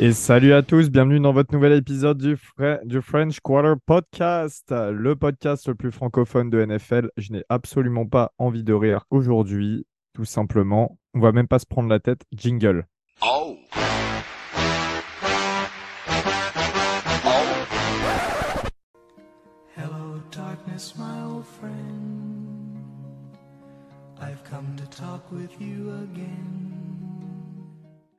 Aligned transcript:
Et 0.00 0.12
salut 0.12 0.52
à 0.52 0.62
tous, 0.62 0.90
bienvenue 0.90 1.18
dans 1.18 1.32
votre 1.32 1.52
nouvel 1.52 1.72
épisode 1.72 2.18
du, 2.18 2.38
du, 2.84 3.02
French 3.02 3.40
Quarter 3.40 3.74
Podcast, 3.84 4.70
le 4.70 5.16
podcast 5.16 5.66
le 5.66 5.74
plus 5.74 5.90
francophone 5.90 6.50
de 6.50 6.64
NFL. 6.64 7.10
Je 7.16 7.32
n'ai 7.32 7.42
absolument 7.48 8.06
pas 8.06 8.32
envie 8.38 8.62
de 8.62 8.72
rire 8.72 9.06
aujourd'hui, 9.10 9.88
tout 10.14 10.24
simplement. 10.24 11.00
On 11.14 11.20
va 11.20 11.32
même 11.32 11.48
pas 11.48 11.58
se 11.58 11.66
prendre 11.66 11.88
la 11.88 11.98
tête. 11.98 12.22
Jingle. 12.32 12.86
Oh. 13.22 13.56
Hello 19.76 20.20
darkness, 20.30 20.94
my 20.96 21.24
old 21.28 21.44
friend. 21.44 22.86
I've 24.20 24.44
come 24.48 24.76
to 24.76 24.86
talk 24.96 25.32
with 25.32 25.60
you 25.60 25.90
again. 26.04 27.27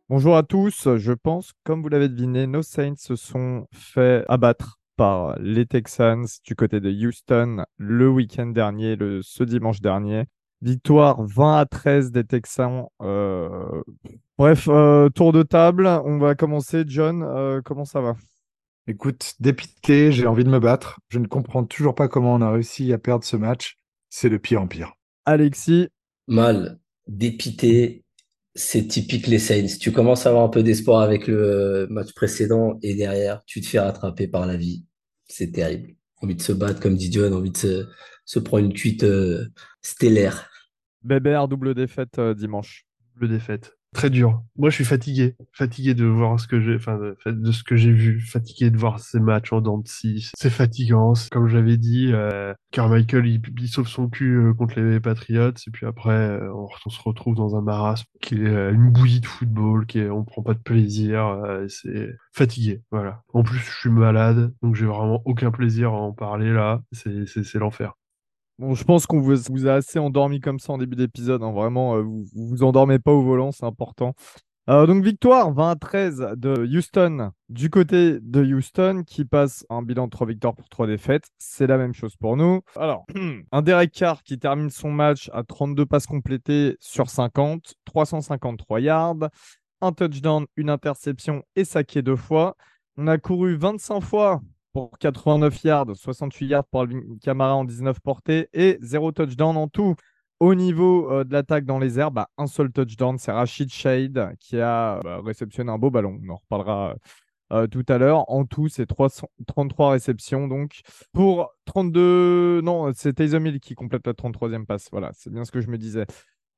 Bonjour 0.09 0.36
à 0.36 0.41
tous. 0.41 0.95
Je 0.98 1.13
pense, 1.13 1.52
comme 1.63 1.84
vous 1.84 1.88
l'avez 1.88 2.09
deviné, 2.09 2.48
nos 2.48 2.63
Saints 2.63 2.95
se 2.98 3.16
sont 3.16 3.67
fait 3.72 4.26
abattre 4.27 4.80
par 4.95 5.38
les 5.38 5.67
Texans 5.67 6.26
du 6.44 6.55
côté 6.55 6.80
de 6.80 6.90
Houston 6.90 7.63
le 7.77 8.09
week-end 8.09 8.48
dernier, 8.48 8.95
le, 8.95 9.22
ce 9.22 9.44
dimanche 9.44 9.81
dernier. 9.81 10.23
Victoire 10.64 11.22
20 11.22 11.58
à 11.58 11.66
13 11.67 12.12
des 12.12 12.23
Texans. 12.23 12.88
Euh, 13.03 13.84
bref, 14.40 14.67
euh, 14.67 15.09
tour 15.09 15.31
de 15.31 15.44
table. 15.44 15.86
On 15.86 16.17
va 16.17 16.34
commencer. 16.34 16.86
John, 16.88 17.22
euh, 17.22 17.62
comment 17.64 17.86
ça 17.86 18.02
va? 18.02 18.16
Écoute, 18.88 19.36
dépité, 19.39 20.12
j'ai 20.12 20.25
envie 20.25 20.44
de 20.44 20.50
me 20.50 20.59
battre. 20.59 21.00
Je 21.09 21.19
ne 21.19 21.28
comprends 21.28 21.66
toujours 21.66 21.94
pas 21.94 22.08
comment 22.08 22.34
on 22.34 22.41
a 22.41 22.50
réussi 22.50 22.91
à 22.94 22.97
perdre 22.97 23.23
ce 23.23 23.38
match. 23.38 23.78
C'est 24.09 24.31
de 24.31 24.38
pire 24.38 24.64
en 24.64 24.67
pire. 24.67 24.91
Alexis? 25.25 25.89
Mal, 26.28 26.80
dépité, 27.06 28.03
c'est 28.60 28.88
typique 28.88 29.28
les 29.28 29.40
Saints. 29.40 29.78
Tu 29.80 29.92
commences 29.92 30.26
à 30.26 30.30
avoir 30.30 30.44
un 30.44 30.50
peu 30.50 30.64
d'espoir 30.64 31.02
avec 31.02 31.28
le 31.28 31.88
match 31.90 32.14
précédent 32.14 32.78
et 32.84 32.94
derrière, 32.94 33.44
tu 33.46 33.62
te 33.62 33.68
fais 33.68 33.80
rattraper 33.80 34.28
par 34.28 34.46
la 34.46 34.58
vie. 34.58 34.86
C'est 35.28 35.52
terrible. 35.52 35.96
Envie 36.22 36.36
de 36.36 36.42
se 36.42 36.52
battre, 36.52 36.82
comme 36.82 36.96
dit 36.96 37.12
John, 37.12 37.34
envie 37.34 37.52
de 37.52 37.88
se, 38.26 38.40
prendre 38.40 38.66
une 38.66 38.74
cuite 38.74 39.06
euh, 39.06 39.48
stellaire. 39.82 40.50
Bébert, 41.04 41.48
double 41.48 41.74
défaite 41.74 42.20
euh, 42.20 42.34
dimanche. 42.34 42.86
Double 43.14 43.30
défaite. 43.30 43.78
Très 43.94 44.12
dur. 44.12 44.44
Moi, 44.56 44.70
je 44.70 44.76
suis 44.76 44.86
fatigué. 44.86 45.36
Fatigué 45.52 45.95
de 45.95 46.06
voir 46.06 46.40
ce 46.40 46.48
que 46.48 46.59
j'ai, 46.62 46.76
enfin, 46.76 47.00
de, 47.26 47.52
ce 47.52 47.64
que 47.64 47.76
j'ai 47.76 47.92
vu. 47.92 48.22
Fatigué 48.22 48.70
de 48.70 48.78
voir 48.78 49.00
ces 49.00 49.20
matchs 49.20 49.52
en 49.52 49.62
dents 49.62 49.80
de 49.80 49.88
scie. 49.88 50.30
C'est 50.38 50.52
fatigant. 50.52 51.14
Comme 51.31 51.48
j'avais 51.48 51.78
dit, 51.78 52.12
euh, 52.14 52.54
Carmichael, 52.72 53.26
il, 53.26 53.68
sauve 53.68 53.88
son 53.88 54.08
cul 54.08 54.36
euh, 54.36 54.54
contre 54.54 54.80
les 54.80 55.00
Patriots. 55.00 55.50
Et 55.50 55.72
puis 55.72 55.88
après, 55.88 56.12
euh, 56.12 56.54
on, 56.54 56.90
se 56.90 57.02
retrouve 57.02 57.36
dans 57.36 57.56
un 57.56 57.62
marasme 57.62 58.06
qui 58.22 58.36
est 58.36 58.48
euh, 58.48 58.72
une 58.72 58.92
bouillie 58.92 59.22
de 59.22 59.26
football, 59.26 59.88
qui 59.88 60.00
est, 60.00 60.09
on 60.09 60.24
prend 60.24 60.44
pas 60.44 60.53
de 60.53 60.59
plaisir. 60.59 61.42
c'est 61.68 62.09
fatigué. 62.34 62.84
Voilà. 62.92 63.24
En 63.34 63.42
plus, 63.42 63.58
je 63.58 63.72
suis 63.72 63.90
malade. 63.90 64.53
Donc, 64.62 64.76
j'ai 64.76 64.86
vraiment 64.86 65.22
aucun 65.26 65.50
plaisir 65.50 65.94
à 65.94 65.98
en 65.98 66.14
parler 66.14 66.53
là. 66.53 66.81
C'est, 66.92 67.26
c'est, 67.28 67.44
c'est 67.44 67.58
l'enfer. 67.58 67.94
Je 68.60 68.84
pense 68.84 69.06
qu'on 69.06 69.22
vous, 69.22 69.68
a 69.68 69.74
assez 69.74 70.00
endormi 70.00 70.42
comme 70.42 70.60
ça 70.60 70.74
en 70.74 70.78
début 70.78 70.98
d'épisode. 70.98 71.42
Hein. 71.44 71.52
Vraiment, 71.52 71.96
euh, 71.96 72.02
vous, 72.02 72.26
vous 72.34 72.64
endormez 72.64 73.00
pas 73.00 73.12
au 73.12 73.22
volant, 73.22 73.52
c'est 73.52 73.66
important. 73.66 74.14
Euh, 74.70 74.86
donc 74.86 75.04
victoire 75.04 75.52
20 75.52 75.72
à 75.72 75.76
13 75.76 76.28
de 76.38 76.78
Houston 76.78 77.32
du 77.48 77.72
côté 77.72 78.20
de 78.22 78.44
Houston 78.44 79.04
qui 79.04 79.26
passe 79.26 79.66
un 79.72 79.82
bilan 79.82 80.06
de 80.06 80.12
3 80.12 80.28
victoires 80.28 80.54
pour 80.56 80.70
3 80.70 80.86
défaites. 80.86 81.28
C'est 81.40 81.66
la 81.66 81.78
même 81.78 81.94
chose 81.94 82.16
pour 82.18 82.38
nous. 82.38 82.62
Alors, 82.75 83.08
un 83.52 83.62
Derek 83.64 83.92
Carr 83.92 84.22
qui 84.22 84.38
termine 84.38 84.69
son 84.69 84.92
match 84.92 85.31
à 85.34 85.44
32 85.44 85.88
passes 85.88 86.06
complétées 86.06 86.78
sur 86.81 87.09
50, 87.09 87.74
353 87.86 88.80
yards, 88.80 89.30
un 89.81 89.92
touchdown, 89.92 90.46
une 90.56 90.69
interception 90.69 91.42
et 91.56 91.66
saqué 91.66 92.03
deux 92.03 92.16
fois. 92.16 92.56
On 92.96 93.08
a 93.08 93.18
couru 93.18 93.56
25 93.56 94.02
fois 94.02 94.40
pour 94.74 94.97
89 95.00 95.63
yards, 95.63 95.96
68 95.96 96.47
yards 96.47 96.66
pour 96.66 96.81
Alvin 96.81 97.02
Kamara 97.22 97.56
en 97.56 97.66
19 97.66 98.00
portées 98.00 98.50
et 98.53 98.78
0 98.81 99.12
touchdown 99.12 99.57
en 99.57 99.68
tout. 99.68 99.96
Au 100.40 100.56
niveau 100.56 101.12
euh, 101.12 101.24
de 101.25 101.34
l'attaque 101.34 101.66
dans 101.66 101.80
les 101.80 102.00
airs, 102.00 102.12
bah, 102.12 102.30
un 102.38 102.47
seul 102.47 102.72
touchdown, 102.72 103.18
c'est 103.18 103.31
Rachid 103.31 103.69
Shade 103.72 104.35
qui 104.40 104.59
a 104.59 105.02
bah, 105.03 105.22
réceptionné 105.24 105.69
un 105.72 105.78
beau 105.78 105.90
ballon. 105.91 106.18
On 106.24 106.30
en 106.30 106.35
reparlera 106.38 106.96
euh, 107.52 107.68
tout 107.68 107.84
à 107.90 107.97
l'heure. 107.97 108.30
En 108.31 108.46
tout, 108.46 108.69
c'est 108.69 108.85
33 108.85 109.91
réceptions. 109.91 110.47
Donc, 110.47 110.81
pour 111.12 111.51
32. 111.66 112.62
Non, 112.62 112.91
c'est 112.94 113.13
Taysom 113.13 113.46
Hill 113.46 113.59
qui 113.59 113.75
complète 113.75 114.07
la 114.07 114.13
33e 114.13 114.66
passe. 114.66 114.88
Voilà, 114.91 115.12
c'est 115.13 115.31
bien 115.31 115.44
ce 115.44 115.51
que 115.51 115.62
je 115.62 115.68
me 115.68 115.78
disais. 115.78 116.06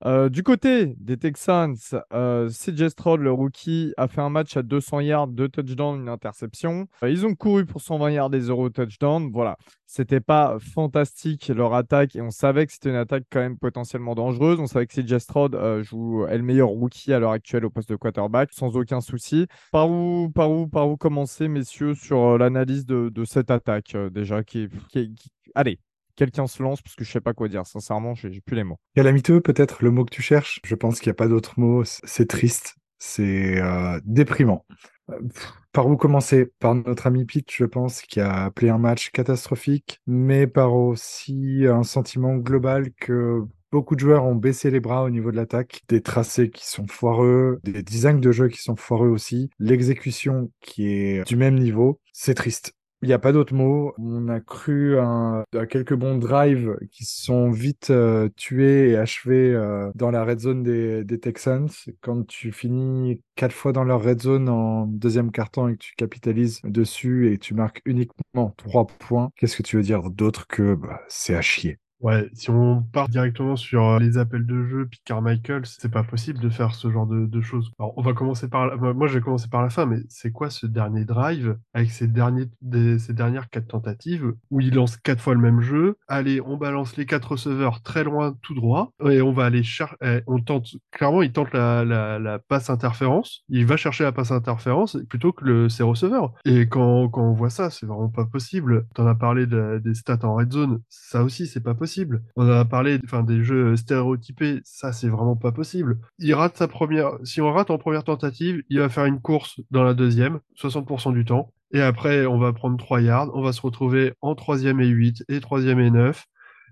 Euh, 0.06 0.30
du 0.30 0.42
côté 0.42 0.96
des 0.98 1.18
Texans, 1.18 1.76
euh, 2.14 2.50
CJ 2.50 2.90
Stroud, 2.90 3.22
le 3.22 3.32
rookie, 3.32 3.94
a 3.98 4.08
fait 4.08 4.22
un 4.22 4.30
match 4.30 4.58
à 4.58 4.64
200 4.64 5.02
yards, 5.02 5.28
2 5.28 5.50
touchdowns, 5.50 6.02
une 6.02 6.10
interception. 6.10 6.88
Euh, 7.04 7.10
ils 7.10 7.26
ont 7.26 7.36
couru 7.36 7.66
pour 7.66 7.82
120 7.82 8.12
yards 8.12 8.30
des 8.32 8.42
0 8.42 8.70
touchdowns. 8.72 9.32
Voilà, 9.32 9.58
c'était 9.86 10.20
pas 10.20 10.58
fantastique 10.60 11.50
leur 11.50 11.74
attaque 11.74 12.16
et 12.16 12.22
on 12.22 12.32
savait 12.32 12.66
que 12.66 12.74
c'était 12.74 12.90
une 12.90 12.96
attaque 12.96 13.26
quand 13.32 13.40
même 13.40 13.58
potentiellement 13.58 14.16
dangereuse. 14.16 14.60
On 14.60 14.68
savait 14.68 14.88
que 14.88 15.00
CJ 15.00 15.20
Stroud 15.20 15.58
joue, 15.82 16.26
est 16.26 16.38
le 16.38 16.44
meilleur 16.44 16.70
rookie 16.70 17.14
à 17.14 17.20
l'heure 17.20 17.32
actuelle 17.32 17.66
au 17.66 17.70
poste 17.70 17.90
de 17.90 17.96
quarterback, 17.96 18.50
sans 18.54 18.76
aucun 18.76 19.02
souci. 19.02 19.46
Par 19.72 19.90
où, 19.90 20.32
par 20.34 20.52
où, 20.52 20.68
par 20.68 20.90
où 20.90 20.98
commencer, 20.98 21.48
messieurs, 21.48 21.94
sur 21.94 22.38
l'analyse 22.38 22.86
de, 22.86 23.12
cette 23.26 23.52
attaque 23.52 23.96
déjà 24.12 24.44
qui... 24.44 24.68
Allez, 25.54 25.80
quelqu'un 26.16 26.48
se 26.48 26.62
lance 26.62 26.82
parce 26.82 26.96
que 26.96 27.04
je 27.04 27.12
sais 27.12 27.22
pas 27.22 27.34
quoi 27.34 27.48
dire. 27.48 27.66
Sincèrement, 27.66 28.16
j'ai 28.16 28.42
plus 28.42 28.56
les 28.56 28.64
mots. 28.64 28.78
Calamiteux, 28.96 29.42
peut-être 29.42 29.84
le 29.84 29.92
mot 29.92 30.06
que 30.06 30.14
tu 30.14 30.22
cherches. 30.22 30.60
Je 30.64 30.76
pense 30.76 31.00
qu'il 31.00 31.10
n'y 31.10 31.16
a 31.16 31.16
pas 31.16 31.28
d'autre 31.28 31.60
mot. 31.60 31.84
C'est 31.86 32.28
triste, 32.28 32.76
c'est 32.98 33.62
euh, 33.62 34.00
déprimant. 34.06 34.66
Euh, 35.10 35.20
par 35.72 35.88
où 35.88 35.96
commencer? 35.96 36.52
Par 36.60 36.76
notre 36.76 37.08
ami 37.08 37.26
Pete, 37.26 37.52
je 37.52 37.66
pense, 37.66 38.02
qui 38.02 38.20
a 38.20 38.44
appelé 38.44 38.70
un 38.70 38.78
match 38.78 39.12
catastrophique, 39.12 40.00
mais 40.06 40.48
par 40.48 40.74
aussi 40.74 41.66
un 41.66 41.84
sentiment 41.84 42.36
global 42.36 42.92
que 42.94 43.44
beaucoup 43.72 43.96
de 43.96 44.02
joueurs 44.02 44.26
ont 44.26 44.36
baissé 44.36 44.70
les 44.70 44.82
bras 44.82 45.04
au 45.04 45.10
niveau 45.10 45.32
de 45.32 45.38
l'attaque, 45.38 45.82
des 45.88 46.02
tracés 46.02 46.50
qui 46.50 46.68
sont 46.68 46.88
foireux, 46.88 47.60
des 47.64 47.84
designs 47.84 48.20
de 48.20 48.32
jeu 48.32 48.50
qui 48.50 48.62
sont 48.62 48.76
foireux 48.76 49.08
aussi, 49.08 49.50
l'exécution 49.60 50.52
qui 50.60 50.88
est 50.88 51.26
du 51.26 51.38
même 51.38 51.58
niveau. 51.58 52.00
C'est 52.12 52.34
triste. 52.34 52.74
Il 53.04 53.08
n'y 53.08 53.14
a 53.14 53.20
pas 53.20 53.32
d'autre 53.32 53.56
mot. 53.56 53.94
On 53.98 54.28
a 54.28 54.40
cru 54.40 55.00
à, 55.00 55.44
quelques 55.70 55.96
bons 55.96 56.18
drives 56.18 56.78
qui 56.92 57.04
sont 57.06 57.50
vite 57.50 57.90
euh, 57.90 58.30
tués 58.36 58.92
et 58.92 58.96
achevés 58.96 59.54
euh, 59.56 59.92
dans 59.96 60.12
la 60.12 60.24
red 60.24 60.40
zone 60.40 60.62
des, 60.62 61.20
Texans. 61.20 61.68
Quand 62.02 62.28
tu 62.28 62.52
finis 62.52 63.22
quatre 63.36 63.54
fois 63.54 63.72
dans 63.74 63.84
leur 63.84 64.04
red 64.04 64.22
zone 64.22 64.50
en 64.50 64.86
deuxième 64.86 65.32
carton 65.32 65.68
et 65.68 65.74
que 65.74 65.84
tu 65.84 65.96
capitalises 65.96 66.62
dessus 66.64 67.34
et 67.34 67.38
tu 67.40 67.56
marques 67.56 67.82
uniquement 67.86 68.54
trois 68.58 68.86
points, 68.86 69.32
qu'est-ce 69.36 69.58
que 69.58 69.64
tu 69.64 69.78
veux 69.78 69.84
dire 69.84 70.10
d'autre 70.12 70.48
que 70.48 70.76
bah, 70.76 71.02
c'est 71.08 71.36
à 71.36 71.42
chier? 71.42 71.80
Ouais, 72.02 72.30
si 72.34 72.50
on 72.50 72.82
part 72.82 73.10
directement 73.10 73.56
sur 73.56 73.88
euh, 73.88 74.00
les 74.00 74.18
appels 74.18 74.46
de 74.46 74.66
jeu, 74.66 74.88
puis 74.90 75.02
Carmichael, 75.06 75.66
c'est 75.66 75.92
pas 75.92 76.04
possible 76.04 76.40
de 76.40 76.50
faire 76.50 76.74
ce 76.74 76.90
genre 76.90 77.06
de, 77.06 77.42
choses. 77.42 77.72
Alors, 77.80 77.94
on 77.98 78.02
va 78.02 78.14
commencer 78.14 78.50
par, 78.50 78.68
la... 78.68 78.76
moi, 78.76 79.08
je 79.08 79.16
vais 79.16 79.22
commencer 79.22 79.48
par 79.50 79.62
la 79.62 79.70
fin, 79.70 79.86
mais 79.86 80.00
c'est 80.10 80.32
quoi 80.32 80.50
ce 80.50 80.66
dernier 80.66 81.06
drive 81.06 81.58
avec 81.74 81.92
ces 81.92 82.08
derniers, 82.08 82.50
ces 83.00 83.14
dernières 83.14 83.50
quatre 83.50 83.68
tentatives 83.68 84.34
où 84.50 84.60
il 84.60 84.74
lance 84.74 84.98
quatre 84.98 85.22
fois 85.22 85.34
le 85.34 85.40
même 85.40 85.62
jeu? 85.62 85.98
Allez, 86.08 86.42
on 86.42 86.58
balance 86.58 86.98
les 86.98 87.06
quatre 87.06 87.32
receveurs 87.32 87.82
très 87.82 88.04
loin, 88.04 88.36
tout 88.42 88.56
droit, 88.56 88.94
et 89.08 89.22
on 89.22 89.32
va 89.32 89.46
aller 89.46 89.64
chercher, 89.64 89.96
eh, 90.02 90.22
on 90.28 90.40
tente, 90.40 90.76
clairement, 90.92 91.22
il 91.22 91.32
tente 91.32 91.54
la, 91.54 91.84
la, 91.86 92.40
passe 92.40 92.70
interférence. 92.70 93.44
Il 93.50 93.66
va 93.66 93.78
chercher 93.78 94.04
la 94.04 94.12
passe 94.12 94.32
interférence 94.32 94.98
plutôt 95.10 95.34
que 95.34 95.46
le, 95.46 95.70
ses 95.70 95.84
receveurs. 95.84 96.34
Et 96.46 96.68
quand, 96.68 97.10
quand 97.10 97.24
on 97.24 97.34
voit 97.34 97.50
ça, 97.50 97.70
c'est 97.70 97.86
vraiment 97.86 98.10
pas 98.10 98.26
possible. 98.26 98.88
T'en 98.96 99.06
as 99.06 99.16
parlé 99.16 99.46
des 99.46 99.94
stats 99.94 100.20
en 100.24 100.36
red 100.36 100.52
zone, 100.52 100.82
ça 100.90 101.24
aussi, 101.24 101.48
c'est 101.48 101.62
pas 101.62 101.76
possible. 101.76 101.91
On 102.36 102.50
a 102.50 102.66
parlé 102.66 103.00
enfin, 103.04 103.24
des 103.24 103.44
jeux 103.44 103.76
stéréotypés, 103.76 104.62
ça 104.64 104.92
c'est 104.94 105.10
vraiment 105.10 105.36
pas 105.36 105.52
possible. 105.52 106.00
Si 106.20 106.34
on 106.34 106.38
rate 107.54 107.72
en 107.72 107.78
première 107.78 108.04
tentative, 108.04 108.64
il 108.70 108.80
va 108.80 108.90
faire 108.90 109.06
une 109.06 109.22
course 109.22 109.60
dans 109.72 109.84
la 109.84 109.94
deuxième, 109.94 110.40
60% 110.58 111.14
du 111.14 111.26
temps. 111.26 111.54
Et 111.74 111.82
après, 111.82 112.26
on 112.26 112.38
va 112.38 112.52
prendre 112.52 112.78
3 112.78 113.02
yards, 113.02 113.30
on 113.34 113.42
va 113.42 113.54
se 113.54 113.62
retrouver 113.62 114.14
en 114.22 114.36
troisième 114.36 114.82
et 114.82 114.88
8 114.88 115.24
et 115.30 115.40
troisième 115.40 115.80
et 115.80 115.90
9. 115.90 116.26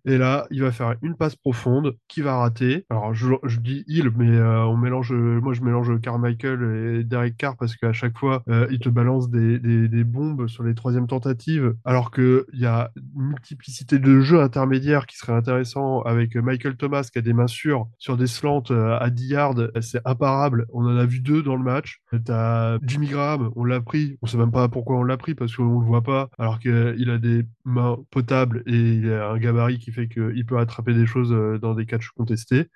Et 0.05 0.17
là, 0.17 0.47
il 0.51 0.61
va 0.61 0.71
faire 0.71 0.95
une 1.01 1.15
passe 1.15 1.35
profonde 1.35 1.95
qui 2.07 2.21
va 2.21 2.37
rater. 2.37 2.85
Alors, 2.89 3.13
je, 3.13 3.59
dis 3.59 3.83
il, 3.87 4.11
mais 4.15 4.29
euh, 4.29 4.65
on 4.65 4.77
mélange, 4.77 5.11
moi 5.11 5.53
je 5.53 5.61
mélange 5.61 5.99
Carmichael 6.01 6.99
et 6.99 7.03
Derek 7.03 7.37
Carr 7.37 7.57
parce 7.57 7.75
qu'à 7.75 7.93
chaque 7.93 8.17
fois, 8.17 8.43
euh, 8.49 8.67
il 8.71 8.79
te 8.79 8.89
balance 8.89 9.29
des, 9.29 9.59
des, 9.59 10.03
bombes 10.03 10.47
sur 10.47 10.63
les 10.63 10.73
troisièmes 10.73 11.07
tentatives, 11.07 11.75
alors 11.85 12.11
qu'il 12.11 12.43
y 12.53 12.65
a 12.65 12.91
une 13.15 13.29
multiplicité 13.29 13.99
de 13.99 14.21
jeux 14.21 14.41
intermédiaires 14.41 15.05
qui 15.05 15.17
seraient 15.17 15.33
intéressants 15.33 16.01
avec 16.01 16.35
Michael 16.35 16.77
Thomas 16.77 17.09
qui 17.11 17.19
a 17.19 17.21
des 17.21 17.33
mains 17.33 17.47
sûres 17.47 17.87
sur 17.97 18.17
des 18.17 18.27
slants 18.27 18.63
euh, 18.71 18.97
à 18.99 19.09
10 19.09 19.27
yards. 19.27 19.55
C'est 19.81 20.01
imparable. 20.05 20.65
On 20.73 20.85
en 20.85 20.97
a 20.97 21.05
vu 21.05 21.19
deux 21.19 21.43
dans 21.43 21.55
le 21.55 21.63
match. 21.63 22.01
T'as 22.25 22.77
Jimmy 22.83 23.07
Graham, 23.07 23.51
on 23.55 23.63
l'a 23.63 23.81
pris. 23.81 24.17
On 24.21 24.27
sait 24.27 24.37
même 24.37 24.51
pas 24.51 24.67
pourquoi 24.69 24.97
on 24.97 25.03
l'a 25.03 25.17
pris 25.17 25.35
parce 25.35 25.55
qu'on 25.55 25.79
le 25.79 25.85
voit 25.85 26.03
pas, 26.03 26.29
alors 26.37 26.59
qu'il 26.59 27.09
a 27.09 27.17
des 27.17 27.43
mains 27.65 27.97
potables 28.11 28.63
et 28.65 28.77
il 28.77 29.11
a 29.11 29.31
un 29.31 29.37
gabarit 29.37 29.79
qui 29.79 29.88
fait 29.91 30.07
qu'il 30.07 30.45
peut 30.45 30.57
attraper 30.59 30.93
des 30.93 31.05
choses 31.05 31.31
euh, 31.33 31.57
dans 31.59 31.73
des 31.73 31.85
catchs 31.85 32.09
contestés. 32.11 32.67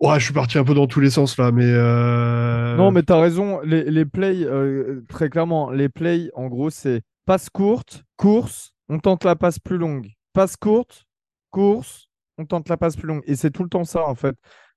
Ouais, 0.00 0.18
je 0.18 0.24
suis 0.24 0.34
parti 0.34 0.58
un 0.58 0.64
peu 0.64 0.74
dans 0.74 0.86
tous 0.88 1.00
les 1.00 1.10
sens 1.10 1.38
là, 1.38 1.52
mais. 1.52 1.64
euh, 1.66 2.76
Non, 2.76 2.90
mais 2.90 3.02
t'as 3.02 3.20
raison. 3.20 3.60
Les, 3.62 3.84
les 3.84 4.04
plays, 4.04 4.44
euh, 4.44 5.04
très 5.08 5.30
clairement, 5.30 5.70
les 5.70 5.88
plays, 5.88 6.28
en 6.34 6.48
gros, 6.48 6.70
c'est 6.70 7.02
passe 7.24 7.48
courte, 7.50 8.02
course, 8.16 8.72
on 8.88 8.98
tente 8.98 9.24
la 9.24 9.36
passe 9.36 9.60
plus 9.60 9.78
longue. 9.78 10.08
Passe 10.32 10.56
courte, 10.56 11.04
course, 11.50 12.08
on 12.36 12.46
tente 12.46 12.68
la 12.68 12.76
passe 12.76 12.96
plus 12.96 13.06
longue. 13.06 13.22
Et 13.26 13.36
c'est 13.36 13.50
tout 13.52 13.62
le 13.62 13.68
temps 13.68 13.84
ça, 13.84 14.04
en 14.04 14.16
fait. 14.16 14.34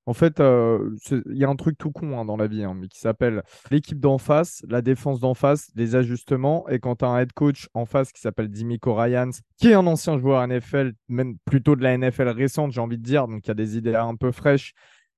En 0.07 0.13
fait, 0.13 0.39
euh, 0.39 0.95
il 1.11 1.37
y 1.37 1.43
a 1.43 1.49
un 1.49 1.55
truc 1.55 1.77
tout 1.79 1.91
con 1.91 2.19
hein, 2.19 2.25
dans 2.25 2.37
la 2.37 2.45
vie, 2.45 2.63
hein, 2.63 2.75
mais 2.75 2.87
qui 2.87 2.99
s'appelle 2.99 3.41
l'équipe 3.71 3.99
d'en 3.99 4.19
face, 4.19 4.63
la 4.69 4.83
défense 4.83 5.19
d'en 5.19 5.33
face, 5.33 5.71
les 5.75 5.95
ajustements. 5.95 6.67
Et 6.69 6.79
quand 6.79 6.97
tu 6.97 7.05
as 7.05 7.07
un 7.07 7.19
head 7.19 7.33
coach 7.33 7.69
en 7.73 7.85
face 7.85 8.11
qui 8.11 8.21
s'appelle 8.21 8.49
Dimico 8.49 8.93
Ryans, 8.93 9.31
qui 9.57 9.69
est 9.69 9.73
un 9.73 9.87
ancien 9.87 10.19
joueur 10.19 10.47
NFL, 10.47 10.93
même 11.07 11.37
plutôt 11.45 11.75
de 11.75 11.81
la 11.81 11.97
NFL 11.97 12.29
récente, 12.29 12.71
j'ai 12.71 12.81
envie 12.81 12.99
de 12.99 13.03
dire, 13.03 13.27
donc 13.27 13.45
il 13.45 13.47
y 13.47 13.51
a 13.51 13.55
des 13.55 13.77
idées 13.77 13.95
un 13.95 14.15
peu 14.15 14.31
fraîches, 14.31 14.73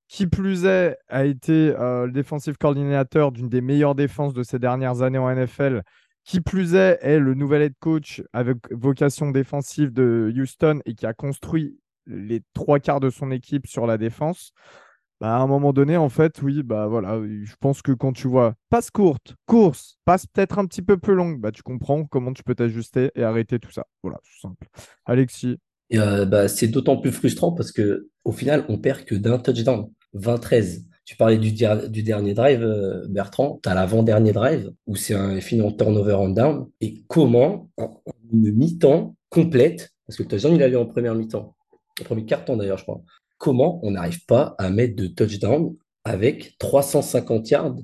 qui 0.07 0.25
plus 0.27 0.65
est, 0.65 0.97
a 1.09 1.25
été 1.25 1.75
euh, 1.77 2.05
le 2.05 2.13
défensif 2.13 2.57
coordinateur 2.57 3.33
d'une 3.33 3.49
des 3.49 3.61
meilleures 3.61 3.95
défenses 3.95 4.33
de 4.33 4.43
ces 4.43 4.57
dernières 4.57 5.01
années 5.01 5.17
en 5.17 5.29
NFL. 5.33 5.81
Qui 6.23 6.41
plus 6.41 6.75
est, 6.75 6.97
est 7.01 7.19
le 7.19 7.35
nouvel 7.35 7.61
head 7.61 7.73
coach 7.79 8.21
avec 8.33 8.57
vocation 8.71 9.31
défensive 9.31 9.93
de 9.93 10.33
Houston 10.35 10.81
et 10.85 10.93
qui 10.93 11.05
a 11.05 11.13
construit 11.13 11.79
les 12.07 12.41
trois 12.53 12.79
quarts 12.79 12.99
de 12.99 13.09
son 13.09 13.31
équipe 13.31 13.67
sur 13.67 13.87
la 13.87 13.97
défense. 13.97 14.51
Bah, 15.19 15.35
à 15.35 15.39
un 15.39 15.47
moment 15.47 15.73
donné, 15.73 15.97
en 15.97 16.09
fait, 16.09 16.41
oui, 16.43 16.61
bah 16.61 16.85
voilà, 16.87 17.19
je 17.43 17.53
pense 17.59 17.81
que 17.81 17.91
quand 17.91 18.13
tu 18.13 18.27
vois 18.27 18.53
passe 18.69 18.91
courte, 18.91 19.35
course, 19.47 19.97
passe 20.05 20.27
peut-être 20.27 20.59
un 20.59 20.65
petit 20.67 20.83
peu 20.83 20.97
plus 20.97 21.15
longue, 21.15 21.39
bah 21.39 21.51
tu 21.51 21.63
comprends 21.63 22.05
comment 22.05 22.33
tu 22.33 22.43
peux 22.43 22.53
t'ajuster 22.53 23.09
et 23.15 23.23
arrêter 23.23 23.57
tout 23.57 23.71
ça. 23.71 23.87
Voilà, 24.03 24.19
c'est 24.23 24.41
simple. 24.41 24.67
Alexis, 25.05 25.57
euh, 25.95 26.25
bah, 26.25 26.47
c'est 26.47 26.67
d'autant 26.67 26.97
plus 26.97 27.11
frustrant 27.11 27.51
parce 27.51 27.71
que 27.71 28.09
au 28.25 28.31
final, 28.31 28.65
on 28.69 28.77
perd 28.77 29.05
que 29.05 29.15
d'un 29.15 29.39
touchdown, 29.39 29.89
20-13. 30.13 30.85
Tu 31.05 31.15
parlais 31.15 31.37
du, 31.37 31.53
dernier 31.53 32.33
drive, 32.33 32.61
euh, 32.61 33.07
Bertrand, 33.07 33.61
tu 33.63 33.69
l'avant-dernier 33.69 34.33
drive 34.33 34.73
où 34.87 34.97
c'est 34.97 35.13
un 35.15 35.39
fini 35.39 35.61
en 35.61 35.71
turnover 35.71 36.15
on 36.15 36.29
down. 36.29 36.67
Et 36.81 37.05
comment, 37.07 37.69
en 37.77 38.01
en 38.05 38.11
une 38.33 38.51
mi-temps 38.51 39.15
complète, 39.29 39.93
parce 40.05 40.17
que 40.17 40.23
le 40.23 40.29
touchdown, 40.29 40.55
il 40.55 40.61
a 40.61 40.67
eu 40.67 40.75
en 40.75 40.85
première 40.85 41.15
mi-temps, 41.15 41.55
premier 42.03 42.25
quart-temps 42.25 42.57
d'ailleurs, 42.57 42.77
je 42.77 42.83
crois, 42.83 43.01
comment 43.37 43.79
on 43.83 43.91
n'arrive 43.91 44.25
pas 44.25 44.55
à 44.57 44.69
mettre 44.69 44.95
de 44.95 45.07
touchdown 45.07 45.75
avec 46.03 46.57
350 46.59 47.49
yards 47.49 47.75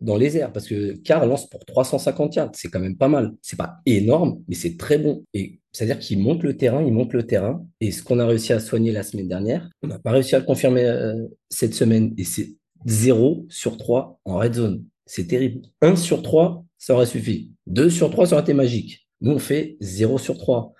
dans 0.00 0.16
les 0.16 0.36
airs? 0.36 0.52
Parce 0.52 0.66
que 0.66 0.92
Carr 0.98 1.26
lance 1.26 1.48
pour 1.48 1.64
350 1.64 2.34
yards, 2.36 2.50
c'est 2.54 2.68
quand 2.68 2.80
même 2.80 2.96
pas 2.96 3.08
mal. 3.08 3.32
C'est 3.42 3.58
pas 3.58 3.76
énorme, 3.86 4.42
mais 4.48 4.54
c'est 4.54 4.76
très 4.76 4.98
bon. 4.98 5.24
Et 5.34 5.60
c'est-à-dire 5.72 5.98
qu'il 5.98 6.18
monte 6.18 6.42
le 6.42 6.56
terrain, 6.56 6.82
il 6.82 6.92
monte 6.92 7.12
le 7.12 7.26
terrain. 7.26 7.64
Et 7.80 7.90
ce 7.92 8.02
qu'on 8.02 8.18
a 8.18 8.26
réussi 8.26 8.52
à 8.52 8.60
soigner 8.60 8.92
la 8.92 9.02
semaine 9.02 9.28
dernière, 9.28 9.68
on 9.82 9.88
n'a 9.88 9.98
pas 9.98 10.10
réussi 10.10 10.34
à 10.34 10.38
le 10.38 10.44
confirmer 10.44 10.84
euh, 10.84 11.26
cette 11.50 11.74
semaine. 11.74 12.14
Et 12.18 12.24
c'est 12.24 12.54
0 12.86 13.46
sur 13.48 13.76
3 13.76 14.20
en 14.24 14.38
red 14.38 14.54
zone. 14.54 14.84
C'est 15.06 15.26
terrible. 15.26 15.62
1 15.80 15.96
sur 15.96 16.22
3, 16.22 16.64
ça 16.78 16.94
aurait 16.94 17.06
suffi. 17.06 17.52
2 17.66 17.90
sur 17.90 18.10
3, 18.10 18.26
ça 18.26 18.34
aurait 18.34 18.42
été 18.42 18.54
magique. 18.54 19.08
Nous, 19.20 19.32
on 19.32 19.38
fait 19.38 19.76
0 19.80 20.18
sur 20.18 20.36
3. 20.36 20.72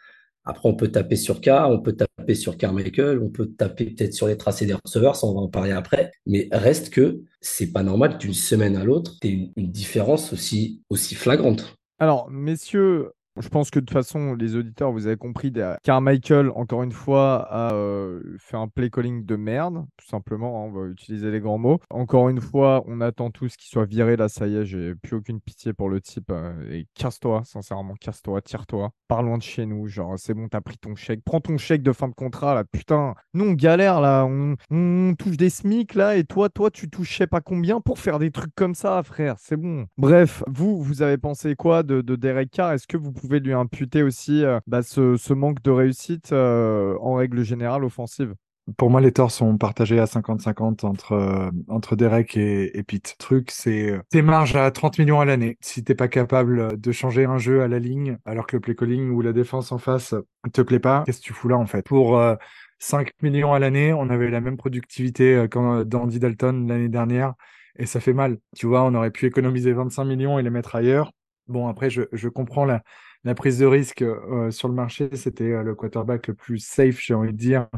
Après, 0.45 0.69
on 0.69 0.75
peut 0.75 0.89
taper 0.89 1.17
sur 1.17 1.41
Carr, 1.41 1.71
on 1.71 1.81
peut 1.81 1.93
taper 1.93 2.12
sur 2.35 2.57
Carmichael, 2.57 3.19
on 3.19 3.29
peut 3.29 3.47
taper 3.47 3.87
peut-être 3.87 4.15
sur 4.15 4.27
les 4.27 4.37
tracés 4.37 4.67
des 4.67 4.75
receveurs, 4.75 5.17
ça 5.17 5.27
on 5.27 5.35
va 5.35 5.41
en 5.41 5.49
parler 5.49 5.73
après. 5.73 6.13
Mais 6.27 6.49
reste 6.53 6.91
que 6.91 7.23
c'est 7.41 7.73
pas 7.73 7.83
normal 7.83 8.19
d'une 8.19 8.35
semaine 8.35 8.77
à 8.77 8.85
l'autre, 8.85 9.17
tu 9.21 9.29
une, 9.29 9.53
une 9.57 9.71
différence 9.71 10.33
aussi, 10.33 10.83
aussi 10.91 11.15
flagrante. 11.15 11.77
Alors, 11.99 12.31
messieurs, 12.31 13.11
je 13.41 13.49
pense 13.49 13.71
que 13.71 13.79
de 13.81 13.85
toute 13.85 13.93
façon, 13.95 14.35
les 14.35 14.57
auditeurs, 14.57 14.93
vous 14.93 15.07
avez 15.07 15.17
compris, 15.17 15.51
des- 15.51 15.75
Carmichael, 15.83 16.51
encore 16.55 16.83
une 16.83 16.93
fois, 16.93 17.47
a 17.51 17.73
euh, 17.75 18.21
fait 18.39 18.57
un 18.57 18.69
play 18.69 18.91
calling 18.91 19.25
de 19.25 19.37
merde, 19.37 19.85
tout 19.97 20.07
simplement. 20.07 20.63
hein, 20.65 20.69
on 20.69 20.73
va 20.73 20.87
utiliser 20.89 21.31
les 21.31 21.41
grands 21.41 21.59
mots. 21.59 21.81
Encore 21.91 22.29
une 22.29 22.41
fois, 22.41 22.83
on 22.87 23.01
attend 23.01 23.31
tous 23.31 23.57
qu'il 23.57 23.69
soit 23.71 23.85
viré. 23.87 24.17
Là, 24.17 24.29
ça 24.29 24.47
y 24.47 24.57
est, 24.57 24.65
j'ai 24.65 24.95
plus 24.95 25.17
aucune 25.17 25.41
pitié 25.41 25.73
pour 25.73 25.89
le 25.89 26.01
type. 26.01 26.31
euh, 26.31 26.53
et 26.71 26.87
casse-toi, 26.95 27.43
sincèrement, 27.45 27.95
casse-toi, 28.01 28.41
tire-toi. 28.43 28.91
Pas 29.09 29.23
loin 29.23 29.39
de 29.39 29.43
chez 29.43 29.67
nous. 29.67 29.87
Genre, 29.87 30.15
c'est 30.19 30.35
bon, 30.35 30.49
t'as 30.49 30.61
pris 30.61 30.77
ton 30.79 30.95
chèque. 30.95 31.23
Prends 31.25 31.41
ton 31.41 31.57
chèque 31.59 31.83
de 31.83 31.93
fin 31.93 32.09
de 32.09 32.15
contrat, 32.15 32.55
là. 32.55 32.65
Putain, 32.65 33.15
nous, 33.35 33.45
on 33.47 33.53
galère, 33.53 34.01
là. 34.01 34.25
On, 34.27 34.57
on 34.71 35.15
touche 35.19 35.37
des 35.37 35.51
SMIC, 35.51 35.95
là. 35.95 36.17
Et 36.17 36.25
toi, 36.25 36.49
toi, 36.49 36.71
tu 36.71 36.89
sais 37.05 37.27
pas 37.27 37.41
combien 37.41 37.81
pour 37.81 37.99
faire 37.99 38.19
des 38.19 38.31
trucs 38.31 38.55
comme 38.55 38.75
ça, 38.75 39.03
frère. 39.03 39.37
C'est 39.39 39.57
bon. 39.57 39.87
Bref, 39.97 40.43
vous, 40.47 40.83
vous 40.83 41.03
avez 41.03 41.19
pensé 41.19 41.55
quoi 41.57 41.83
de, 41.83 42.01
de 42.03 42.17
Derek 42.17 42.51
Carr? 42.51 42.73
Est-ce 42.73 42.87
que 42.87 42.97
vous 42.97 43.13
pouvez 43.23 43.41
lui 43.41 43.53
imputer 43.53 44.03
aussi 44.03 44.45
euh, 44.45 44.61
bah, 44.67 44.83
ce, 44.83 45.33
manque 45.33 45.63
de 45.63 45.71
réussite 45.71 46.33
euh, 46.33 46.97
en 47.01 47.15
règle 47.15 47.43
générale 47.45 47.85
offensive 47.85 48.35
Pour 48.77 48.91
moi, 48.91 49.01
les 49.01 49.13
torts 49.13 49.33
sont 49.33 49.59
partagés 49.59 49.99
à 49.99 50.07
50-50 50.07 50.85
entre, 50.85 51.13
euh, 51.13 51.51
entre 51.69 51.97
Derek 51.97 52.37
et, 52.37 52.77
et 52.79 52.83
Pete. 52.85 53.17
Le 53.19 53.23
truc, 53.23 53.51
c'est 53.51 53.99
tes 54.11 54.23
marges 54.23 54.55
à 54.57 54.71
30 54.71 54.99
millions 54.99 55.21
à 55.21 55.25
l'année. 55.25 55.59
Si 55.61 55.83
t'es 55.83 55.95
pas 55.97 56.07
capable 56.09 56.81
de 56.81 56.93
changer 56.93 57.25
un 57.25 57.39
jeu 57.39 57.63
à 57.63 57.69
la 57.69 57.79
ligne, 57.81 58.19
alors 58.25 58.47
que 58.47 58.57
le 58.57 58.61
play 58.61 58.75
calling 58.77 59.11
ou 59.11 59.21
la 59.21 59.33
défense 59.33 59.73
en 59.73 59.79
face 59.79 60.15
te 60.53 60.63
plaît 60.63 60.79
pas, 60.79 61.03
qu'est-ce 61.05 61.19
que 61.21 61.25
tu 61.25 61.33
fous 61.33 61.49
là, 61.49 61.57
en 61.59 61.67
fait? 61.67 61.83
Pour 61.87 62.19
euh, 62.19 62.37
5 62.79 63.11
millions 63.21 63.53
à 63.53 63.59
l'année, 63.59 63.93
on 63.93 64.09
avait 64.11 64.31
la 64.31 64.41
même 64.41 64.57
productivité 64.57 65.35
euh, 65.35 65.49
qu'en- 65.49 65.85
d'Andy 65.85 66.21
Dalton 66.21 66.67
l'année 66.69 66.89
dernière, 66.89 67.35
et 67.77 67.87
ça 67.87 68.01
fait 68.01 68.13
mal. 68.13 68.39
Tu 68.57 68.67
vois, 68.67 68.85
on 68.85 68.95
aurait 68.95 69.11
pu 69.11 69.27
économiser 69.27 69.73
25 69.73 70.05
millions 70.05 70.39
et 70.39 70.43
les 70.43 70.51
mettre 70.51 70.77
ailleurs. 70.77 71.11
Bon, 71.49 71.67
après, 71.69 71.91
je, 71.91 72.03
je 72.13 72.29
comprends 72.29 72.65
la, 72.65 72.83
la 73.25 73.35
prise 73.35 73.59
de 73.59 73.67
risque 73.67 74.03
euh, 74.03 74.51
sur 74.51 74.69
le 74.69 74.75
marché, 74.75 75.09
c'était 75.15 75.53
euh, 75.53 75.63
le 75.63 75.75
quarterback 75.75 76.27
le 76.29 76.35
plus 76.35 76.59
safe, 76.59 77.01
j'ai 77.01 77.15
envie 77.15 77.33
de 77.33 77.37
dire, 77.39 77.69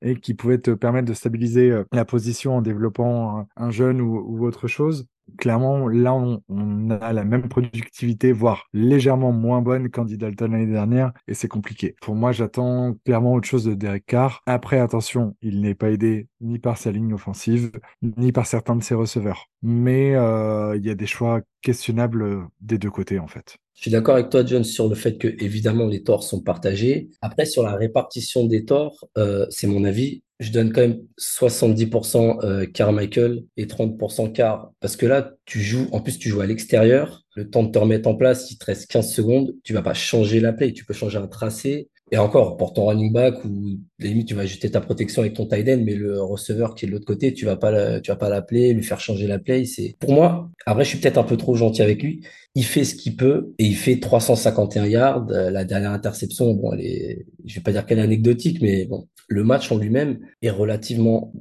et 0.00 0.16
qui 0.16 0.34
pouvait 0.34 0.58
te 0.58 0.70
permettre 0.70 1.08
de 1.08 1.14
stabiliser 1.14 1.70
euh, 1.70 1.84
la 1.92 2.04
position 2.04 2.56
en 2.56 2.62
développant 2.62 3.40
un, 3.40 3.48
un 3.56 3.70
jeune 3.70 4.00
ou 4.00 4.44
autre 4.46 4.68
chose. 4.68 5.06
Clairement, 5.38 5.88
là, 5.88 6.14
on, 6.14 6.90
a 6.90 7.12
la 7.12 7.24
même 7.24 7.48
productivité, 7.48 8.32
voire 8.32 8.68
légèrement 8.72 9.32
moins 9.32 9.62
bonne 9.62 9.88
qu'Andy 9.88 10.18
Dalton 10.18 10.52
l'année 10.52 10.66
dernière, 10.66 11.12
et 11.28 11.34
c'est 11.34 11.48
compliqué. 11.48 11.94
Pour 12.00 12.14
moi, 12.14 12.32
j'attends 12.32 12.94
clairement 13.04 13.34
autre 13.34 13.48
chose 13.48 13.64
de 13.64 13.74
Derek 13.74 14.04
Carr. 14.06 14.42
Après, 14.46 14.78
attention, 14.78 15.36
il 15.42 15.60
n'est 15.60 15.74
pas 15.74 15.90
aidé 15.90 16.28
ni 16.40 16.58
par 16.58 16.76
sa 16.76 16.90
ligne 16.90 17.14
offensive, 17.14 17.72
ni 18.02 18.32
par 18.32 18.46
certains 18.46 18.76
de 18.76 18.82
ses 18.82 18.94
receveurs. 18.94 19.48
Mais 19.62 20.14
euh, 20.14 20.76
il 20.76 20.84
y 20.84 20.90
a 20.90 20.94
des 20.94 21.06
choix 21.06 21.40
questionnables 21.62 22.22
euh, 22.22 22.40
des 22.60 22.78
deux 22.78 22.90
côtés, 22.90 23.18
en 23.18 23.28
fait. 23.28 23.56
Je 23.74 23.82
suis 23.82 23.90
d'accord 23.90 24.14
avec 24.14 24.28
toi, 24.28 24.44
John, 24.44 24.64
sur 24.64 24.88
le 24.88 24.94
fait 24.94 25.16
que, 25.18 25.28
évidemment, 25.42 25.86
les 25.86 26.02
torts 26.02 26.22
sont 26.22 26.40
partagés. 26.40 27.08
Après, 27.20 27.46
sur 27.46 27.62
la 27.62 27.74
répartition 27.74 28.46
des 28.46 28.64
torts, 28.64 29.06
euh, 29.16 29.46
c'est 29.50 29.66
mon 29.66 29.84
avis. 29.84 30.22
Je 30.42 30.50
donne 30.50 30.72
quand 30.72 30.80
même 30.80 30.98
70% 31.20 32.44
euh, 32.44 32.66
Carmichael 32.66 33.44
et 33.56 33.66
30% 33.66 34.32
Carr. 34.32 34.72
Parce 34.80 34.96
que 34.96 35.06
là, 35.06 35.34
tu 35.44 35.60
joues, 35.60 35.86
en 35.92 36.00
plus, 36.00 36.18
tu 36.18 36.28
joues 36.28 36.40
à 36.40 36.46
l'extérieur. 36.46 37.22
Le 37.36 37.48
temps 37.48 37.62
de 37.62 37.70
te 37.70 37.78
remettre 37.78 38.08
en 38.08 38.16
place, 38.16 38.50
il 38.50 38.58
te 38.58 38.64
reste 38.64 38.90
15 38.90 39.12
secondes. 39.12 39.54
Tu 39.62 39.72
vas 39.72 39.82
pas 39.82 39.94
changer 39.94 40.40
la 40.40 40.52
play. 40.52 40.72
Tu 40.72 40.84
peux 40.84 40.94
changer 40.94 41.18
un 41.18 41.28
tracé. 41.28 41.88
Et 42.12 42.18
encore, 42.18 42.58
pour 42.58 42.74
ton 42.74 42.84
running 42.86 43.10
back, 43.10 43.42
ou 43.46 43.80
limite, 43.98 44.28
tu 44.28 44.34
vas 44.34 44.42
ajuster 44.42 44.70
ta 44.70 44.82
protection 44.82 45.22
avec 45.22 45.32
ton 45.32 45.46
tight 45.46 45.66
end, 45.66 45.82
mais 45.82 45.94
le 45.94 46.22
receveur 46.22 46.74
qui 46.74 46.84
est 46.84 46.88
de 46.88 46.92
l'autre 46.92 47.06
côté, 47.06 47.32
tu 47.32 47.46
vas 47.46 47.56
pas, 47.56 47.70
la- 47.70 48.00
tu 48.02 48.10
vas 48.10 48.16
pas 48.16 48.28
l'appeler, 48.28 48.74
lui 48.74 48.82
faire 48.82 49.00
changer 49.00 49.26
la 49.26 49.38
play. 49.38 49.64
C'est, 49.64 49.96
pour 49.98 50.12
moi, 50.12 50.50
après, 50.66 50.84
je 50.84 50.90
suis 50.90 50.98
peut-être 50.98 51.16
un 51.16 51.24
peu 51.24 51.38
trop 51.38 51.54
gentil 51.56 51.80
avec 51.80 52.02
lui. 52.02 52.22
Il 52.54 52.64
fait 52.66 52.84
ce 52.84 52.94
qu'il 52.94 53.16
peut 53.16 53.54
et 53.58 53.64
il 53.64 53.74
fait 53.74 53.98
351 53.98 54.84
yards. 54.84 55.26
Euh, 55.30 55.50
La 55.50 55.64
dernière 55.64 55.92
interception, 55.92 56.52
bon, 56.52 56.74
elle 56.74 56.80
est, 56.82 57.26
je 57.46 57.54
vais 57.54 57.62
pas 57.62 57.72
dire 57.72 57.86
qu'elle 57.86 57.98
est 57.98 58.02
anecdotique, 58.02 58.60
mais 58.60 58.84
bon, 58.84 59.08
le 59.28 59.42
match 59.42 59.72
en 59.72 59.78
lui-même 59.78 60.18
est 60.42 60.50
relativement, 60.50 61.32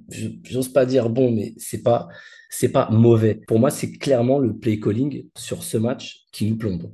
j'ose 0.43 0.69
pas 0.71 0.85
dire 0.85 1.09
bon, 1.09 1.31
mais 1.31 1.53
c'est 1.57 1.83
pas, 1.83 2.07
c'est 2.49 2.69
pas 2.69 2.87
mauvais. 2.91 3.35
Pour 3.45 3.59
moi, 3.59 3.71
c'est 3.71 3.91
clairement 3.91 4.39
le 4.39 4.55
play 4.55 4.79
calling 4.79 5.25
sur 5.37 5.63
ce 5.63 5.77
match 5.77 6.21
qui 6.31 6.49
nous 6.49 6.55
plombe. 6.55 6.93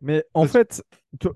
Mais 0.00 0.24
en 0.32 0.46
fait, 0.46 0.82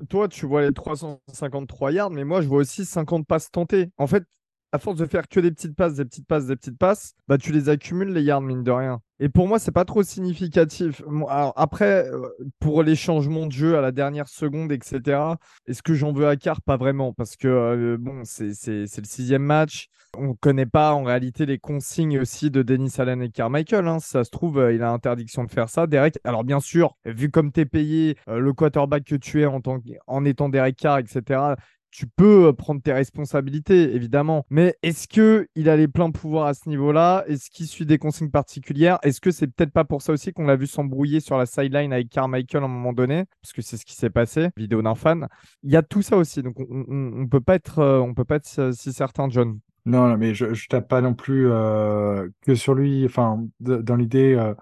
toi, 0.08 0.28
tu 0.28 0.46
vois 0.46 0.62
les 0.62 0.72
353 0.72 1.92
yards, 1.92 2.10
mais 2.10 2.24
moi, 2.24 2.42
je 2.42 2.48
vois 2.48 2.58
aussi 2.58 2.84
50 2.84 3.26
passes 3.26 3.50
tentées. 3.50 3.90
En 3.98 4.06
fait, 4.06 4.24
à 4.72 4.78
force 4.78 4.96
de 4.96 5.06
faire 5.06 5.28
que 5.28 5.38
des 5.38 5.50
petites 5.50 5.76
passes, 5.76 5.94
des 5.94 6.04
petites 6.06 6.26
passes, 6.26 6.46
des 6.46 6.56
petites 6.56 6.78
passes, 6.78 7.12
bah, 7.28 7.36
tu 7.36 7.52
les 7.52 7.68
accumules, 7.68 8.08
les 8.08 8.22
yards, 8.22 8.40
mine 8.40 8.64
de 8.64 8.70
rien. 8.70 9.00
Et 9.20 9.28
pour 9.28 9.46
moi, 9.46 9.58
c'est 9.58 9.70
pas 9.70 9.84
trop 9.84 10.02
significatif. 10.02 11.02
Alors, 11.28 11.52
après, 11.56 12.08
euh, 12.08 12.26
pour 12.58 12.82
les 12.82 12.96
changements 12.96 13.46
de 13.46 13.52
jeu 13.52 13.76
à 13.76 13.82
la 13.82 13.92
dernière 13.92 14.28
seconde, 14.28 14.72
etc., 14.72 15.20
est-ce 15.66 15.82
que 15.82 15.94
j'en 15.94 16.12
veux 16.12 16.26
à 16.26 16.36
Carr 16.36 16.62
Pas 16.62 16.78
vraiment, 16.78 17.12
parce 17.12 17.36
que 17.36 17.46
euh, 17.46 17.96
bon, 18.00 18.22
c'est 18.24 18.48
le 18.66 19.04
sixième 19.04 19.42
match. 19.42 19.88
On 20.16 20.34
connaît 20.34 20.66
pas 20.66 20.92
en 20.92 21.04
réalité 21.04 21.46
les 21.46 21.58
consignes 21.58 22.18
aussi 22.18 22.50
de 22.50 22.62
Dennis 22.62 22.94
Allen 22.98 23.22
et 23.22 23.30
Carmichael. 23.30 23.86
Hein. 23.86 23.98
Ça 24.00 24.24
se 24.24 24.30
trouve, 24.30 24.58
euh, 24.58 24.74
il 24.74 24.82
a 24.82 24.90
interdiction 24.90 25.44
de 25.44 25.50
faire 25.50 25.68
ça. 25.68 25.86
Derek, 25.86 26.18
alors 26.24 26.44
bien 26.44 26.60
sûr, 26.60 26.96
vu 27.04 27.30
comme 27.30 27.52
tu 27.52 27.60
es 27.60 27.66
payé, 27.66 28.16
le 28.26 28.52
quarterback 28.52 29.04
que 29.04 29.14
tu 29.14 29.42
es 29.42 29.46
en, 29.46 29.60
tant 29.60 29.80
en 30.06 30.24
étant 30.24 30.48
Derek 30.48 30.76
Carr, 30.76 30.98
etc., 30.98 31.54
tu 31.92 32.06
peux 32.08 32.46
euh, 32.46 32.52
prendre 32.52 32.82
tes 32.82 32.92
responsabilités, 32.92 33.94
évidemment. 33.94 34.44
Mais 34.50 34.74
est-ce 34.82 35.06
que 35.06 35.46
il 35.54 35.68
a 35.68 35.76
les 35.76 35.86
pleins 35.86 36.10
pouvoirs 36.10 36.46
à 36.46 36.54
ce 36.54 36.68
niveau-là? 36.68 37.24
Est-ce 37.28 37.50
qu'il 37.50 37.66
suit 37.66 37.86
des 37.86 37.98
consignes 37.98 38.30
particulières? 38.30 38.98
Est-ce 39.02 39.20
que 39.20 39.30
c'est 39.30 39.46
peut-être 39.46 39.72
pas 39.72 39.84
pour 39.84 40.02
ça 40.02 40.12
aussi 40.12 40.32
qu'on 40.32 40.46
l'a 40.46 40.56
vu 40.56 40.66
s'embrouiller 40.66 41.20
sur 41.20 41.38
la 41.38 41.46
sideline 41.46 41.92
avec 41.92 42.08
Carmichael 42.08 42.62
à 42.62 42.64
un 42.64 42.68
moment 42.68 42.92
donné? 42.92 43.26
Parce 43.42 43.52
que 43.52 43.62
c'est 43.62 43.76
ce 43.76 43.84
qui 43.84 43.94
s'est 43.94 44.10
passé, 44.10 44.48
vidéo 44.56 44.82
d'un 44.82 44.94
fan. 44.94 45.28
Il 45.62 45.70
y 45.70 45.76
a 45.76 45.82
tout 45.82 46.02
ça 46.02 46.16
aussi. 46.16 46.42
Donc 46.42 46.58
on, 46.58 46.84
on, 46.88 47.28
peut 47.28 47.40
pas 47.40 47.54
être, 47.54 47.78
euh, 47.78 48.00
on 48.00 48.14
peut 48.14 48.24
pas 48.24 48.36
être 48.36 48.46
si 48.46 48.60
si 48.72 48.92
certain, 48.92 49.28
John. 49.28 49.60
Non, 49.84 50.08
non, 50.08 50.16
mais 50.16 50.32
je, 50.32 50.54
je 50.54 50.68
tape 50.68 50.88
pas 50.88 51.00
non 51.00 51.14
plus 51.14 51.50
euh, 51.50 52.28
que 52.42 52.54
sur 52.54 52.74
lui. 52.74 53.04
Enfin, 53.04 53.44
dans 53.60 53.96
l'idée, 53.96 54.34
euh, 54.34 54.54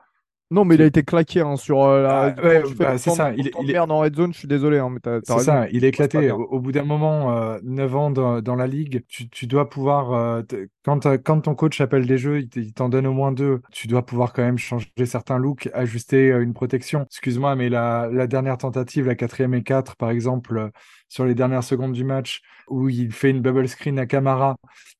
Non, 0.53 0.65
mais 0.65 0.75
il 0.75 0.83
a 0.83 0.87
été 0.87 1.05
claqué 1.05 1.41
hein, 1.43 1.55
sur 1.57 1.81
euh, 1.85 2.03
la. 2.03 2.35
Ah, 2.37 2.43
ouais, 2.43 2.63
bah, 2.75 2.99
c'est 2.99 3.11
ça, 3.11 3.33
il 3.33 3.53
il 3.61 3.71
est- 3.71 3.73
merde 3.73 3.93
en 3.93 4.01
red 4.01 4.17
zone, 4.17 4.33
je 4.33 4.39
suis 4.39 4.49
désolé, 4.49 4.79
hein, 4.79 4.93
c'est 5.23 5.39
ça, 5.39 5.69
il 5.71 5.85
est 5.85 5.89
éclaté. 5.91 6.31
Au, 6.33 6.43
au 6.43 6.59
bout 6.59 6.73
d'un 6.73 6.83
moment, 6.83 7.37
euh, 7.39 7.59
9 7.63 7.95
ans 7.95 8.11
dans, 8.11 8.41
dans 8.43 8.57
la 8.57 8.67
ligue, 8.67 9.05
tu, 9.07 9.29
tu 9.29 9.47
dois 9.47 9.69
pouvoir, 9.71 10.13
euh, 10.13 10.43
t- 10.43 10.67
quand, 10.85 11.41
ton 11.43 11.55
coach 11.55 11.81
appelle 11.81 12.05
des 12.05 12.19
jeux, 12.19 12.41
il 12.57 12.73
t'en 12.75 12.89
donne 12.89 13.07
au 13.07 13.13
moins 13.13 13.31
deux. 13.31 13.61
Tu 13.71 13.87
dois 13.87 14.05
pouvoir 14.05 14.33
quand 14.33 14.43
même 14.43 14.59
changer 14.59 14.89
certains 15.05 15.39
looks, 15.39 15.69
ajuster 15.73 16.33
euh, 16.33 16.43
une 16.43 16.53
protection. 16.53 17.05
Excuse-moi, 17.05 17.55
mais 17.55 17.69
la, 17.69 18.09
la 18.13 18.27
dernière 18.27 18.59
tentative, 18.59 19.07
la 19.07 19.15
quatrième 19.15 19.55
et 19.55 19.63
4, 19.63 19.95
par 19.95 20.11
exemple, 20.11 20.59
euh, 20.59 20.69
sur 21.09 21.25
les 21.27 21.35
dernières 21.37 21.63
secondes 21.65 21.93
du 21.93 22.03
match, 22.03 22.41
où 22.69 22.89
il 22.89 23.13
fait 23.13 23.31
une 23.31 23.41
bubble 23.41 23.69
screen 23.69 24.01
à 24.01 24.07
Camara, 24.07 24.57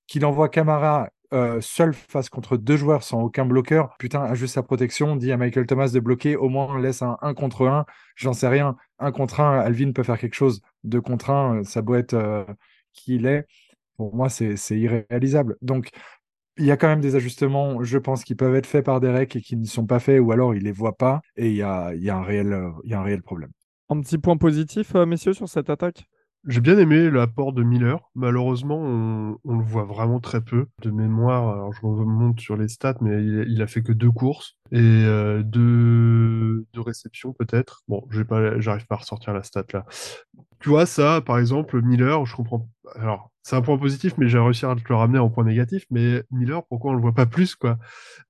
qu'il 0.07 0.25
envoie 0.25 0.49
Camara 0.49 1.09
euh, 1.33 1.61
seul 1.61 1.95
face 1.95 2.29
contre 2.29 2.57
deux 2.57 2.77
joueurs 2.77 3.03
sans 3.03 3.23
aucun 3.23 3.45
bloqueur, 3.45 3.97
putain, 3.99 4.23
ajuste 4.23 4.55
sa 4.55 4.63
protection, 4.63 5.17
dit 5.17 5.33
à 5.33 5.37
Michael 5.37 5.67
Thomas 5.67 5.89
de 5.89 6.01
bloquer, 6.01 6.37
au 6.37 6.49
moins 6.49 6.81
laisse 6.81 7.03
un 7.03 7.19
1 7.23 7.35
contre 7.35 7.67
1, 7.67 7.87
j'en 8.17 8.33
sais 8.33 8.49
rien. 8.49 8.77
Un 8.99 9.13
contre 9.13 9.41
1, 9.41 9.61
Alvin 9.61 9.93
peut 9.93 10.03
faire 10.03 10.19
quelque 10.19 10.35
chose. 10.35 10.61
Deux 10.85 11.01
contre 11.01 11.31
1, 11.31 11.65
ça 11.65 11.83
doit 11.83 11.99
être 11.99 12.15
euh, 12.15 12.45
qui 12.93 13.17
il 13.17 13.27
est. 13.27 13.47
Pour 13.97 14.15
moi, 14.15 14.29
c'est 14.29 14.57
irréalisable. 14.71 15.57
Donc, 15.63 15.91
il 16.57 16.67
y 16.67 16.71
a 16.71 16.77
quand 16.77 16.89
même 16.89 17.01
des 17.01 17.15
ajustements, 17.15 17.83
je 17.83 17.99
pense, 17.99 18.25
qui 18.25 18.35
peuvent 18.35 18.55
être 18.55 18.67
faits 18.67 18.85
par 18.85 19.01
Derek 19.01 19.37
et 19.37 19.41
qui 19.41 19.57
ne 19.57 19.65
sont 19.65 19.87
pas 19.87 19.99
faits, 19.99 20.21
ou 20.21 20.33
alors 20.33 20.55
il 20.55 20.65
les 20.65 20.73
voit 20.73 20.97
pas, 20.97 21.21
et 21.37 21.49
il 21.49 21.57
y 21.57 21.63
a, 21.63 21.95
il 21.95 22.03
y 22.03 22.11
a 22.11 22.17
un 22.17 22.23
réel, 22.23 22.53
euh, 22.53 23.21
problème. 23.25 23.51
Un 23.89 24.01
petit 24.01 24.19
point 24.19 24.37
positif, 24.37 24.95
euh, 24.95 25.07
messieurs, 25.07 25.33
sur 25.33 25.49
cette 25.49 25.71
attaque? 25.71 26.05
J'ai 26.47 26.61
bien 26.61 26.79
aimé 26.79 27.11
l'apport 27.11 27.53
de 27.53 27.63
Miller. 27.63 28.01
Malheureusement, 28.15 28.79
on, 28.79 29.59
le 29.59 29.63
voit 29.63 29.85
vraiment 29.85 30.21
très 30.21 30.41
peu. 30.41 30.67
De 30.81 30.91
mémoire, 30.91 31.51
alors 31.53 31.73
je 31.73 31.81
remonte 31.83 32.41
sur 32.41 32.57
les 32.57 32.69
stats, 32.69 32.97
mais 33.03 33.23
il, 33.23 33.61
a 33.61 33.67
fait 33.67 33.83
que 33.83 33.93
deux 33.93 34.11
courses 34.11 34.57
et 34.73 34.79
euh, 34.81 35.43
deux, 35.43 36.65
réceptions 36.75 37.35
peut-être. 37.35 37.83
Bon, 37.89 38.07
pas, 38.27 38.59
j'arrive 38.59 38.87
pas 38.87 38.95
à 38.95 38.99
ressortir 38.99 39.35
la 39.35 39.43
stat 39.43 39.65
là. 39.75 39.85
Tu 40.61 40.71
vois, 40.71 40.87
ça, 40.87 41.21
par 41.21 41.39
exemple, 41.39 41.81
Miller, 41.83 42.25
je 42.25 42.37
comprends. 42.37 42.69
Alors, 42.95 43.31
c'est 43.43 43.57
un 43.57 43.63
point 43.63 43.79
positif, 43.79 44.15
mais 44.19 44.29
j'ai 44.29 44.39
réussi 44.39 44.65
à 44.67 44.75
le 44.75 44.95
ramener 44.95 45.19
en 45.19 45.31
point 45.31 45.45
négatif. 45.45 45.85
Mais 45.91 46.23
Miller, 46.31 46.65
pourquoi 46.69 46.93
on 46.93 46.95
le 46.95 47.01
voit 47.01 47.15
pas 47.15 47.27
plus, 47.27 47.55
quoi? 47.55 47.79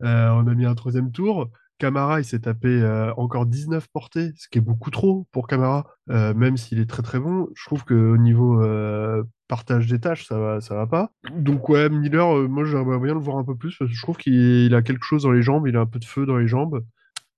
Euh, 0.02 0.30
On 0.30 0.46
a 0.46 0.54
mis 0.54 0.64
un 0.64 0.74
troisième 0.74 1.12
tour. 1.12 1.50
Camara, 1.80 2.20
il 2.20 2.24
s'est 2.24 2.38
tapé 2.40 2.68
euh, 2.68 3.12
encore 3.16 3.46
19 3.46 3.88
portées, 3.92 4.30
ce 4.36 4.48
qui 4.48 4.58
est 4.58 4.60
beaucoup 4.60 4.90
trop 4.90 5.26
pour 5.32 5.48
Camara, 5.48 5.86
euh, 6.10 6.34
même 6.34 6.56
s'il 6.56 6.78
est 6.78 6.88
très 6.88 7.02
très 7.02 7.18
bon. 7.18 7.48
Je 7.56 7.64
trouve 7.64 7.84
qu'au 7.84 8.16
niveau 8.18 8.62
euh, 8.62 9.24
partage 9.48 9.86
des 9.88 9.98
tâches, 9.98 10.26
ça 10.26 10.38
va, 10.38 10.60
ça 10.60 10.74
va 10.76 10.86
pas. 10.86 11.10
Donc 11.36 11.68
ouais, 11.68 11.88
Miller, 11.88 12.36
euh, 12.36 12.46
moi 12.46 12.64
j'aimerais 12.64 12.98
bien 13.00 13.14
le 13.14 13.20
voir 13.20 13.38
un 13.38 13.44
peu 13.44 13.56
plus, 13.56 13.74
parce 13.78 13.90
que 13.90 13.96
je 13.96 14.02
trouve 14.02 14.16
qu'il 14.18 14.34
il 14.34 14.74
a 14.74 14.82
quelque 14.82 15.04
chose 15.04 15.24
dans 15.24 15.32
les 15.32 15.42
jambes, 15.42 15.66
il 15.66 15.76
a 15.76 15.80
un 15.80 15.86
peu 15.86 15.98
de 15.98 16.04
feu 16.04 16.26
dans 16.26 16.36
les 16.36 16.46
jambes. 16.46 16.84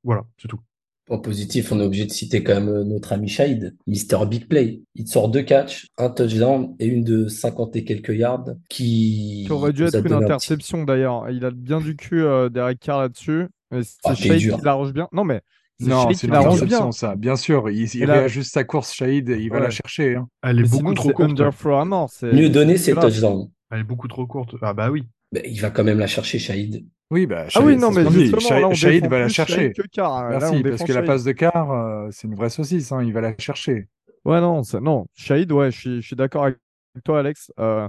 Voilà, 0.05 0.25
c'est 0.37 0.49
tout. 0.49 0.61
Point 1.07 1.19
positif, 1.19 1.73
on 1.73 1.81
est 1.81 1.85
obligé 1.85 2.07
de 2.07 2.13
citer 2.13 2.45
quand 2.45 2.55
même 2.61 2.83
notre 2.85 3.13
ami 3.13 3.27
Shahid, 3.29 3.77
Mister 3.89 4.19
Big 4.29 4.47
Play. 4.47 4.83
Il 4.95 5.09
sort 5.09 5.29
deux 5.29 5.43
catchs, 5.43 5.89
un 5.99 6.11
touchdown 6.11 6.77
et 6.79 6.87
une 6.87 7.03
de 7.03 7.27
50 7.27 7.75
et 7.75 7.83
quelques 7.85 8.15
yards 8.15 8.45
qui, 8.69 9.43
Qui 9.47 9.53
aurait 9.53 9.73
dû 9.73 9.83
être 9.83 9.97
a 9.97 9.99
une 9.99 10.05
donné 10.05 10.15
un 10.15 10.19
petit- 10.21 10.25
interception 10.33 10.85
d'ailleurs. 10.85 11.29
Il 11.31 11.45
a 11.45 11.51
bien 11.51 11.81
du 11.81 11.97
cul, 11.97 12.23
euh, 12.23 12.49
Derek 12.49 12.79
Carr 12.79 13.01
là-dessus. 13.01 13.49
Et 13.73 13.83
C'est 13.83 13.99
Ah, 14.05 14.15
dur. 14.37 14.59
qui 14.59 14.65
l'arrange 14.65 14.93
bien. 14.93 15.09
Non, 15.13 15.25
mais 15.25 15.41
c'est 15.81 15.87
Non, 15.89 16.11
c'est 16.11 16.67
bien. 16.67 16.93
ça. 16.93 17.17
Bien 17.17 17.37
sûr, 17.37 17.71
il, 17.71 17.83
il 17.95 18.03
Et 18.03 18.07
là- 18.07 18.15
réajuste 18.15 18.53
sa 18.53 18.65
course, 18.65 18.93
Shahid, 18.95 19.29
il 19.29 19.49
va 19.51 19.57
Ouais. 19.57 19.63
la 19.63 19.71
chercher. 19.71 20.17
hein. 20.17 20.29
Elle 20.43 20.59
est 20.59 20.63
Mais 20.63 20.69
beaucoup 20.69 20.77
sinon, 20.83 20.95
trop 20.95 21.11
courte. 21.13 21.31
underthrow 21.31 21.75
à 21.75 21.85
mort. 21.85 22.11
c'est- 22.11 22.33
Mieux 22.33 22.49
donné, 22.51 22.77
c'est 22.77 22.95
touchdown. 22.95 23.49
Elle 23.71 23.81
est 23.81 23.85
beaucoup 23.85 24.09
trop 24.09 24.27
courte. 24.27 24.55
Ah 24.63 24.75
bah 24.75 24.91
oui. 24.91 25.09
Mais 25.33 25.43
il 25.47 25.61
va 25.61 25.71
quand 25.71 25.83
même 25.85 25.99
la 25.99 26.07
chercher, 26.07 26.39
Shahid. 26.39 26.85
Oui, 27.11 27.27
bah, 27.27 27.47
Ah 27.55 27.61
oui, 27.61 27.73
Shahid, 27.73 27.81
non, 27.81 27.91
mais 27.91 28.05
justement, 28.11 28.39
Shahid- 28.41 28.61
là, 28.61 28.69
on 28.69 28.75
Shahid 28.75 29.03
défend 29.03 29.11
va 29.11 29.19
la 29.21 29.29
chercher. 29.29 29.73
Shahid. 29.75 29.97
Là, 29.97 30.11
on 30.11 30.29
Merci, 30.29 30.63
parce 30.63 30.83
que 30.83 30.89
la 30.89 30.95
Shahid. 30.95 31.07
passe 31.07 31.25
de 31.25 31.33
quart, 31.33 31.73
euh, 31.73 32.09
c'est 32.11 32.27
une 32.29 32.35
vraie 32.35 32.51
saucisse, 32.51 32.93
hein, 32.93 33.03
il 33.03 33.13
va 33.13 33.21
la 33.23 33.35
chercher. 33.39 33.89
Ouais, 34.25 34.41
non, 34.41 34.63
ça- 34.63 34.81
non. 34.81 35.07
Shahid, 35.15 35.51
ouais, 35.53 35.71
je 35.71 36.01
suis, 36.01 36.17
d'accord 36.17 36.45
avec 36.45 36.59
toi, 37.05 37.21
Alex. 37.21 37.51
Euh, 37.59 37.89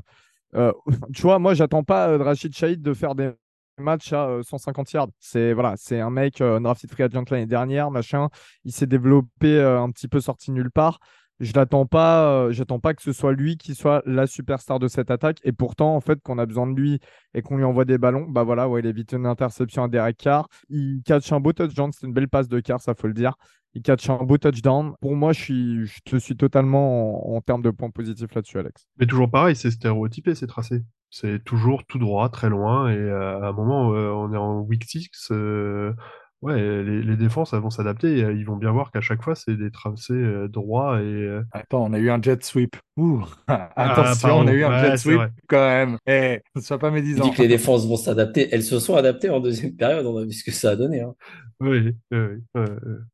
euh, 0.55 0.71
tu 1.13 1.21
vois, 1.21 1.37
moi, 1.39 1.53
j'attends 1.53 1.83
pas 1.83 2.07
euh, 2.09 2.17
de 2.17 2.23
Rachid 2.23 2.55
Shahid 2.55 2.81
de 2.81 2.93
faire 2.93 3.13
des 3.15 3.31
matchs 3.77 4.13
à 4.13 4.27
euh, 4.27 4.43
150 4.43 4.91
yards. 4.93 5.09
C'est 5.19 5.53
voilà, 5.53 5.73
c'est 5.77 5.99
un 5.99 6.09
mec 6.09 6.41
euh, 6.41 6.59
drafted 6.59 6.89
free 6.91 7.03
agent 7.03 7.23
l'année 7.31 7.45
dernière, 7.45 7.91
machin. 7.91 8.29
Il 8.65 8.71
s'est 8.71 8.87
développé 8.87 9.57
euh, 9.57 9.81
un 9.81 9.91
petit 9.91 10.07
peu 10.07 10.19
sorti 10.19 10.51
nulle 10.51 10.71
part. 10.71 10.99
Je 11.39 11.51
l'attends 11.53 11.85
pas, 11.85 12.29
euh, 12.29 12.51
j'attends 12.51 12.79
pas 12.79 12.93
que 12.93 13.01
ce 13.01 13.11
soit 13.11 13.33
lui 13.33 13.57
qui 13.57 13.73
soit 13.75 14.03
la 14.05 14.27
superstar 14.27 14.79
de 14.79 14.87
cette 14.87 15.09
attaque. 15.11 15.39
Et 15.43 15.51
pourtant, 15.51 15.95
en 15.95 15.99
fait, 15.99 16.21
qu'on 16.21 16.37
a 16.37 16.45
besoin 16.45 16.67
de 16.67 16.79
lui 16.79 16.99
et 17.33 17.41
qu'on 17.41 17.57
lui 17.57 17.63
envoie 17.63 17.85
des 17.85 17.97
ballons, 17.97 18.25
bah 18.29 18.43
voilà, 18.43 18.69
ouais, 18.69 18.81
il 18.81 18.85
évite 18.85 19.13
une 19.13 19.25
interception 19.25 19.83
à 19.83 19.87
Derek 19.87 20.17
Carr. 20.17 20.47
Il 20.69 21.01
catch 21.03 21.31
un 21.31 21.39
beau 21.39 21.51
touchdown. 21.51 21.91
C'est 21.91 22.07
une 22.07 22.13
belle 22.13 22.29
passe 22.29 22.47
de 22.47 22.59
Carr, 22.59 22.79
ça 22.79 22.93
faut 22.93 23.07
le 23.07 23.13
dire. 23.13 23.35
Il 23.73 23.81
catch 23.81 24.09
un 24.09 24.17
beau 24.17 24.37
touchdown. 24.37 24.93
Pour 25.01 25.15
moi, 25.15 25.33
je, 25.33 25.41
suis, 25.41 25.85
je 25.87 25.99
te 26.05 26.17
suis 26.17 26.37
totalement 26.37 27.33
en, 27.33 27.37
en 27.37 27.41
termes 27.41 27.63
de 27.63 27.71
points 27.71 27.89
positifs 27.89 28.33
là-dessus, 28.35 28.59
Alex. 28.59 28.85
Mais 28.99 29.07
toujours 29.07 29.29
pareil, 29.29 29.55
c'est 29.55 29.71
stéréotypé, 29.71 30.35
c'est 30.35 30.47
tracé. 30.47 30.83
C'est 31.15 31.43
toujours 31.43 31.85
tout 31.85 31.99
droit, 31.99 32.27
très 32.29 32.49
loin, 32.49 32.89
et 32.89 32.97
euh, 32.97 33.39
à 33.39 33.49
un 33.49 33.51
moment, 33.51 33.93
euh, 33.93 34.09
on 34.09 34.33
est 34.33 34.37
en 34.37 34.61
week 34.61 34.83
6, 34.83 35.09
euh, 35.29 35.93
ouais, 36.41 36.59
les, 36.83 37.03
les 37.03 37.15
défenses 37.15 37.53
elles 37.53 37.59
vont 37.59 37.69
s'adapter, 37.69 38.17
et, 38.17 38.31
ils 38.31 38.45
vont 38.47 38.55
bien 38.55 38.71
voir 38.71 38.89
qu'à 38.91 38.99
chaque 38.99 39.21
fois, 39.21 39.35
c'est 39.35 39.55
des 39.55 39.69
tracés 39.69 40.13
euh, 40.13 40.47
droits, 40.47 40.99
et 41.01 41.03
euh, 41.05 41.43
Attends, 41.51 41.83
on 41.85 41.93
a 41.93 41.99
eu 41.99 42.09
un 42.09 42.19
jet 42.19 42.43
sweep. 42.43 42.75
Ouh, 42.97 43.23
attention, 43.47 44.27
pardon. 44.29 44.45
on 44.45 44.47
a 44.47 44.53
eu 44.53 44.63
un 44.63 44.69
Ouais, 44.71 44.89
jet 44.89 44.97
sweep 44.97 45.21
quand 45.47 45.57
même. 45.67 45.97
Eh, 46.07 46.41
ne 46.55 46.61
sois 46.61 46.79
pas 46.79 46.87
Il 46.89 46.93
médisant. 46.95 47.23
dit 47.25 47.31
que 47.31 47.43
les 47.43 47.47
défenses 47.47 47.87
vont 47.87 47.95
s'adapter. 47.95 48.49
Elles 48.51 48.63
se 48.63 48.79
sont 48.79 48.95
adaptées 48.95 49.29
en 49.29 49.39
deuxième 49.39 49.75
période. 49.75 50.07
On 50.07 50.17
a 50.17 50.23
vu 50.23 50.31
ce 50.31 50.43
que 50.43 50.51
ça 50.51 50.71
a 50.71 50.75
donné. 50.75 51.01
hein. 51.01 51.13
oui, 51.59 51.95
oui, 52.11 52.17
oui, 52.55 52.63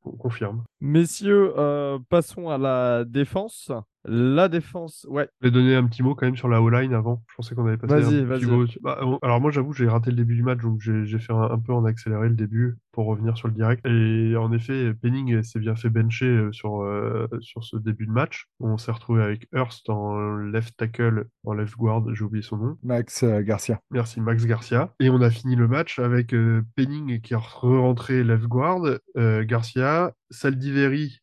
on 0.06 0.12
confirme. 0.12 0.64
Messieurs, 0.80 1.52
euh, 1.58 2.00
passons 2.10 2.50
à 2.50 2.58
la 2.58 3.04
défense. 3.06 3.72
La 4.12 4.50
défense, 4.50 5.06
ouais. 5.10 5.30
Je 5.40 5.48
vais 5.48 5.52
donner 5.52 5.76
un 5.76 5.86
petit 5.86 6.02
mot 6.02 6.16
quand 6.16 6.26
même 6.26 6.36
sur 6.36 6.48
la 6.50 6.62
O-line 6.62 6.94
avant. 6.94 7.24
Je 7.30 7.36
pensais 7.36 7.54
qu'on 7.54 7.68
avait 7.68 7.78
passé 7.78 7.94
Vas-y, 7.94 8.22
un 8.22 8.26
vas-y. 8.26 8.80
Bah, 8.82 9.00
alors 9.22 9.40
moi, 9.40 9.52
j'avoue, 9.52 9.72
j'ai 9.72 9.88
raté 9.88 10.10
le 10.10 10.16
début 10.18 10.36
du 10.36 10.42
match, 10.42 10.60
donc 10.62 10.82
j'ai 10.82 11.06
j'ai 11.06 11.20
fait 11.20 11.32
un, 11.32 11.42
un 11.42 11.60
peu 11.60 11.74
en 11.74 11.86
accéléré 11.86 12.28
le 12.28 12.36
début 12.36 12.78
pour 12.92 13.06
revenir 13.06 13.38
sur 13.38 13.48
le 13.48 13.54
direct. 13.54 13.86
Et 13.86 14.36
en 14.36 14.52
effet, 14.52 14.94
Penning 14.94 15.44
s'est 15.44 15.60
bien 15.60 15.76
fait 15.76 15.90
bencher 15.90 16.26
euh, 16.26 16.52
sur, 16.52 16.82
euh, 16.82 17.28
sur 17.42 17.64
ce 17.64 17.78
début 17.78 18.06
de 18.06 18.12
match. 18.12 18.46
On 18.60 18.78
s'est 18.78 18.92
retrouvé 18.92 19.24
avec 19.24 19.48
Hurst 19.54 19.90
en 19.90 20.18
left 20.18 20.76
tackle, 20.78 21.26
en 21.44 21.54
left 21.54 21.76
guard, 21.78 22.04
j'ai 22.14 22.24
oublié 22.24 22.44
son 22.44 22.58
nom. 22.58 22.78
Max 22.84 23.24
euh, 23.24 23.42
Garcia. 23.42 23.80
Merci 23.92 24.22
Max 24.22 24.46
Garcia. 24.46 24.94
Et 25.00 25.10
on 25.10 25.22
a 25.22 25.30
fini 25.30 25.56
le 25.56 25.68
match 25.68 26.00
avec 26.00 26.34
euh, 26.34 26.62
Penning 26.76 27.22
qui 27.22 27.34
est 27.34 27.38
rentré 27.38 28.24
left 28.24 28.46
guard, 28.46 29.00
euh, 29.18 29.44
Garcia, 29.46 30.14
Saldiveri 30.32 31.20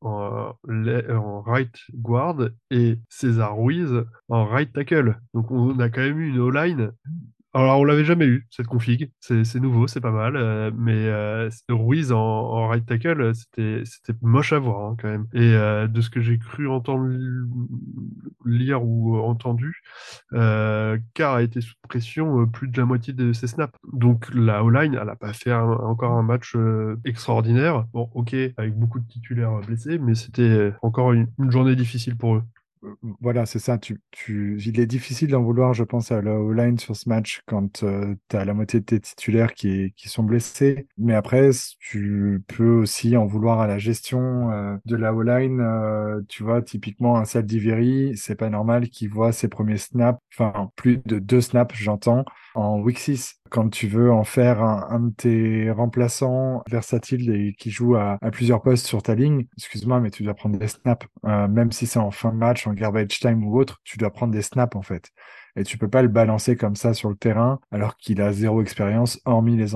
en 0.00 1.42
right 1.42 1.74
guard 1.94 2.48
et 2.70 2.98
César 3.08 3.56
Ruiz 3.56 4.04
en 4.28 4.46
right 4.46 4.72
tackle. 4.72 5.18
Donc 5.34 5.50
on 5.50 5.78
a 5.78 5.88
quand 5.90 6.00
même 6.00 6.18
eu 6.18 6.28
une 6.28 6.38
O-line. 6.38 6.92
Alors 7.54 7.78
on 7.80 7.84
l'avait 7.84 8.04
jamais 8.04 8.24
eu 8.24 8.46
cette 8.50 8.66
config. 8.66 9.10
C'est 9.20 9.60
nouveau, 9.60 9.86
c'est 9.86 10.00
pas 10.00 10.10
mal. 10.10 10.36
euh, 10.36 10.70
mais 10.74 10.94
euh, 10.94 11.50
Ruiz 11.68 12.10
en, 12.10 12.66
right 12.68 12.86
tackle, 12.86 13.34
c'était 13.34 13.82
c'était 13.84 14.14
moche 14.22 14.54
à 14.54 14.58
voir 14.58 14.90
hein, 14.92 14.96
quand 14.98 15.08
même. 15.08 15.26
Et 15.34 15.54
euh, 15.54 15.86
de 15.86 16.00
ce 16.00 16.08
que 16.08 16.22
j'ai 16.22 16.38
cru 16.38 16.66
entendre 16.68 17.06
lire 18.44 18.82
ou 18.84 19.16
entendu, 19.18 19.82
euh, 20.32 20.98
Carr 21.14 21.34
a 21.36 21.42
été 21.42 21.60
sous 21.60 21.74
pression 21.88 22.40
euh, 22.42 22.46
plus 22.46 22.68
de 22.68 22.78
la 22.78 22.86
moitié 22.86 23.12
de 23.12 23.32
ses 23.32 23.46
snaps. 23.46 23.72
Donc 23.92 24.28
la 24.34 24.64
O-line, 24.64 24.98
elle 25.00 25.08
a 25.08 25.16
pas 25.16 25.32
fait 25.32 25.52
encore 25.52 26.12
un 26.12 26.22
match 26.22 26.54
euh, 26.56 26.96
extraordinaire. 27.04 27.84
Bon, 27.92 28.08
ok, 28.14 28.34
avec 28.56 28.74
beaucoup 28.78 29.00
de 29.00 29.06
titulaires 29.06 29.60
blessés, 29.66 29.98
mais 29.98 30.14
c'était 30.14 30.72
encore 30.82 31.12
une 31.12 31.28
journée 31.50 31.76
difficile 31.76 32.16
pour 32.16 32.36
eux. 32.36 32.42
Voilà, 33.20 33.46
c'est 33.46 33.60
ça. 33.60 33.78
Tu, 33.78 34.00
tu... 34.10 34.60
Il 34.66 34.80
est 34.80 34.86
difficile 34.86 35.28
d'en 35.30 35.42
vouloir, 35.42 35.72
je 35.72 35.84
pense, 35.84 36.10
à 36.10 36.20
la 36.20 36.34
O-line 36.34 36.78
sur 36.78 36.96
ce 36.96 37.08
match 37.08 37.40
quand 37.46 37.84
tu 37.84 38.36
as 38.36 38.44
la 38.44 38.54
moitié 38.54 38.80
de 38.80 38.84
tes 38.84 39.00
titulaires 39.00 39.54
qui, 39.54 39.92
qui 39.96 40.08
sont 40.08 40.24
blessés. 40.24 40.88
Mais 40.98 41.14
après, 41.14 41.50
tu 41.78 42.42
peux 42.48 42.70
aussi 42.70 43.16
en 43.16 43.26
vouloir 43.26 43.60
à 43.60 43.68
la 43.68 43.78
gestion 43.78 44.50
euh, 44.50 44.76
de 44.84 44.96
la 44.96 45.14
O-line. 45.14 45.60
Euh, 45.60 46.20
tu 46.28 46.42
vois, 46.42 46.60
typiquement, 46.60 47.16
un 47.16 47.24
Saldiveri, 47.24 48.16
c'est 48.16 48.34
pas 48.34 48.50
normal 48.50 48.88
qu'il 48.88 49.10
voit 49.10 49.30
ses 49.32 49.48
premiers 49.48 49.78
snaps, 49.78 50.20
enfin, 50.32 50.70
plus 50.74 50.98
de 51.04 51.20
deux 51.20 51.40
snaps, 51.40 51.76
j'entends, 51.76 52.24
en 52.54 52.82
6. 52.88 53.34
Quand 53.50 53.68
tu 53.68 53.86
veux 53.86 54.10
en 54.10 54.24
faire 54.24 54.62
un, 54.62 55.00
de 55.00 55.10
tes 55.14 55.70
remplaçants 55.70 56.62
versatiles 56.70 57.30
et 57.30 57.54
qui 57.54 57.70
joue 57.70 57.96
à, 57.96 58.18
à 58.22 58.30
plusieurs 58.30 58.62
postes 58.62 58.86
sur 58.86 59.02
ta 59.02 59.14
ligne, 59.14 59.46
excuse-moi, 59.58 60.00
mais 60.00 60.10
tu 60.10 60.22
dois 60.22 60.34
prendre 60.34 60.58
des 60.58 60.68
snaps. 60.68 61.06
Euh, 61.26 61.48
même 61.48 61.72
si 61.72 61.86
c'est 61.86 61.98
en 61.98 62.10
fin 62.10 62.30
de 62.32 62.36
match, 62.36 62.66
en 62.66 62.72
garbage 62.72 63.20
time 63.20 63.44
ou 63.44 63.58
autre, 63.58 63.80
tu 63.84 63.98
dois 63.98 64.10
prendre 64.10 64.32
des 64.32 64.42
snaps 64.42 64.76
en 64.76 64.82
fait. 64.82 65.10
Et 65.56 65.64
tu 65.64 65.78
peux 65.78 65.88
pas 65.88 66.02
le 66.02 66.08
balancer 66.08 66.56
comme 66.56 66.76
ça 66.76 66.94
sur 66.94 67.10
le 67.10 67.16
terrain 67.16 67.60
alors 67.70 67.96
qu'il 67.96 68.20
a 68.20 68.32
zéro 68.32 68.62
expérience 68.62 69.20
hormis 69.24 69.56
les, 69.56 69.74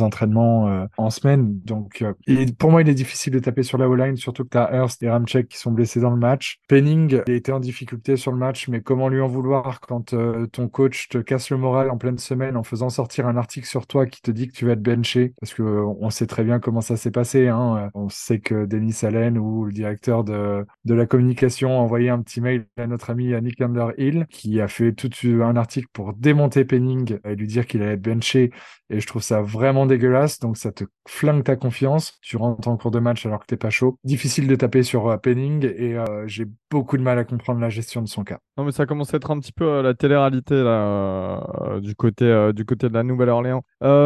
entraînements 0.00 0.68
euh, 0.68 0.86
en 0.96 1.10
semaine. 1.10 1.58
Donc 1.64 2.02
euh, 2.02 2.46
pour 2.58 2.70
moi, 2.70 2.82
il 2.82 2.88
est 2.88 2.94
difficile 2.94 3.32
de 3.32 3.38
taper 3.38 3.62
sur 3.62 3.78
la 3.78 3.88
O-line, 3.88 4.16
surtout 4.16 4.44
que 4.44 4.50
tu 4.50 4.58
as 4.58 4.74
Hurst 4.74 5.02
et 5.02 5.10
Ramchek 5.10 5.48
qui 5.48 5.58
sont 5.58 5.72
blessés 5.72 6.00
dans 6.00 6.10
le 6.10 6.16
match. 6.16 6.58
Penning 6.68 7.20
a 7.26 7.30
été 7.30 7.52
en 7.52 7.60
difficulté 7.60 8.16
sur 8.16 8.32
le 8.32 8.38
match, 8.38 8.68
mais 8.68 8.80
comment 8.80 9.08
lui 9.08 9.20
en 9.20 9.28
vouloir 9.28 9.80
quand 9.80 10.14
euh, 10.14 10.46
ton 10.46 10.68
coach 10.68 11.08
te 11.08 11.18
casse 11.18 11.50
le 11.50 11.56
moral 11.56 11.90
en 11.90 11.98
pleine 11.98 12.18
semaine 12.18 12.56
en 12.56 12.62
faisant 12.62 12.90
sortir 12.90 13.26
un 13.26 13.36
article 13.36 13.66
sur 13.66 13.86
toi 13.86 14.06
qui 14.06 14.20
te 14.20 14.30
dit 14.30 14.48
que 14.48 14.52
tu 14.52 14.66
vas 14.66 14.72
être 14.72 14.82
benché? 14.82 15.32
Parce 15.40 15.54
que 15.54 15.62
on 15.62 16.10
sait 16.10 16.26
très 16.26 16.44
bien 16.44 16.58
comment 16.58 16.80
ça 16.80 16.96
s'est 16.96 17.10
passé. 17.10 17.48
Hein. 17.48 17.90
On 17.94 18.08
sait 18.08 18.40
que 18.40 18.66
Denis 18.66 18.96
Allen 19.02 19.38
ou 19.38 19.64
le 19.64 19.72
directeur 19.72 20.24
de, 20.24 20.64
de 20.84 20.94
la 20.94 21.06
communication 21.06 21.70
a 21.70 21.82
envoyé 21.82 22.10
un 22.10 22.20
petit 22.22 22.40
mail 22.40 22.66
à 22.76 22.86
notre 22.86 23.10
ami 23.10 23.32
Nick 23.40 23.60
Underhill 23.60 24.26
qui 24.30 24.60
a 24.60 24.68
fait 24.68 24.87
tout 24.94 25.10
un 25.24 25.56
article 25.56 25.88
pour 25.92 26.14
démonter 26.14 26.64
Penning 26.64 27.18
et 27.24 27.34
lui 27.34 27.46
dire 27.46 27.66
qu'il 27.66 27.82
allait 27.82 27.94
être 27.94 28.02
benché 28.02 28.50
et 28.90 29.00
je 29.00 29.06
trouve 29.06 29.22
ça 29.22 29.42
vraiment 29.42 29.86
dégueulasse. 29.86 30.38
Donc 30.40 30.56
ça 30.56 30.72
te 30.72 30.84
flingue 31.06 31.44
ta 31.44 31.56
confiance. 31.56 32.18
Tu 32.22 32.36
rentres 32.36 32.68
en 32.68 32.76
cours 32.76 32.90
de 32.90 32.98
match 32.98 33.26
alors 33.26 33.40
que 33.40 33.46
t'es 33.46 33.56
pas 33.56 33.70
chaud. 33.70 33.98
Difficile 34.04 34.48
de 34.48 34.54
taper 34.56 34.82
sur 34.82 35.08
euh, 35.08 35.16
Penning 35.16 35.64
et 35.64 35.96
euh, 35.96 36.26
j'ai 36.26 36.46
beaucoup 36.70 36.96
de 36.96 37.02
mal 37.02 37.18
à 37.18 37.24
comprendre 37.24 37.60
la 37.60 37.68
gestion 37.68 38.02
de 38.02 38.08
son 38.08 38.24
cas. 38.24 38.38
Non 38.56 38.64
mais 38.64 38.72
ça 38.72 38.86
commence 38.86 39.12
à 39.14 39.16
être 39.16 39.30
un 39.30 39.38
petit 39.40 39.52
peu 39.52 39.64
euh, 39.64 39.82
la 39.82 39.94
télé-réalité 39.94 40.54
là 40.54 41.78
du 41.80 41.94
côté 41.94 42.50
du 42.54 42.64
côté 42.64 42.88
de 42.88 42.94
la 42.94 43.02
Nouvelle-Orléans. 43.02 43.62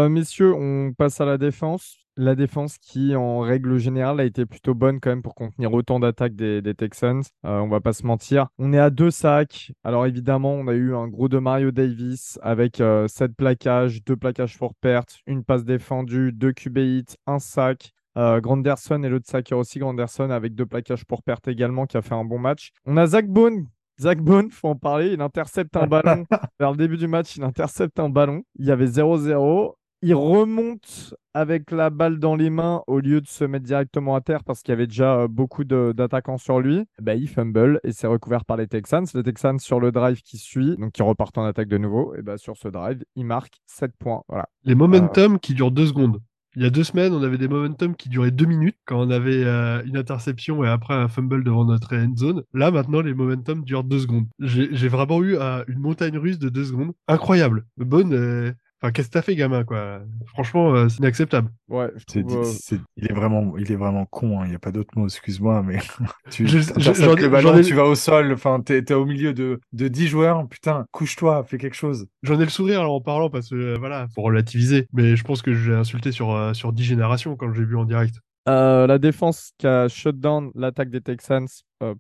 messieurs, 0.08 0.54
on 0.54 0.92
passe 0.92 1.20
à 1.20 1.24
la 1.24 1.38
défense. 1.38 2.01
La 2.18 2.34
défense 2.34 2.76
qui, 2.76 3.16
en 3.16 3.40
règle 3.40 3.78
générale, 3.78 4.20
a 4.20 4.24
été 4.24 4.44
plutôt 4.44 4.74
bonne 4.74 5.00
quand 5.00 5.08
même 5.08 5.22
pour 5.22 5.34
contenir 5.34 5.72
autant 5.72 5.98
d'attaques 5.98 6.36
des, 6.36 6.74
Texans. 6.74 7.22
Euh, 7.46 7.58
on 7.60 7.68
va 7.68 7.80
pas 7.80 7.94
se 7.94 8.06
mentir. 8.06 8.48
On 8.58 8.74
est 8.74 8.78
à 8.78 8.90
deux 8.90 9.10
sacs. 9.10 9.72
Alors 9.82 10.04
évidemment, 10.04 10.52
on 10.52 10.68
a 10.68 10.74
eu 10.74 10.94
un 10.94 11.08
gros 11.08 11.28
de 11.28 11.38
Mario 11.38 11.70
Davis 11.70 12.38
avec 12.42 12.80
euh, 12.82 13.08
sept 13.08 13.34
plaquages, 13.34 14.04
deux 14.04 14.16
plaquages 14.16 14.58
pour 14.58 14.74
perte, 14.74 15.20
une 15.26 15.42
passe 15.42 15.64
défendue, 15.64 16.32
deux 16.32 16.52
QB 16.52 16.78
hits, 16.78 17.16
un 17.26 17.38
sac. 17.38 17.92
Euh, 18.18 18.40
Granderson 18.40 19.02
et 19.02 19.08
l'autre 19.08 19.26
sacker 19.26 19.56
aussi, 19.56 19.78
Granderson 19.78 20.28
avec 20.28 20.54
deux 20.54 20.66
plaquages 20.66 21.06
pour 21.06 21.22
perte 21.22 21.48
également, 21.48 21.86
qui 21.86 21.96
a 21.96 22.02
fait 22.02 22.14
un 22.14 22.26
bon 22.26 22.38
match. 22.38 22.72
On 22.84 22.98
a 22.98 23.06
Zach 23.06 23.26
Bone 23.26 23.68
Zach 24.00 24.20
Bone, 24.20 24.50
faut 24.50 24.68
en 24.68 24.76
parler, 24.76 25.12
il 25.12 25.20
intercepte 25.20 25.76
un 25.76 25.86
ballon. 25.86 26.24
Vers 26.60 26.72
le 26.72 26.76
début 26.76 26.96
du 26.96 27.06
match, 27.06 27.36
il 27.36 27.44
intercepte 27.44 28.00
un 28.00 28.08
ballon. 28.08 28.42
Il 28.56 28.66
y 28.66 28.70
avait 28.70 28.86
0-0 28.86 29.74
il 30.02 30.14
remonte 30.14 31.14
avec 31.32 31.70
la 31.70 31.88
balle 31.88 32.18
dans 32.18 32.34
les 32.34 32.50
mains 32.50 32.82
au 32.86 32.98
lieu 32.98 33.20
de 33.20 33.28
se 33.28 33.44
mettre 33.44 33.64
directement 33.64 34.14
à 34.16 34.20
terre 34.20 34.44
parce 34.44 34.62
qu'il 34.62 34.72
y 34.72 34.74
avait 34.74 34.86
déjà 34.86 35.20
euh, 35.20 35.28
beaucoup 35.28 35.64
d'attaquants 35.64 36.38
sur 36.38 36.60
lui. 36.60 36.84
Bah, 37.00 37.14
il 37.14 37.28
fumble 37.28 37.80
et 37.84 37.92
c'est 37.92 38.08
recouvert 38.08 38.44
par 38.44 38.56
les 38.56 38.66
Texans. 38.66 39.06
Les 39.14 39.22
Texans 39.22 39.58
sur 39.58 39.80
le 39.80 39.92
drive 39.92 40.20
qui 40.22 40.38
suit, 40.38 40.76
donc 40.76 40.92
qui 40.92 41.02
repartent 41.02 41.38
en 41.38 41.44
attaque 41.44 41.68
de 41.68 41.78
nouveau. 41.78 42.14
Et 42.16 42.22
bah, 42.22 42.36
sur 42.36 42.56
ce 42.56 42.68
drive, 42.68 43.02
il 43.14 43.24
marque 43.24 43.60
7 43.66 43.92
points. 43.98 44.22
Voilà. 44.28 44.48
Les 44.64 44.74
momentum 44.74 45.38
qui 45.38 45.54
durent 45.54 45.70
2 45.70 45.86
secondes. 45.86 46.20
Il 46.54 46.62
y 46.62 46.66
a 46.66 46.70
deux 46.70 46.84
semaines, 46.84 47.14
on 47.14 47.22
avait 47.22 47.38
des 47.38 47.48
momentum 47.48 47.96
qui 47.96 48.10
duraient 48.10 48.30
deux 48.30 48.44
minutes 48.44 48.76
quand 48.84 49.00
on 49.00 49.10
avait 49.10 49.42
euh, 49.42 49.82
une 49.86 49.96
interception 49.96 50.62
et 50.62 50.68
après 50.68 50.92
un 50.92 51.08
fumble 51.08 51.44
devant 51.44 51.64
notre 51.64 51.96
end 51.96 52.12
zone. 52.14 52.42
Là, 52.52 52.70
maintenant, 52.70 53.00
les 53.00 53.14
momentum 53.14 53.64
durent 53.64 53.84
deux 53.84 54.00
secondes. 54.00 54.26
J'ai 54.38 54.88
vraiment 54.88 55.22
eu 55.22 55.36
euh, 55.36 55.64
une 55.66 55.78
montagne 55.78 56.18
russe 56.18 56.38
de 56.38 56.50
deux 56.50 56.64
secondes. 56.64 56.92
Incroyable. 57.08 57.64
Bonne, 57.78 58.54
Enfin, 58.82 58.90
qu'est-ce 58.90 59.08
que 59.08 59.12
t'as 59.12 59.22
fait, 59.22 59.36
gamin, 59.36 59.62
quoi? 59.62 60.00
Franchement, 60.26 60.74
euh, 60.74 60.88
c'est 60.88 60.98
inacceptable. 60.98 61.50
Ouais, 61.68 61.88
euh, 62.16 62.52
il, 62.96 63.08
est 63.08 63.12
vraiment, 63.12 63.56
il 63.56 63.70
est 63.70 63.76
vraiment 63.76 64.06
con. 64.06 64.40
Hein. 64.40 64.46
Il 64.46 64.50
n'y 64.50 64.56
a 64.56 64.58
pas 64.58 64.72
d'autre 64.72 64.90
mot, 64.96 65.04
excuse-moi, 65.06 65.62
mais 65.62 65.78
tu, 66.32 66.48
je, 66.48 66.58
le 66.58 67.28
ballon, 67.28 67.60
tu 67.62 67.74
vas 67.74 67.84
au 67.84 67.94
sol. 67.94 68.32
Enfin, 68.32 68.60
t'es, 68.60 68.78
es 68.78 68.92
au 68.92 69.04
milieu 69.04 69.34
de, 69.34 69.60
de 69.72 69.86
10 69.86 70.08
joueurs. 70.08 70.48
Putain, 70.48 70.84
couche-toi, 70.90 71.44
fais 71.44 71.58
quelque 71.58 71.76
chose. 71.76 72.08
J'en 72.24 72.40
ai 72.40 72.44
le 72.44 72.50
sourire 72.50 72.90
en 72.90 73.00
parlant 73.00 73.30
parce 73.30 73.50
que, 73.50 73.54
euh, 73.54 73.76
voilà, 73.78 74.08
pour 74.16 74.24
relativiser. 74.24 74.88
Mais 74.92 75.14
je 75.14 75.22
pense 75.22 75.42
que 75.42 75.54
j'ai 75.54 75.74
insulté 75.74 76.10
sur, 76.10 76.50
sur 76.56 76.72
10 76.72 76.82
générations 76.82 77.36
quand 77.36 77.52
j'ai 77.52 77.64
vu 77.64 77.76
en 77.76 77.84
direct. 77.84 78.16
La 78.46 78.98
défense 78.98 79.52
qui 79.58 79.66
a 79.66 79.88
shut 79.88 80.18
down 80.18 80.50
l'attaque 80.54 80.90
des 80.90 81.00
Texans 81.00 81.46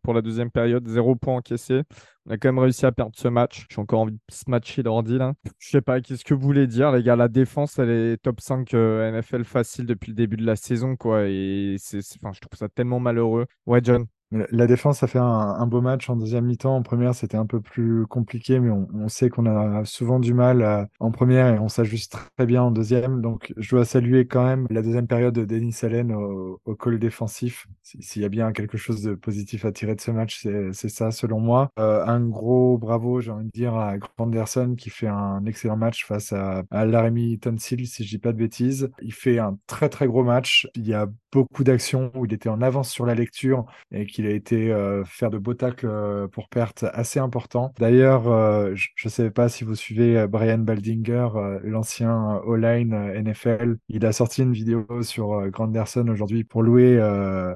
pour 0.02 0.14
la 0.14 0.22
deuxième 0.22 0.50
période, 0.50 0.86
zéro 0.88 1.16
point 1.16 1.36
encaissé. 1.36 1.82
On 2.26 2.30
a 2.30 2.36
quand 2.36 2.48
même 2.48 2.58
réussi 2.60 2.86
à 2.86 2.92
perdre 2.92 3.16
ce 3.16 3.28
match. 3.28 3.66
J'ai 3.68 3.80
encore 3.80 4.00
envie 4.00 4.12
de 4.12 4.18
smatcher 4.30 4.82
l'ordi 4.82 5.18
là. 5.18 5.34
Je 5.58 5.70
sais 5.70 5.80
pas, 5.80 6.00
qu'est-ce 6.00 6.24
que 6.24 6.34
vous 6.34 6.40
voulez 6.40 6.66
dire, 6.66 6.92
les 6.92 7.02
gars? 7.02 7.16
La 7.16 7.28
défense, 7.28 7.78
elle 7.78 7.90
est 7.90 8.16
top 8.22 8.40
5 8.40 8.74
euh, 8.74 9.10
NFL 9.10 9.44
facile 9.44 9.86
depuis 9.86 10.10
le 10.10 10.14
début 10.14 10.36
de 10.36 10.46
la 10.46 10.54
saison, 10.56 10.94
quoi. 10.96 11.24
Et 11.26 11.76
c'est, 11.78 11.98
enfin, 12.16 12.32
je 12.32 12.40
trouve 12.40 12.56
ça 12.56 12.68
tellement 12.68 13.00
malheureux. 13.00 13.46
Ouais, 13.66 13.80
John. 13.82 14.06
La 14.32 14.66
défense 14.66 15.02
a 15.02 15.06
fait 15.06 15.18
un, 15.18 15.66
beau 15.66 15.82
match 15.82 16.08
en 16.08 16.16
deuxième 16.16 16.46
mi-temps. 16.46 16.76
En 16.76 16.82
première, 16.82 17.14
c'était 17.14 17.36
un 17.36 17.44
peu 17.44 17.60
plus 17.60 18.06
compliqué, 18.06 18.60
mais 18.60 18.70
on, 18.70 19.08
sait 19.08 19.28
qu'on 19.28 19.44
a 19.44 19.84
souvent 19.84 20.20
du 20.20 20.32
mal 20.32 20.88
en 21.00 21.10
première 21.10 21.48
et 21.48 21.58
on 21.58 21.68
s'ajuste 21.68 22.16
très 22.36 22.46
bien 22.46 22.62
en 22.62 22.70
deuxième. 22.70 23.20
Donc, 23.20 23.52
je 23.58 23.70
dois 23.70 23.84
saluer 23.84 24.26
quand 24.26 24.44
même 24.44 24.66
la 24.70 24.80
deuxième 24.80 25.06
période 25.06 25.34
de 25.34 25.44
Denis 25.44 25.76
Allen 25.82 26.12
au, 26.12 26.60
call 26.80 26.98
défensif. 26.98 27.66
S'il 27.82 28.22
y 28.22 28.24
a 28.24 28.30
bien 28.30 28.52
quelque 28.52 28.78
chose 28.78 29.02
de 29.02 29.14
positif 29.14 29.66
à 29.66 29.72
tirer 29.72 29.94
de 29.94 30.00
ce 30.00 30.10
match, 30.10 30.46
c'est 30.72 30.88
ça, 30.88 31.10
selon 31.10 31.38
moi. 31.38 31.70
Euh, 31.78 32.04
un 32.06 32.20
gros 32.26 32.78
bravo, 32.78 33.20
j'ai 33.20 33.30
envie 33.30 33.46
de 33.46 33.50
dire, 33.50 33.76
à 33.76 33.98
Granderson 33.98 34.74
qui 34.76 34.88
fait 34.88 35.08
un 35.08 35.44
excellent 35.44 35.76
match 35.76 36.06
face 36.06 36.32
à, 36.32 36.62
à 36.70 36.86
Laramie 36.86 37.38
Tonsil, 37.38 37.86
si 37.86 38.04
je 38.04 38.08
dis 38.08 38.18
pas 38.18 38.32
de 38.32 38.38
bêtises. 38.38 38.90
Il 39.02 39.12
fait 39.12 39.38
un 39.38 39.58
très 39.66 39.90
très 39.90 40.06
gros 40.06 40.24
match. 40.24 40.66
Il 40.74 40.86
y 40.86 40.94
a 40.94 41.06
beaucoup 41.32 41.64
d'actions 41.64 42.10
où 42.14 42.24
il 42.26 42.32
était 42.32 42.48
en 42.48 42.62
avance 42.62 42.90
sur 42.90 43.06
la 43.06 43.14
lecture 43.14 43.66
et 43.90 44.06
qu'il 44.22 44.30
a 44.30 44.34
été 44.34 44.72
euh, 44.72 45.04
faire 45.04 45.30
de 45.30 45.38
beaux 45.38 45.54
tacles 45.54 45.86
euh, 45.88 46.28
pour 46.28 46.48
perte 46.48 46.84
assez 46.92 47.18
importants. 47.18 47.72
D'ailleurs, 47.78 48.28
euh, 48.28 48.72
je 48.74 48.88
ne 49.04 49.10
sais 49.10 49.30
pas 49.30 49.48
si 49.48 49.64
vous 49.64 49.74
suivez 49.74 50.26
Brian 50.28 50.58
Baldinger, 50.58 51.28
l'ancien 51.64 52.40
O-line 52.44 52.94
NFL. 52.94 53.78
Il 53.88 54.06
a 54.06 54.12
sorti 54.12 54.42
une 54.42 54.52
vidéo 54.52 54.86
sur 55.02 55.48
Granderson 55.48 56.06
aujourd'hui 56.08 56.44
pour 56.44 56.62
louer 56.62 57.00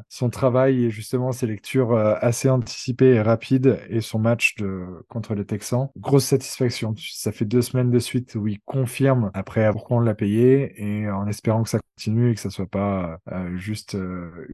son 0.08 0.30
travail 0.30 0.84
et 0.84 0.90
justement 0.90 1.32
ses 1.32 1.46
lectures 1.46 1.96
assez 1.96 2.48
anticipées 2.48 3.14
et 3.14 3.20
rapides 3.20 3.78
et 3.88 4.00
son 4.00 4.18
match 4.18 4.56
de, 4.56 4.84
contre 5.08 5.34
les 5.34 5.44
Texans. 5.44 5.88
Grosse 5.98 6.24
satisfaction. 6.24 6.94
Ça 6.96 7.32
fait 7.32 7.44
deux 7.44 7.62
semaines 7.62 7.90
de 7.90 7.98
suite 7.98 8.34
où 8.34 8.46
il 8.46 8.60
confirme 8.60 9.30
après 9.34 9.70
pourquoi 9.72 9.98
on 9.98 10.00
l'a 10.00 10.14
payé 10.14 10.74
et 10.76 11.10
en 11.10 11.26
espérant 11.26 11.62
que 11.62 11.68
ça 11.68 11.78
continue 11.96 12.30
et 12.30 12.34
que 12.34 12.40
ça 12.40 12.50
soit 12.50 12.66
pas 12.66 13.18
juste 13.54 13.96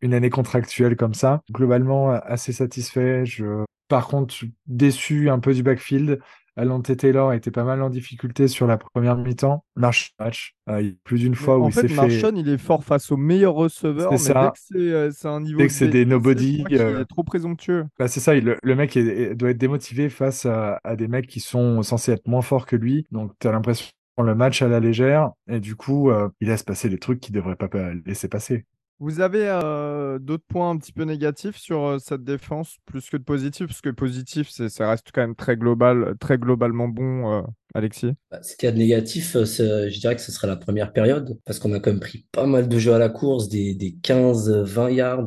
une 0.02 0.14
année 0.14 0.30
contractuelle 0.30 0.96
comme 0.96 1.14
ça. 1.14 1.42
Globalement, 1.52 2.01
assez 2.10 2.52
satisfait. 2.52 3.24
Je... 3.24 3.64
Par 3.88 4.08
contre, 4.08 4.34
déçu 4.66 5.28
un 5.28 5.38
peu 5.38 5.54
du 5.54 5.62
backfield. 5.62 6.20
Alante 6.54 6.94
Taylor 6.96 7.32
était 7.32 7.50
pas 7.50 7.64
mal 7.64 7.80
en 7.82 7.88
difficulté 7.88 8.46
sur 8.46 8.66
la 8.66 8.76
première 8.76 9.16
mi-temps. 9.16 9.64
March 9.74 10.14
match. 10.18 10.54
Euh, 10.68 10.92
plus 11.02 11.20
d'une 11.20 11.34
fois 11.34 11.58
où 11.58 11.68
il 11.68 11.72
s'est 11.72 11.88
fait. 11.88 11.94
Marchon, 11.94 12.32
il 12.36 12.48
est 12.48 12.58
fort 12.58 12.84
face 12.84 13.10
aux 13.10 13.16
meilleurs 13.16 13.54
receveurs, 13.54 14.12
mais 14.12 14.18
ça. 14.18 14.52
dès 14.70 14.78
que 14.78 14.82
euh, 14.82 15.10
c'est 15.12 15.28
un 15.28 15.40
niveau. 15.40 15.58
Dès 15.58 15.66
que 15.66 15.72
c'est 15.72 15.88
des 15.88 16.04
nobody. 16.04 16.64
Il 16.68 16.76
est 16.76 17.04
trop 17.06 17.22
présomptueux. 17.22 17.86
Bah, 17.98 18.08
c'est 18.08 18.20
ça, 18.20 18.34
le, 18.34 18.74
mec 18.74 18.98
doit 19.36 19.50
être 19.50 19.58
démotivé 19.58 20.10
face 20.10 20.44
à, 20.44 20.78
à, 20.84 20.94
des 20.94 21.08
mecs 21.08 21.26
qui 21.26 21.40
sont 21.40 21.82
censés 21.82 22.12
être 22.12 22.28
moins 22.28 22.42
forts 22.42 22.66
que 22.66 22.76
lui. 22.76 23.06
Donc, 23.10 23.32
tu 23.40 23.48
as 23.48 23.52
l'impression 23.52 23.88
le 24.18 24.34
match 24.34 24.62
à 24.62 24.68
la 24.68 24.78
légère 24.78 25.32
et 25.48 25.58
du 25.58 25.74
coup, 25.74 26.10
il 26.40 26.48
laisse 26.48 26.62
passer 26.62 26.88
des 26.88 26.98
trucs 26.98 27.18
qu'il 27.18 27.34
devrait 27.34 27.56
pas 27.56 27.68
laisser 28.06 28.28
passer. 28.28 28.66
Vous 28.98 29.20
avez 29.20 29.48
euh, 29.48 30.18
d'autres 30.20 30.44
points 30.46 30.70
un 30.70 30.76
petit 30.76 30.92
peu 30.92 31.02
négatifs 31.02 31.56
sur 31.56 31.84
euh, 31.84 31.98
cette 31.98 32.22
défense, 32.22 32.78
plus 32.86 33.10
que 33.10 33.16
de 33.16 33.24
positifs, 33.24 33.66
parce 33.66 33.80
que 33.80 33.90
positif, 33.90 34.48
ça 34.48 34.88
reste 34.88 35.08
quand 35.12 35.22
même 35.22 35.34
très 35.34 35.56
global, 35.56 36.14
très 36.20 36.38
globalement 36.38 36.88
bon, 36.88 37.32
euh, 37.32 37.42
Alexis? 37.74 38.12
Bah, 38.30 38.42
ce 38.42 38.56
qu'il 38.56 38.66
y 38.66 38.68
a 38.68 38.72
de 38.72 38.78
négatif, 38.78 39.36
je 39.36 39.98
dirais 39.98 40.16
que 40.16 40.22
ce 40.22 40.32
serait 40.32 40.46
la 40.46 40.56
première 40.56 40.92
période, 40.92 41.38
parce 41.44 41.58
qu'on 41.58 41.72
a 41.72 41.80
quand 41.80 41.90
même 41.90 42.00
pris 42.00 42.26
pas 42.32 42.46
mal 42.46 42.68
de 42.68 42.78
jeux 42.78 42.94
à 42.94 42.98
la 42.98 43.08
course, 43.08 43.48
des, 43.48 43.74
des 43.74 43.96
15-20 44.02 44.92
yards, 44.92 45.26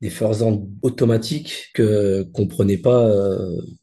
des 0.00 0.10
first 0.10 0.42
automatiques 0.82 1.70
que 1.74 2.22
qu'on 2.32 2.46
prenait 2.46 2.78
pas 2.78 3.10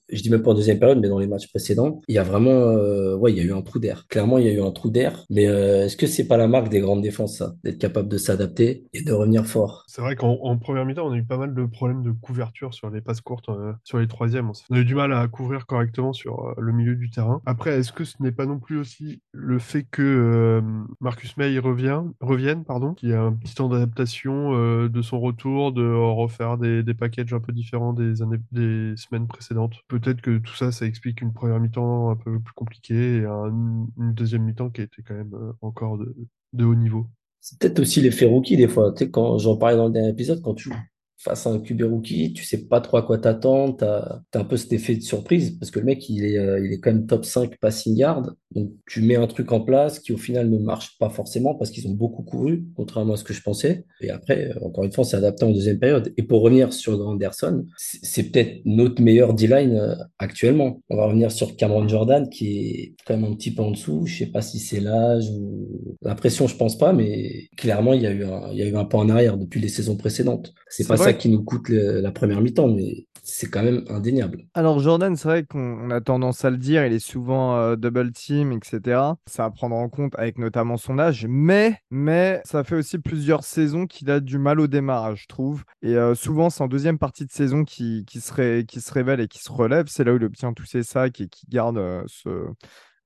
je 0.10 0.22
dis 0.22 0.30
même 0.30 0.42
pas 0.42 0.52
en 0.52 0.54
deuxième 0.54 0.80
période, 0.80 1.00
mais 1.00 1.10
dans 1.10 1.20
les 1.20 1.28
matchs 1.28 1.50
précédents, 1.50 2.02
il 2.08 2.16
y 2.16 2.18
a 2.18 2.24
vraiment, 2.24 2.52
euh, 2.52 3.16
ouais, 3.16 3.34
il 3.34 3.38
y 3.38 3.42
a 3.42 3.44
eu 3.44 3.54
un 3.54 3.62
trou 3.62 3.80
d'air. 3.80 4.06
Clairement, 4.08 4.38
il 4.38 4.46
y 4.46 4.50
a 4.50 4.54
eu 4.54 4.62
un 4.62 4.72
trou 4.72 4.90
d'air. 4.90 5.26
Mais 5.30 5.48
euh, 5.48 5.86
est-ce 5.86 5.98
que 5.98 6.08
c'est 6.08 6.28
pas 6.28 6.38
la 6.38 6.48
marque 6.48 6.70
des 6.70 6.80
grandes 6.80 7.02
défenses, 7.02 7.38
ça, 7.38 7.54
d'être 7.64 7.78
capable 7.78 8.08
de 8.08 8.18
s'adapter 8.18 8.86
et 8.94 9.04
de 9.04 9.12
revenir 9.12 9.46
fort? 9.46 9.84
C'est 9.88 10.02
vrai 10.02 10.16
qu'en 10.16 10.58
première 10.58 10.86
mi-temps, 10.86 11.08
on 11.08 11.12
a 11.12 11.18
eu 11.18 11.26
pas 11.26 11.38
mal 11.38 11.54
de 11.54 11.66
problèmes 11.66 12.04
de 12.04 12.12
couverture 12.12 12.74
sur 12.74 12.90
les 12.90 13.02
passes 13.02 13.22
courtes, 13.22 13.50
euh, 13.50 13.74
sur 13.84 14.00
les 14.00 14.08
troisièmes. 14.08 14.52
On 14.70 14.76
a 14.76 14.80
eu 14.80 14.86
du 14.86 14.96
mal 14.96 15.12
à 15.14 15.28
couvrir 15.28 15.66
correctement 15.66 16.14
sur 16.14 16.54
le 16.58 16.72
milieu 16.72 16.96
du 16.96 17.10
terrain. 17.10 17.42
Après, 17.46 17.78
est-ce 17.78 17.92
que 17.98 18.06
ce 18.06 18.22
n'est 18.22 18.32
pas 18.32 18.46
non 18.46 18.60
plus 18.60 18.78
aussi 18.78 19.22
le 19.32 19.60
fait 19.60 19.84
que 19.90 20.62
Marcus 21.00 21.36
May 21.38 21.58
revient, 21.60 22.04
revienne, 22.22 22.64
pardon, 22.64 22.94
qui 22.94 23.14
a 23.14 23.22
un 23.22 23.34
petit 23.34 23.56
temps 23.56 23.70
d'adaptation 23.70 24.88
de 24.88 25.02
son 25.02 25.20
retour, 25.20 25.72
de 25.72 25.84
refaire 25.84 26.58
des, 26.58 26.84
des 26.84 26.94
packages 26.94 27.34
un 27.34 27.40
peu 27.40 27.52
différents 27.52 27.94
des 27.94 28.22
années, 28.22 28.38
des 28.52 28.94
semaines 28.96 29.28
précédentes 29.28 29.48
peut-être 29.88 30.22
que 30.22 30.38
tout 30.38 30.56
ça, 30.56 30.72
ça 30.72 30.86
explique 30.86 31.22
une 31.22 31.34
première 31.34 31.60
mi-temps 31.60 32.10
un 32.10 32.16
peu 32.16 32.40
plus 32.40 32.54
compliquée 32.54 33.18
et 33.18 33.26
une 33.26 34.14
deuxième 34.14 34.44
mi-temps 34.44 34.70
qui 34.70 34.82
a 34.82 34.84
été 34.84 35.02
quand 35.02 35.16
même 35.16 35.34
euh, 35.34 35.54
encore 35.62 35.98
de, 35.98 36.66
haut 36.66 36.76
niveau. 36.76 37.08
C'est 37.40 37.60
peut-être 37.60 37.80
aussi 37.80 38.02
l'effet 38.02 38.26
rookie 38.26 38.58
des 38.58 38.68
fois. 38.68 38.92
Tu 38.94 39.06
sais, 39.06 39.12
quand 39.12 39.38
j'en 39.38 39.58
parlais 39.58 39.78
dans 39.78 39.88
le 39.88 39.94
dernier 39.94 40.10
épisode, 40.10 40.42
quand 40.42 40.54
tu 40.54 40.72
face 41.18 41.48
à 41.48 41.50
un 41.52 41.60
QB 41.60 41.82
rookie, 41.84 42.34
tu 42.34 42.44
sais 42.44 42.68
pas 42.68 42.82
trop 42.82 42.98
à 42.98 43.04
quoi 43.04 43.18
t'attendre, 43.18 43.76
t'as, 43.78 44.22
t'as 44.32 44.40
un 44.42 44.44
peu 44.46 44.58
cet 44.58 44.74
effet 44.74 44.96
de 44.96 45.02
surprise 45.02 45.58
parce 45.60 45.72
que 45.72 45.80
le 45.80 45.86
mec, 45.86 46.08
il 46.10 46.26
est, 46.26 46.38
euh, 46.38 46.60
il 46.64 46.74
est 46.74 46.80
quand 46.80 46.92
même 46.92 47.08
top 47.08 47.26
5 47.26 47.58
passing 47.58 47.96
yard. 47.98 48.36
Donc, 48.56 48.72
tu 48.88 49.02
mets 49.02 49.16
un 49.18 49.28
truc 49.28 49.52
en 49.52 49.60
place 49.60 50.00
qui, 50.00 50.14
au 50.14 50.18
final, 50.18 50.50
ne 50.50 50.58
marche 50.58 50.98
pas 51.00 51.10
forcément 51.10 51.54
parce 51.56 51.70
qu'ils 51.70 51.88
ont 51.88 51.94
beaucoup 51.94 52.24
couru, 52.24 52.64
contrairement 52.76 53.14
à 53.14 53.18
ce 53.18 53.24
que 53.26 53.34
je 53.34 53.42
pensais. 53.42 53.86
Et 54.02 54.10
après, 54.10 54.52
euh, 54.52 54.66
encore 54.66 54.86
une 54.86 54.92
fois, 54.92 55.02
on 55.04 55.06
s'est 55.06 55.18
adapté 55.18 55.44
en 55.46 55.52
deuxième 55.52 55.80
période. 55.80 56.14
Et 56.18 56.24
pour 56.24 56.42
revenir 56.42 56.72
sur 56.74 57.00
Anderson, 57.06 57.66
c'est 57.78 58.00
c'est 58.04 58.24
peut-être 58.32 58.62
notre 58.66 59.02
meilleur 59.02 59.34
D-line 59.34 59.76
euh, 59.76 59.96
actuellement. 60.18 60.82
On 60.90 60.96
va 60.98 61.06
revenir 61.08 61.32
sur 61.32 61.56
Cameron 61.56 61.88
Jordan 61.88 62.30
qui 62.30 62.58
est 62.70 62.96
quand 63.06 63.16
même 63.18 63.32
un 63.32 63.36
petit 63.36 63.54
peu 63.54 63.64
en 63.64 63.72
dessous. 63.72 64.06
Je 64.06 64.18
sais 64.20 64.28
pas 64.28 64.42
si 64.42 64.60
c'est 64.60 64.80
l'âge 64.80 65.30
ou 65.32 65.68
la 66.02 66.16
pression, 66.16 66.48
je 66.48 66.56
pense 66.56 66.78
pas, 66.78 66.94
mais 66.94 67.50
clairement, 67.58 67.94
il 67.94 68.02
y 68.04 68.08
a 68.08 68.12
eu 68.12 68.24
un, 68.24 68.52
il 68.52 68.58
y 68.60 68.62
a 68.64 68.68
eu 68.68 68.76
un 68.76 68.86
pas 68.86 68.98
en 68.98 69.10
arrière 69.10 69.38
depuis 69.38 69.60
les 69.60 69.70
saisons 69.70 69.98
précédentes. 69.98 70.54
C'est 70.70 70.84
C'est 70.84 70.88
pas 70.88 70.96
vrai 70.96 71.06
ça 71.06 71.14
qui 71.14 71.30
nous 71.30 71.44
coûte 71.44 71.70
le- 71.70 72.00
la 72.02 72.12
première 72.12 72.42
mi-temps, 72.42 72.68
mais 72.70 73.07
c'est 73.28 73.50
quand 73.50 73.62
même 73.62 73.84
indéniable. 73.90 74.46
Alors 74.54 74.80
Jordan, 74.80 75.16
c'est 75.18 75.28
vrai 75.28 75.44
qu'on 75.44 75.60
on 75.60 75.92
a 75.92 76.00
tendance 76.00 76.46
à 76.46 76.50
le 76.50 76.58
dire, 76.58 76.86
il 76.86 76.94
est 76.94 77.00
souvent 77.00 77.58
euh, 77.58 77.76
double 77.76 78.12
team, 78.14 78.54
etc. 78.54 79.02
Ça 79.26 79.46
à 79.46 79.52
prendre 79.52 79.76
en 79.76 79.90
compte 79.90 80.14
avec 80.18 80.38
notamment 80.38 80.78
son 80.78 80.98
âge, 80.98 81.26
mais, 81.30 81.82
mais 81.92 82.42
ça 82.46 82.64
fait 82.64 82.76
aussi 82.76 83.00
plusieurs 83.00 83.44
saisons 83.44 83.86
qu'il 83.86 84.10
a 84.10 84.22
du 84.22 84.38
mal 84.38 84.62
au 84.62 84.68
démarrage, 84.68 85.24
je 85.24 85.28
trouve. 85.28 85.66
Et 85.82 85.96
euh, 85.96 86.16
souvent, 86.16 86.50
c'est 86.50 86.64
en 86.64 86.68
deuxième 86.68 86.98
partie 86.98 87.26
de 87.26 87.32
saison 87.32 87.66
qu'il 87.66 88.06
qui 88.06 88.22
se, 88.22 88.62
qui 88.62 88.80
se 88.80 88.94
révèle 88.94 89.20
et 89.20 89.28
qui 89.28 89.40
se 89.40 89.52
relève. 89.52 89.88
C'est 89.88 90.06
là 90.06 90.14
où 90.14 90.18
il 90.18 90.24
obtient 90.24 90.54
tous 90.54 90.66
ses 90.66 90.84
sacs 90.84 91.20
et 91.20 91.28
qui 91.28 91.46
garde 91.50 91.78
euh, 91.78 92.04
ce, 92.08 92.30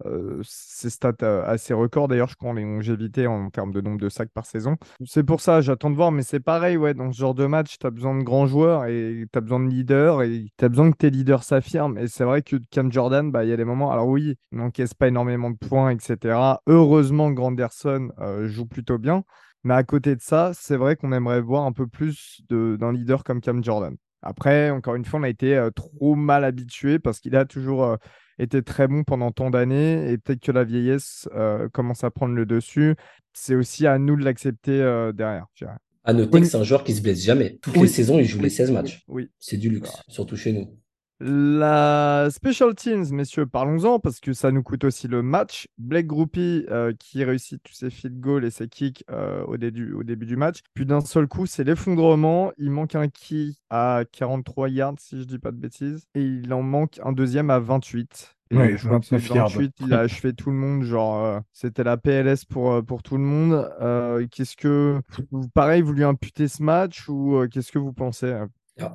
euh, 0.06 0.42
ses 0.44 0.90
stats 0.90 1.14
euh, 1.24 1.44
assez 1.46 1.74
records. 1.74 2.08
D'ailleurs, 2.08 2.30
je 2.30 2.36
crois 2.36 2.52
en 2.52 2.54
les 2.54 2.64
longévités 2.64 3.28
en 3.28 3.50
termes 3.50 3.72
de 3.72 3.82
nombre 3.82 4.00
de 4.00 4.10
sacs 4.10 4.32
par 4.32 4.46
saison. 4.46 4.78
C'est 5.06 5.24
pour 5.24 5.42
ça, 5.42 5.62
j'attends 5.62 5.90
de 5.90 5.96
voir, 5.96 6.12
mais 6.12 6.24
c'est 6.24 6.40
pareil, 6.40 6.78
ouais, 6.78 6.94
dans 6.94 7.12
ce 7.12 7.18
genre 7.18 7.36
de 7.36 7.46
match, 7.46 7.78
tu 7.80 7.88
as 7.88 7.92
besoin 7.92 8.18
de 8.18 8.24
grands 8.24 8.48
joueurs 8.48 8.86
et 8.86 9.26
tu 9.32 9.38
as 9.38 9.42
besoin 9.42 9.60
de 9.60 9.70
leaders 9.70 10.22
et 10.24 10.46
tu 10.58 10.66
as 10.66 10.70
besoin 10.70 10.92
que 10.92 10.98
tes 10.98 11.10
leaders 11.10 11.44
s'affirment. 11.44 11.98
Et 11.98 12.08
c'est 12.08 12.24
vrai 12.24 12.42
que 12.42 12.58
Cam 12.72 12.92
Jordan, 12.92 13.32
bah, 13.32 13.44
il 13.44 13.50
y 13.50 13.54
a 13.54 13.58
des 13.58 13.66
moments, 13.66 13.92
alors 13.92 14.08
oui, 14.08 14.36
il 14.52 14.58
n'encaisse 14.58 14.94
pas 14.94 15.08
énormément 15.08 15.52
de 15.52 15.58
points, 15.58 15.90
etc. 15.92 16.40
Heureusement, 16.68 17.32
Granderson 17.32 18.10
euh, 18.20 18.48
joue 18.48 18.66
plutôt 18.66 18.98
bien. 18.98 19.24
Mais 19.64 19.76
à 19.76 19.84
côté 19.84 20.16
de 20.16 20.22
ça, 20.22 20.52
c'est 20.54 20.78
vrai 20.78 20.96
qu'on 20.96 21.12
aimerait 21.12 21.42
voir 21.42 21.66
un 21.66 21.72
peu 21.72 21.86
plus 21.88 22.42
d'un 22.50 22.92
leader 22.92 23.24
comme 23.24 23.42
Cam 23.42 23.64
Jordan. 23.64 23.96
Après, 24.24 24.70
encore 24.72 24.96
une 24.96 25.06
fois, 25.06 25.20
on 25.20 25.24
a 25.24 25.30
été 25.30 25.56
euh, 25.56 25.70
trop 25.72 26.16
mal 26.16 26.44
habitué 26.44 27.00
parce 27.00 27.20
qu'il 27.20 27.36
a 27.36 27.46
toujours 27.46 27.98
été 28.44 28.62
très 28.64 28.88
bon 28.88 29.04
pendant 29.04 29.32
tant 29.32 29.50
d'années 29.50 30.12
et 30.12 30.18
peut-être 30.18 30.42
que 30.42 30.52
la 30.52 30.64
vieillesse 30.64 31.28
euh, 31.36 31.70
commence 31.70 32.04
à 32.04 32.12
prendre 32.12 32.34
le 32.36 32.46
dessus. 32.46 32.96
C'est 33.34 33.56
aussi 33.56 33.88
à 33.88 33.98
nous 34.00 34.16
de 34.16 34.24
l'accepter 34.24 34.82
euh, 34.82 35.12
derrière. 35.12 35.46
je 35.56 35.66
dirais. 35.66 35.78
À 36.04 36.14
noter 36.14 36.32
Oui. 36.36 36.42
que 36.42 36.48
c'est 36.48 36.58
un 36.58 36.64
joueur 36.64 36.84
qui 36.84 36.94
se 36.96 37.02
blesse 37.02 37.24
jamais. 37.24 37.60
Toutes 37.62 37.76
Oui. 37.76 37.84
les 37.84 37.88
saisons, 37.88 38.18
il 38.20 38.26
joue 38.26 38.38
Oui, 38.38 38.44
les 38.46 38.50
16 38.50 38.70
oui, 38.70 38.76
matchs. 38.76 39.04
Oui. 39.08 39.30
C'est 39.38 39.58
du 39.58 39.70
luxe, 39.70 39.92
surtout 40.08 40.36
chez 40.36 40.52
nous. 40.52 40.76
La 41.24 42.30
Special 42.32 42.74
Teams, 42.74 43.06
messieurs, 43.12 43.46
parlons-en 43.46 44.00
parce 44.00 44.20
que 44.20 44.34
ça 44.34 44.52
nous 44.52 44.64
coûte 44.64 44.86
aussi 44.86 45.08
le 45.08 45.22
match. 45.22 45.68
Blake 45.78 46.08
Groupie 46.08 46.66
euh, 46.72 46.94
qui 46.98 47.24
réussit 47.24 47.62
tous 47.62 47.74
ses 47.74 47.92
field 47.92 48.20
goals 48.20 48.44
et 48.44 48.50
ses 48.50 48.68
kicks 48.68 49.04
euh, 49.12 49.44
au, 49.44 49.58
début, 49.58 49.94
au 49.94 50.02
début 50.02 50.26
du 50.26 50.36
match. 50.36 50.62
Puis 50.74 50.88
d'un 50.88 51.02
seul 51.02 51.28
coup, 51.28 51.46
c'est 51.46 51.64
l'effondrement. 51.64 52.52
Il 52.58 52.72
manque 52.72 52.96
un 52.96 53.08
key 53.08 53.52
à 53.70 54.04
43 54.12 54.70
yards, 54.70 54.96
si 54.98 55.20
je 55.20 55.26
dis 55.26 55.38
pas 55.38 55.52
de 55.52 55.58
bêtises. 55.58 56.08
Et 56.16 56.24
il 56.24 56.52
en 56.56 56.64
manque 56.64 57.00
un 57.04 57.12
deuxième 57.12 57.52
à 57.52 57.60
28. 57.60 58.38
Et 58.50 58.58
Ouais, 58.58 58.76
je 58.76 58.88
crois 58.88 59.00
que 59.00 59.06
29 59.12 59.30
yards. 59.36 59.50
28, 59.50 59.76
il 59.82 59.94
a 59.94 60.00
achevé 60.00 60.34
tout 60.34 60.50
le 60.50 60.58
monde. 60.58 60.82
Genre, 60.82 61.24
euh, 61.24 61.40
c'était 61.54 61.84
la 61.84 61.98
PLS 61.98 62.46
pour, 62.46 62.84
pour 62.84 63.04
tout 63.04 63.18
le 63.18 63.24
monde. 63.24 63.72
Euh, 63.80 64.26
qu'est-ce 64.32 64.58
que. 64.58 65.00
Pareil, 65.54 65.84
vous 65.84 65.94
lui 65.94 66.04
imputez 66.04 66.48
ce 66.48 66.64
match 66.64 67.08
ou 67.08 67.36
euh, 67.36 67.48
qu'est-ce 67.48 67.72
que 67.72 67.80
vous 67.80 67.94
pensez 67.94 68.34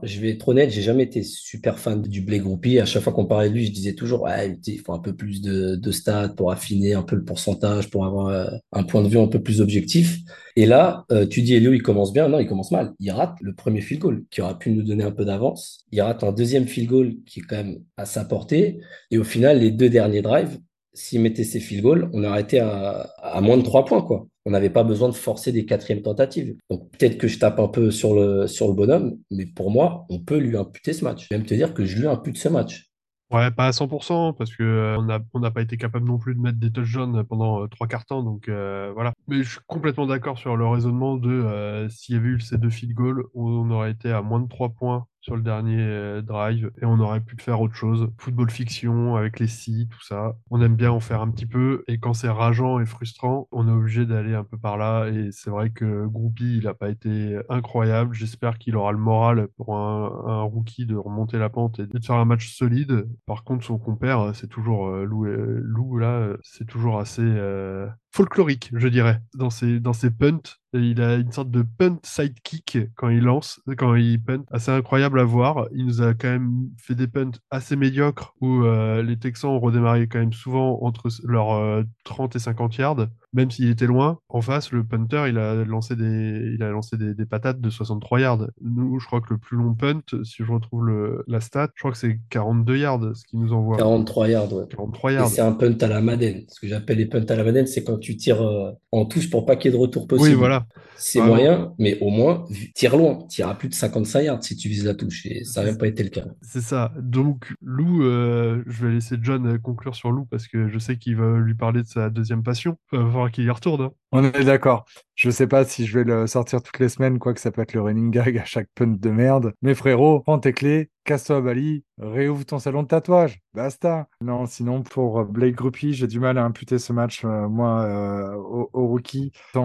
Je 0.03 0.21
vais 0.21 0.31
être 0.31 0.49
honnête, 0.49 0.71
j'ai 0.71 0.83
jamais 0.83 1.05
été 1.05 1.23
super 1.23 1.79
fan 1.79 2.03
du 2.03 2.21
Blake 2.21 2.43
Groupie. 2.43 2.81
À 2.81 2.87
chaque 2.87 3.03
fois 3.03 3.13
qu'on 3.13 3.27
parlait 3.27 3.51
de 3.51 3.55
lui, 3.55 3.67
je 3.67 3.73
disais 3.73 3.93
toujours, 3.95 4.27
sais, 4.27 4.57
il 4.67 4.79
faut 4.79 4.93
un 4.93 4.99
peu 4.99 5.15
plus 5.15 5.41
de, 5.41 5.77
de 5.77 5.93
stats 5.93 6.31
pour 6.31 6.51
affiner 6.51 6.95
un 6.95 7.03
peu 7.03 7.15
le 7.15 7.25
pourcentage, 7.25 7.89
pour 7.91 8.05
avoir 8.05 8.27
euh, 8.29 8.51
un 8.73 8.83
point 8.83 9.03
de 9.03 9.09
vue 9.09 9.19
un 9.19 9.29
peu 9.29 9.41
plus 9.41 9.61
objectif. 9.61 10.19
Et 10.57 10.67
là, 10.67 11.05
euh, 11.13 11.27
tu 11.27 11.43
dis, 11.43 11.55
Elio, 11.55 11.73
il 11.73 11.83
commence 11.83 12.13
bien. 12.13 12.29
Non, 12.29 12.41
il 12.41 12.49
commence 12.49 12.73
mal. 12.73 12.95
Il 12.99 13.11
rate 13.13 13.37
le 13.41 13.55
premier 13.55 13.81
field 13.81 14.03
goal 14.03 14.25
qui 14.31 14.41
aurait 14.41 14.59
pu 14.59 14.71
nous 14.71 14.83
donner 14.83 15.05
un 15.05 15.13
peu 15.13 15.25
d'avance. 15.25 15.85
Il 15.93 16.01
rate 16.01 16.25
un 16.25 16.33
deuxième 16.33 16.67
field 16.67 16.89
goal 16.89 17.15
qui 17.25 17.41
est 17.41 17.45
quand 17.45 17.57
même 17.57 17.79
à 17.97 18.07
sa 18.07 18.25
portée. 18.25 18.81
Et 19.13 19.19
au 19.19 19.25
final, 19.25 19.61
les 19.61 19.71
deux 19.71 19.89
derniers 19.89 20.23
drives, 20.23 20.59
s'il 20.95 21.21
mettait 21.21 21.45
ses 21.45 21.61
field 21.61 21.83
goals, 21.83 22.11
on 22.13 22.25
aurait 22.25 22.41
été 22.41 22.59
à, 22.59 23.11
à 23.23 23.41
moins 23.41 23.59
de 23.59 23.63
trois 23.63 23.85
points, 23.85 24.03
quoi. 24.03 24.27
On 24.47 24.51
n'avait 24.51 24.71
pas 24.71 24.85
besoin 24.85 25.09
de 25.09 25.15
forcer 25.15 25.51
des 25.51 25.67
quatrièmes 25.67 26.03
tentatives. 26.03 26.55
Donc 26.71 26.89
peut-être 26.93 27.19
que 27.19 27.27
je 27.27 27.39
tape 27.39 27.59
un 27.59 27.67
peu 27.67 27.91
sur 27.91 28.15
le, 28.15 28.47
bonhomme, 28.73 29.19
mais 29.33 29.45
pour 29.45 29.73
moi, 29.73 30.07
on 30.09 30.21
peut 30.21 30.39
lui 30.39 30.57
imputer 30.57 30.93
ce 30.93 31.05
match. 31.05 31.25
Je 31.25 31.29
vais 31.31 31.39
même 31.39 31.47
te 31.47 31.55
dire 31.55 31.75
que 31.75 31.85
je 31.85 31.99
lui 31.99 32.07
impute 32.07 32.39
ce 32.39 32.49
match. 32.49 32.87
Ouais, 33.33 33.51
pas 33.51 33.67
à 33.67 33.71
100%, 33.73 34.37
parce 34.37 34.55
que 34.55 34.63
euh, 34.63 34.97
on 34.99 35.03
n'a 35.03 35.19
on 35.35 35.41
pas 35.51 35.61
été 35.61 35.77
capable 35.77 36.07
non 36.07 36.17
plus 36.17 36.37
de 36.37 36.41
mettre 36.41 36.61
des 36.61 36.71
touchdowns 36.71 37.25
pendant 37.25 37.65
euh, 37.65 37.67
trois 37.67 37.89
quarts 37.89 38.07
temps, 38.07 38.23
donc 38.23 38.49
euh, 38.49 38.93
voilà. 38.95 39.13
Mais 39.27 39.43
je 39.43 39.51
suis 39.51 39.61
complètement 39.67 40.07
d'accord 40.07 40.39
sur 40.39 40.57
le 40.57 40.65
raisonnement 40.65 41.17
de 41.17 41.89
s'il 41.91 42.15
y 42.15 42.19
avait 42.19 42.29
eu 42.29 42.41
ces 42.41 42.57
deux 42.57 42.71
field 42.71 42.95
goals, 42.95 43.25
on 43.35 43.69
aurait 43.73 43.91
été 43.91 44.13
à 44.13 44.23
moins 44.23 44.39
de 44.39 44.47
trois 44.47 44.69
points 44.69 45.07
sur 45.27 45.35
le 45.35 45.43
dernier 45.43 45.81
euh, 45.81 46.23
drive 46.23 46.71
et 46.81 46.85
on 46.85 47.01
aurait 47.01 47.21
pu 47.21 47.37
faire 47.41 47.61
autre 47.61 47.75
chose. 47.75 48.09
Football 48.17 48.49
fiction 48.49 49.17
avec 49.17 49.41
les 49.41 49.49
si, 49.49 49.89
tout 49.91 50.01
ça. 50.01 50.37
On 50.53 50.63
aime 50.63 50.77
bien 50.77 50.93
en 50.93 51.01
faire 51.01 51.21
un 51.21 51.31
petit 51.33 51.47
peu 51.47 51.83
et 51.89 51.99
quand 51.99 52.15
c'est 52.15 52.29
rageant 52.29 52.79
et 52.79 52.87
frustrant, 52.87 53.49
on 53.51 53.67
est 53.67 53.73
obligé 53.73 54.07
d'aller 54.07 54.35
un 54.37 54.45
peu 54.45 54.57
par 54.57 54.77
là 54.77 55.09
et 55.09 55.33
c'est 55.33 55.51
vrai 55.51 55.71
que 55.71 56.07
Groupie, 56.07 56.59
il 56.59 56.65
n'a 56.65 56.75
pas 56.75 56.91
été 56.91 57.37
incroyable. 57.49 58.15
J'espère 58.15 58.57
qu'il 58.59 58.77
aura 58.77 58.93
le 58.93 58.99
moral 58.99 59.49
pour 59.57 59.77
un, 59.77 60.23
un 60.27 60.43
rookie 60.43 60.87
de 60.87 60.95
remonter 60.95 61.39
la 61.39 61.51
pente 61.51 61.81
et 61.81 61.87
de 61.89 61.99
faire 62.05 62.15
un 62.17 62.25
match 62.25 62.55
solide. 62.55 63.09
Par 63.27 63.43
contre, 63.43 63.65
son 63.65 63.79
compère, 63.79 64.31
c'est 64.33 64.47
toujours 64.49 64.87
euh, 64.89 65.05
Lou, 65.05 65.27
euh, 65.27 65.61
Lou 65.65 65.99
là, 65.99 66.13
euh, 66.21 66.37
c'est 66.45 66.67
toujours 66.67 67.01
assez 67.01 67.23
euh, 67.23 67.89
folklorique, 68.17 68.71
je 68.75 68.89
dirais, 68.89 69.21
dans 69.35 69.51
ses, 69.51 70.11
punts. 70.11 70.41
Il 70.73 71.03
a 71.03 71.17
une 71.17 71.33
sorte 71.33 71.51
de 71.51 71.63
punt 71.63 71.99
sidekick 72.03 72.79
quand 72.95 73.11
il 73.11 73.21
lance, 73.21 73.61
quand 73.77 73.95
il 73.95 74.23
punt, 74.23 74.45
assez 74.51 74.71
incroyable 74.71 75.21
à 75.21 75.25
voir. 75.25 75.67
Il 75.75 75.85
nous 75.85 76.01
a 76.01 76.15
quand 76.15 76.29
même 76.29 76.71
fait 76.79 76.95
des 76.95 77.09
punts 77.09 77.33
assez 77.51 77.77
médiocres 77.77 78.35
où 78.41 78.65
euh, 78.65 79.03
les 79.03 79.19
Texans 79.19 79.51
ont 79.51 79.61
redémarré 79.61 80.09
quand 80.09 80.19
même 80.19 80.33
souvent 80.33 80.79
entre 80.83 81.11
leurs 81.25 81.53
euh, 81.53 81.83
30 82.05 82.37
et 82.37 82.39
50 82.39 82.77
yards, 82.79 83.07
même 83.37 83.51
s'il 83.51 83.71
était 83.71 83.87
loin. 83.87 84.19
En 84.31 84.41
face, 84.41 84.73
le 84.73 84.83
punter, 84.83 85.27
il 85.29 85.39
a 85.39 85.55
lancé 85.65 85.95
des, 85.95 86.53
il 86.55 86.63
a 86.63 86.71
lancé 86.71 86.97
des, 86.97 87.15
des 87.15 87.27
patates 87.27 87.61
de 87.61 87.69
63 87.71 88.21
yards. 88.21 88.47
Nous, 88.63 88.99
je 88.99 89.07
crois 89.07 89.21
que 89.21 89.35
le 89.35 89.39
plus 89.39 89.59
long 89.59 89.75
punt, 89.75 90.01
si 90.25 90.43
je 90.43 90.51
retrouve 90.51 90.87
le, 90.87 91.23
la 91.29 91.41
stat, 91.41 91.69
je 91.75 91.83
crois 91.83 91.93
que 91.93 91.99
c'est 91.99 92.19
42 92.31 92.79
yards, 92.79 93.15
ce 93.15 93.25
qui 93.27 93.37
nous 93.37 93.53
envoie. 93.53 93.77
43 93.77 94.29
yards, 94.29 94.53
ouais. 94.55 94.65
43 94.71 95.11
Et 95.11 95.15
yards. 95.15 95.29
c'est 95.29 95.43
un 95.43 95.53
punt 95.53 95.77
à 95.83 95.87
la 95.87 96.01
Madden. 96.01 96.45
Ce 96.49 96.59
que 96.59 96.67
j'appelle 96.67 96.97
les 96.97 97.07
punts 97.07 97.27
à 97.29 97.37
la 97.37 97.45
Madden, 97.45 97.67
c'est 97.67 97.85
quand 97.85 97.99
tu 97.99 98.17
tires 98.17 98.41
euh, 98.43 98.71
en 98.91 99.05
touche 99.05 99.29
pour 99.29 99.45
pas 99.45 99.57
qu'il 99.57 99.71
y 99.71 99.75
ait 99.75 99.77
de 99.77 99.83
retour 99.83 100.07
possible. 100.07 100.31
Oui, 100.31 100.35
voilà. 100.35 100.67
C'est 100.97 101.21
moyen, 101.21 101.75
mais 101.79 101.99
au 102.01 102.09
moins, 102.09 102.47
tire 102.75 102.97
loin. 102.97 103.19
Tire 103.29 103.49
à 103.49 103.55
plus 103.55 103.69
de 103.69 103.75
55 103.75 104.21
yards 104.21 104.43
si 104.43 104.57
tu 104.57 104.69
vises 104.69 104.87
la 104.87 104.95
touche. 104.95 105.27
Et 105.27 105.45
ça 105.45 105.61
n'a 105.61 105.67
même 105.69 105.79
pas 105.79 105.89
été 105.89 106.03
le 106.03 106.09
cas. 106.09 106.25
C'est 106.41 106.63
ça. 106.63 106.93
Donc, 106.99 107.53
Lou, 107.61 108.03
euh, 108.03 108.63
je 108.67 108.87
vais 108.87 108.95
laisser 108.95 109.17
John 109.21 109.47
euh, 109.47 109.59
conclure 109.59 109.95
sur 109.95 110.11
Lou 110.11 110.25
parce 110.25 110.49
que 110.49 110.69
je 110.69 110.79
sais 110.79 110.97
qu'il 110.97 111.17
va 111.17 111.39
lui 111.39 111.55
parler 111.55 111.83
de 111.83 111.87
sa 111.87 112.09
deuxième 112.09 112.43
passion. 112.43 112.79
Falloir 113.27 113.33
qu'il 113.33 113.45
y 113.45 113.51
retourne. 113.51 113.91
On 114.13 114.25
est 114.25 114.45
d'accord. 114.45 114.85
Je 115.17 115.31
sais 115.31 115.47
pas 115.47 115.65
si 115.65 115.87
je 115.87 115.99
vais 115.99 116.05
le 116.05 116.27
sortir 116.27 116.63
toutes 116.63 116.79
les 116.79 116.91
semaines, 116.91 117.19
quoi 117.19 117.33
que 117.33 117.41
ça 117.41 117.51
peut 117.51 117.63
être 117.63 117.73
le 117.73 117.81
running 117.81 118.11
gag 118.11 118.37
à 118.37 118.45
chaque 118.45 118.69
punt 118.75 118.99
de 118.99 119.11
merde. 119.11 119.55
Mais 119.63 119.75
frérot, 119.75 120.21
prends 120.21 120.39
tes 120.39 120.53
clés, 120.53 120.91
casse-toi 121.05 121.37
à 121.37 121.41
Bali, 121.41 121.85
réouvre 121.99 122.45
ton 122.45 122.59
salon 122.59 122.83
de 122.83 122.89
tatouage. 122.89 123.41
Basta. 123.55 124.09
Non, 124.21 124.45
sinon, 124.45 124.83
pour 124.83 125.25
Blake 125.25 125.55
Groupie, 125.55 125.95
j'ai 125.95 126.07
du 126.07 126.21
mal 126.21 126.37
à 126.37 126.45
imputer 126.45 126.79
ce 126.79 126.93
match, 126.93 127.25
euh, 127.25 127.49
moi, 127.49 127.81
euh, 127.85 128.35
au, 128.35 128.87
rookie. 128.87 129.33
Tant 129.55 129.65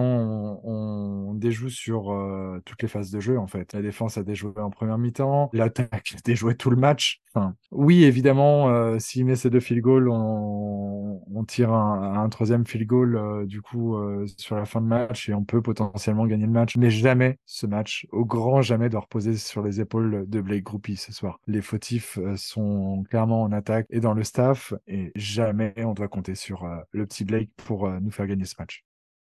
on, 0.64 1.34
déjoue 1.34 1.68
sur 1.68 2.12
euh, 2.12 2.62
toutes 2.64 2.80
les 2.80 2.88
phases 2.88 3.10
de 3.10 3.20
jeu, 3.20 3.38
en 3.38 3.46
fait. 3.46 3.74
La 3.74 3.82
défense 3.82 4.16
a 4.16 4.22
déjoué 4.22 4.52
en 4.56 4.70
première 4.70 4.96
mi-temps. 4.96 5.50
L'attaque 5.52 6.14
a 6.16 6.20
déjoué 6.24 6.54
tout 6.54 6.70
le 6.70 6.76
match. 6.76 7.20
Enfin, 7.34 7.54
oui, 7.70 8.04
évidemment, 8.04 8.70
euh, 8.70 8.98
s'il 8.98 9.26
met 9.26 9.36
ses 9.36 9.50
deux 9.50 9.60
field 9.60 9.82
goals, 9.82 10.08
on, 10.08 11.44
tire 11.46 11.72
un, 11.72 12.28
troisième 12.28 12.64
field 12.64 12.86
goal, 12.86 13.46
du 13.46 13.60
coup, 13.60 13.96
sur 14.42 14.56
la 14.56 14.64
fin 14.64 14.80
de 14.80 14.86
match 14.86 15.28
et 15.28 15.34
on 15.34 15.44
peut 15.44 15.62
potentiellement 15.62 16.26
gagner 16.26 16.46
le 16.46 16.52
match. 16.52 16.76
Mais 16.76 16.90
jamais 16.90 17.38
ce 17.46 17.66
match, 17.66 18.06
au 18.10 18.24
grand 18.24 18.60
jamais, 18.62 18.88
doit 18.88 19.00
reposer 19.00 19.36
sur 19.36 19.62
les 19.62 19.80
épaules 19.80 20.28
de 20.28 20.40
Blake 20.40 20.64
Groupie 20.64 20.96
ce 20.96 21.12
soir. 21.12 21.38
Les 21.46 21.62
fautifs 21.62 22.18
euh, 22.18 22.36
sont 22.36 23.04
clairement 23.08 23.42
en 23.42 23.52
attaque 23.52 23.86
et 23.90 24.00
dans 24.00 24.14
le 24.14 24.24
staff 24.24 24.74
et 24.86 25.12
jamais 25.14 25.74
on 25.78 25.94
doit 25.94 26.08
compter 26.08 26.34
sur 26.34 26.64
euh, 26.64 26.76
le 26.90 27.06
petit 27.06 27.24
Blake 27.24 27.50
pour 27.56 27.86
euh, 27.86 28.00
nous 28.00 28.10
faire 28.10 28.26
gagner 28.26 28.44
ce 28.44 28.54
match. 28.58 28.84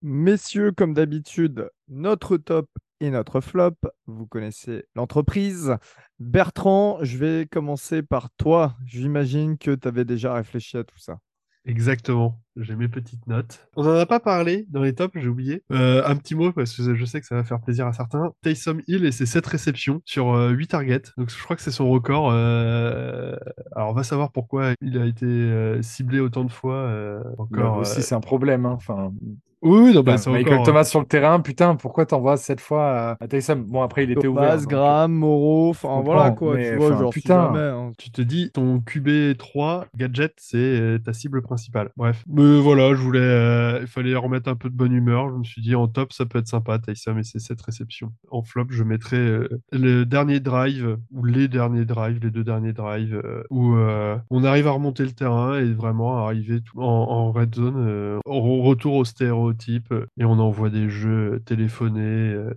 Messieurs, 0.03 0.73
comme 0.73 0.95
d'habitude, 0.95 1.71
notre 1.89 2.37
top 2.37 2.69
et 3.01 3.11
notre 3.11 3.41
flop. 3.41 3.77
Vous 4.07 4.27
connaissez 4.27 4.85
l'entreprise. 4.95 5.77
Bertrand, 6.19 6.99
je 7.03 7.19
vais 7.19 7.47
commencer 7.47 8.03
par 8.03 8.31
toi. 8.37 8.77
J'imagine 8.85 9.59
que 9.59 9.75
tu 9.75 9.89
avais 9.89 10.05
déjà 10.05 10.35
réfléchi 10.35 10.77
à 10.77 10.85
tout 10.85 10.99
ça. 10.99 11.19
Exactement. 11.65 12.41
J'ai 12.57 12.75
mes 12.75 12.89
petites 12.89 13.27
notes. 13.29 13.67
On 13.77 13.85
n'en 13.85 13.95
a 13.97 14.05
pas 14.05 14.21
parlé 14.21 14.67
dans 14.69 14.83
les 14.83 14.95
tops, 14.95 15.17
j'ai 15.19 15.29
oublié. 15.29 15.63
Euh, 15.73 16.03
un 16.05 16.17
petit 16.17 16.35
mot, 16.35 16.53
parce 16.53 16.77
que 16.77 16.95
je 16.95 17.05
sais 17.05 17.21
que 17.21 17.27
ça 17.27 17.35
va 17.37 17.45
faire 17.45 17.61
plaisir 17.61 17.87
à 17.87 17.93
certains. 17.93 18.33
Taysom 18.43 18.81
Hill 18.89 19.05
et 19.05 19.13
ses 19.13 19.27
7 19.27 19.47
réceptions 19.47 20.03
sur 20.05 20.35
euh, 20.35 20.51
8 20.51 20.67
targets. 20.67 21.03
Donc 21.17 21.31
je 21.31 21.43
crois 21.43 21.55
que 21.57 21.63
c'est 21.63 21.71
son 21.71 21.89
record. 21.89 22.31
Euh, 22.33 23.37
Alors 23.77 23.91
on 23.91 23.95
va 23.95 24.03
savoir 24.03 24.33
pourquoi 24.33 24.73
il 24.83 24.99
a 24.99 25.07
été 25.07 25.25
euh, 25.25 25.81
ciblé 25.83 26.19
autant 26.21 26.45
de 26.45 26.51
fois. 26.53 26.75
euh, 26.77 27.23
Là 27.23 27.31
encore. 27.39 27.77
aussi, 27.79 27.99
euh, 28.01 28.03
c'est 28.03 28.15
un 28.15 28.21
problème. 28.21 28.67
hein. 28.67 28.73
Enfin, 28.73 29.13
Oui, 29.63 29.79
oui, 29.81 29.95
non, 29.95 30.03
bah, 30.03 30.19
c'est 30.19 30.29
Michael 30.31 30.55
encore. 30.55 30.67
Thomas 30.67 30.85
sur 30.85 30.99
le 30.99 31.07
terrain, 31.07 31.39
putain, 31.39 31.77
pourquoi 31.77 32.05
t'envoies 32.05 32.37
cette 32.37 32.61
fois 32.61 33.17
à, 33.21 33.29
Taysom 33.29 33.65
Bon, 33.69 33.83
après, 33.83 34.05
il 34.05 34.11
était 34.11 34.27
ouvert. 34.27 34.43
Thomas, 34.43 34.57
donc, 34.59 34.69
Graham, 34.69 35.13
Moreau, 35.13 35.71
enfin 35.71 36.01
voilà 36.05 36.33
quoi, 36.33 36.57
mais, 36.57 36.71
tu 36.73 36.77
vois, 36.77 36.99
genre 36.99 37.13
si 37.15 37.21
putain. 37.21 37.43
jamais, 37.47 37.59
hein. 37.61 37.93
Tu 37.97 38.11
te 38.11 38.23
dis, 38.23 38.51
ton 38.51 38.81
QB 38.81 39.37
3 39.39 39.87
gadget, 39.97 40.33
c'est 40.39 40.57
euh, 40.59 40.99
ta 40.99 41.13
cible 41.13 41.43
principale. 41.43 41.91
Bref. 41.97 42.25
Mais 42.29 42.61
voilà, 42.61 42.91
je 42.95 43.01
voulais, 43.01 43.21
euh, 43.21 43.79
il 43.83 43.87
fallait 43.87 44.17
remettre 44.17 44.51
un 44.51 44.57
peu 44.57 44.69
de 44.69 44.75
bonne 44.75 44.93
humeur. 44.93 45.29
Je 45.31 45.37
me 45.37 45.45
suis 45.45 45.63
dit, 45.63 45.77
en 45.77 45.87
top, 45.87 46.13
ça 46.13 46.27
peut 46.27 46.39
être 46.41 46.49
sympa, 46.49 46.81
Taysom 46.81 47.19
et 47.19 47.23
ses 47.23 47.39
7 47.39 47.61
réceptions. 47.63 48.13
En 48.33 48.43
flop, 48.43 48.67
je 48.71 48.83
mettrais 48.83 49.17
euh, 49.17 49.49
le 49.71 50.05
dernier 50.05 50.41
drive, 50.41 50.97
ou 51.13 51.25
les 51.25 51.47
derniers 51.47 51.85
drives, 51.85 52.19
les 52.21 52.31
deux 52.31 52.45
derniers 52.45 52.73
drives, 52.73 53.21
euh, 53.25 53.45
où 53.51 53.77
euh, 53.77 54.17
on 54.31 54.43
arrive 54.43 54.67
à 54.67 54.73
remonter 54.73 55.05
le 55.05 55.13
terrain 55.13 55.57
et 55.61 55.73
vraiment 55.73 56.19
à 56.19 56.23
arriver 56.27 56.61
tout- 56.63 56.81
en, 56.81 56.85
en 56.85 57.31
red 57.31 57.55
zone, 57.55 57.77
euh, 57.79 58.19
au 58.25 58.63
retour 58.63 58.95
aux 58.97 59.05
euh, 59.93 60.07
et 60.19 60.25
on 60.25 60.39
envoie 60.39 60.71
des 60.71 60.89
jeux 60.89 61.43
téléphonés. 61.45 62.01
euh, 62.33 62.53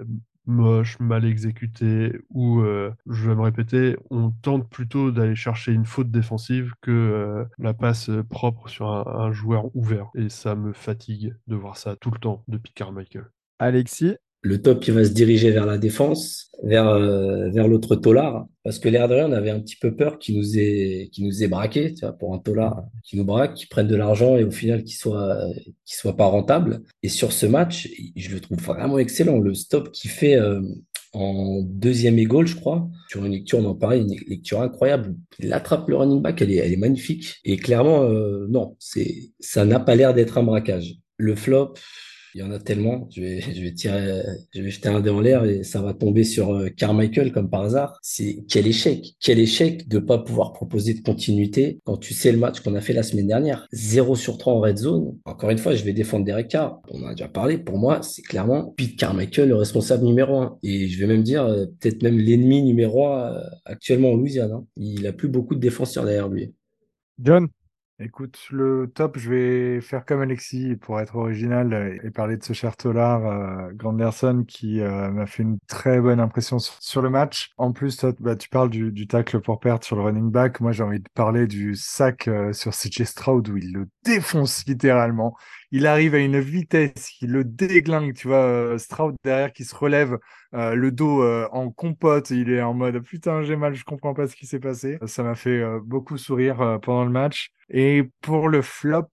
moche, 0.47 0.99
mal 0.99 1.25
exécuté, 1.25 2.19
ou, 2.29 2.60
euh, 2.62 2.91
je 3.10 3.29
vais 3.29 3.36
me 3.36 3.41
répéter, 3.41 3.97
on 4.12 4.29
tente 4.29 4.69
plutôt 4.69 5.12
d'aller 5.12 5.36
chercher 5.36 5.71
une 5.71 5.86
faute 5.86 6.12
défensive 6.12 6.73
que 6.81 6.91
euh, 6.91 7.45
la 7.58 7.73
passe 7.73 8.10
euh, 8.10 8.23
propre 8.23 8.67
sur 8.69 8.88
un, 8.91 9.05
un 9.08 9.31
joueur 9.31 9.75
ouvert. 9.75 10.10
Et 10.15 10.29
ça 10.29 10.55
me 10.55 10.73
fatigue 10.73 11.36
de 11.47 11.55
voir 11.55 11.77
ça 11.77 11.95
tout 11.95 12.12
le 12.12 12.19
temps 12.19 12.43
depuis 12.47 12.73
Carmichael. 12.73 13.25
Alexis, 13.60 14.17
Le 14.45 14.62
top, 14.62 14.86
il 14.88 14.93
va 14.93 15.03
se 15.03 15.10
diriger 15.10 15.49
vers 15.49 15.65
la 15.65 15.79
défense, 15.79 16.51
vers, 16.62 16.88
euh, 16.88 17.49
vers 17.49 17.67
l'autre 17.67 17.95
tolard. 17.95 18.45
Parce 18.63 18.77
que 18.77 18.88
l'air 18.89 19.08
de 19.08 19.15
rien, 19.15 19.27
on 19.27 19.31
avait 19.31 19.49
un 19.49 19.60
petit 19.60 19.75
peu 19.75 19.95
peur 19.95 20.19
qu'il 20.19 20.38
nous 20.38 20.60
ait, 20.60 21.10
qu'il 21.12 21.25
nous 21.25 21.43
ait 21.43 21.47
braqué, 21.47 21.95
tu 21.95 22.01
vois, 22.01 22.13
pour 22.13 22.31
un 22.31 22.38
tolard 22.38 22.84
qui 23.03 23.17
nous 23.17 23.25
braque, 23.25 23.55
qui 23.55 23.65
prenne 23.65 23.88
de 23.88 23.95
l'argent 23.95 24.38
et 24.38 24.43
au 24.43 24.51
final 24.51 24.84
qui 24.84 24.93
soit, 24.93 25.36
qui 25.84 25.95
soit 25.95 26.15
pas 26.15 26.27
rentable. 26.27 26.84
Et 27.01 27.10
sur 27.10 27.31
ce 27.31 27.47
match, 27.47 27.89
je 28.15 28.29
le 28.29 28.39
trouve 28.39 28.60
vraiment 28.60 28.99
excellent. 28.99 29.39
Le 29.39 29.55
stop 29.55 29.91
qu'il 29.91 30.12
fait 30.12 30.36
euh, 30.36 30.62
en 31.13 31.63
deuxième 31.63 32.19
et 32.19 32.27
je 32.45 32.55
crois, 32.55 32.88
sur 33.10 33.25
une 33.25 33.31
lecture, 33.31 33.58
on 33.58 33.65
en 33.65 33.73
parlait, 33.73 34.01
une 34.01 34.15
lecture 34.27 34.62
incroyable. 34.62 35.15
Il 35.39 35.53
attrape 35.53 35.89
le 35.89 35.95
running 35.95 36.21
back, 36.21 36.39
elle 36.43 36.51
est, 36.51 36.58
elle 36.58 36.73
est 36.73 36.77
magnifique. 36.77 37.38
Et 37.45 37.58
clairement, 37.58 38.03
euh, 38.03 38.45
non, 38.47 38.75
c'est, 38.77 39.31
ça 39.39 39.65
n'a 39.65 39.79
pas 39.79 39.95
l'air 39.95 40.13
d'être 40.13 40.38
un 40.38 40.43
braquage. 40.43 40.97
Le 41.17 41.34
flop, 41.34 41.73
il 42.36 42.41
y 42.41 42.43
en 42.43 42.52
a 42.52 42.60
tellement. 42.60 43.08
Je 43.15 43.21
vais, 43.21 43.39
je 43.39 43.62
vais 43.62 43.71
tirer, 43.71 44.21
je 44.54 44.62
vais 44.62 44.69
jeter 44.69 44.89
un 44.89 45.00
dé 45.00 45.10
en 45.10 45.21
l'air 45.21 45.45
et 45.45 45.63
ça 45.63 45.82
va 45.82 45.93
tomber 45.93 46.26
sur 46.26 46.54
euh, 46.54 46.67
Carmichael 46.67 47.32
comme 47.32 47.50
par 47.50 47.62
hasard. 47.62 47.98
C'est 48.02 48.43
quel 48.50 48.67
échec, 48.67 49.15
quel 49.21 49.39
échec 49.39 49.88
de 49.88 50.00
pas 50.00 50.17
pouvoir 50.17 50.52
proposer 50.52 50.93
de 50.95 51.00
continuité 51.00 51.80
quand 51.86 51.95
tu 51.95 52.13
sais 52.13 52.34
le 52.34 52.38
match 52.38 52.60
qu'on 52.60 52.76
a 52.76 52.82
fait 52.82 52.91
la 52.91 53.04
semaine 53.04 53.28
dernière. 53.28 53.67
0 53.71 54.17
sur 54.17 54.38
3 54.38 54.54
en 54.54 54.60
red 54.60 54.78
zone. 54.78 55.17
Encore 55.24 55.50
une 55.50 55.58
fois, 55.58 55.76
je 55.76 55.86
vais 55.86 55.93
défendre 55.93 56.26
Derek 56.26 56.50
Carr. 56.50 56.82
On 56.91 57.04
en 57.04 57.08
a 57.08 57.12
déjà 57.12 57.30
parlé. 57.30 57.58
Pour 57.58 57.78
moi, 57.78 58.02
c'est 58.04 58.21
clairement 58.21 58.74
Pete 58.76 58.98
Carmichael 59.00 59.48
le 59.48 59.56
responsable 59.56 60.04
numéro 60.04 60.38
un. 60.38 60.60
Et 60.62 60.89
je 60.89 61.00
vais 61.00 61.08
même 61.08 61.24
dire 61.24 61.45
euh, 61.45 61.67
peut-être 61.80 62.04
même 62.04 62.17
l'ennemi 62.17 62.62
numéro 62.63 63.08
un 63.08 63.34
euh, 63.34 63.43
actuellement 63.63 64.12
en 64.12 64.15
Louisiane. 64.17 64.52
hein. 64.52 64.65
Il 64.76 65.08
a 65.08 65.13
plus 65.13 65.30
beaucoup 65.30 65.56
de 65.56 65.62
défenseurs 65.62 66.04
derrière 66.04 66.28
lui. 66.28 66.54
John, 67.17 67.48
Écoute, 67.97 68.47
le 68.51 68.91
top, 68.93 69.17
je 69.17 69.29
vais 69.29 69.79
faire 69.79 70.03
comme 70.03 70.19
Alexis 70.19 70.75
pour 70.75 70.99
être 70.99 71.15
original 71.15 71.73
euh, 71.73 71.97
et 72.03 72.12
parler 72.12 72.36
de 72.36 72.43
ce 72.43 72.51
cher 72.51 72.75
Tolar, 72.75 73.25
euh, 73.25 73.71
Granderson, 73.71 74.43
qui 74.45 74.81
euh, 74.81 75.10
m'a 75.12 75.25
fait 75.25 75.43
une 75.43 75.60
très 75.69 76.01
bonne 76.01 76.19
impression 76.19 76.60
sur, 76.60 77.01
le 77.01 77.10
match. 77.10 77.51
En 77.58 77.71
plus, 77.71 77.95
toi, 77.95 78.12
bah, 78.19 78.36
tu 78.36 78.49
parles 78.49 78.69
du, 78.69 78.91
du 78.91 79.08
tacle 79.08 79.39
pour 79.39 79.62
perte 79.62 79.86
sur 79.86 79.95
le 79.95 80.01
running 80.01 80.29
back. 80.29 80.60
Moi, 80.60 80.73
j'ai 80.73 80.84
envie 80.84 80.99
de 80.99 81.08
parler 81.13 81.47
du 81.47 81.73
sac 81.75 82.27
euh, 82.27 82.51
sur 82.51 82.73
CJ 82.73 83.03
Stroud 83.05 83.47
où 83.47 83.55
il 83.55 83.71
le 83.71 83.88
défonce 84.03 84.65
littéralement. 84.67 85.38
Il 85.71 85.88
arrive 85.88 86.15
à 86.15 86.19
une 86.19 86.41
vitesse, 86.41 87.13
il 87.21 87.31
le 87.31 87.45
déglingue, 87.45 88.13
tu 88.13 88.27
vois, 88.27 88.43
euh, 88.43 88.77
Stroud 88.77 89.15
derrière 89.23 89.53
qui 89.53 89.63
se 89.63 89.73
relève, 89.73 90.17
euh, 90.53 90.75
le 90.75 90.91
dos 90.91 91.23
en 91.51 91.71
compote, 91.71 92.29
il 92.29 92.49
est 92.51 92.62
en 92.62 92.73
mode 92.73 93.01
putain 93.01 93.41
j'ai 93.43 93.55
mal, 93.55 93.73
je 93.73 93.86
comprends 93.86 94.13
pas 94.13 94.27
ce 94.27 94.36
qui 94.36 94.47
s'est 94.47 94.60
passé. 94.60 94.97
Ça 95.05 95.23
m'a 95.23 95.36
fait 95.36 95.63
beaucoup 95.84 96.17
sourire 96.17 96.79
pendant 96.81 97.05
le 97.05 97.12
match. 97.12 97.51
Et 97.69 98.04
pour 98.21 98.47
le 98.49 98.62
flop, 98.62 99.10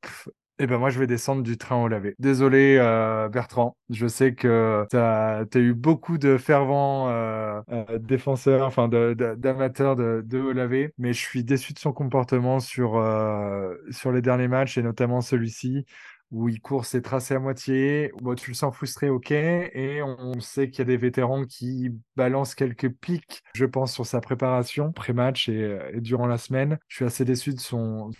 eh 0.59 0.67
ben 0.67 0.79
moi 0.79 0.91
je 0.91 0.99
vais 0.99 1.07
descendre 1.07 1.43
du 1.43 1.57
train 1.57 1.83
au 1.83 1.89
lavé. 1.89 2.15
Désolé 2.19 2.77
euh, 2.79 3.29
Bertrand, 3.29 3.77
je 3.91 4.07
sais 4.07 4.35
que 4.35 4.87
tu 4.91 4.97
as, 4.97 5.45
eu 5.55 5.73
beaucoup 5.75 6.19
de 6.19 6.37
fervents 6.37 7.09
euh, 7.09 7.61
euh, 7.71 7.99
défenseurs, 7.99 8.67
enfin 8.67 8.89
de- 8.89 9.15
de- 9.15 9.35
d'amateurs 9.35 9.97
de, 9.97 10.23
de 10.25 10.39
haut 10.41 10.53
lavé, 10.53 10.93
mais 10.99 11.13
je 11.15 11.19
suis 11.21 11.45
déçu 11.45 11.73
de 11.73 11.79
son 11.79 11.93
comportement 11.93 12.61
sur, 12.61 12.97
euh, 12.97 13.75
sur 13.91 14.13
les 14.13 14.21
derniers 14.23 14.49
matchs 14.49 14.77
et 14.79 14.83
notamment 14.83 15.21
celui-ci 15.23 15.85
où 16.33 16.49
il 16.49 16.61
court 16.61 16.85
ses 16.85 17.03
tracés 17.03 17.35
à 17.35 17.39
moitié. 17.39 18.11
Bon, 18.21 18.35
tu 18.35 18.51
le 18.51 18.55
sens 18.55 18.75
frustré, 18.75 19.09
ok. 19.09 19.31
Et 19.31 20.03
on 20.03 20.41
sait 20.41 20.71
qu'il 20.71 20.81
y 20.81 20.83
a 20.83 20.87
des 20.87 20.97
vétérans 20.97 21.45
qui 21.45 21.91
balancent 22.17 22.55
quelques 22.55 22.91
pics, 22.91 23.43
je 23.55 23.65
pense, 23.65 23.93
sur 23.93 24.07
sa 24.07 24.21
préparation 24.21 24.93
pré-match 24.93 25.49
et, 25.49 25.79
et 25.93 26.01
durant 26.01 26.27
la 26.27 26.39
semaine. 26.39 26.79
Je 26.89 26.97
suis 26.97 27.05
assez 27.05 27.25
déçu 27.25 27.55
de 27.55 27.61
son, 27.61 28.11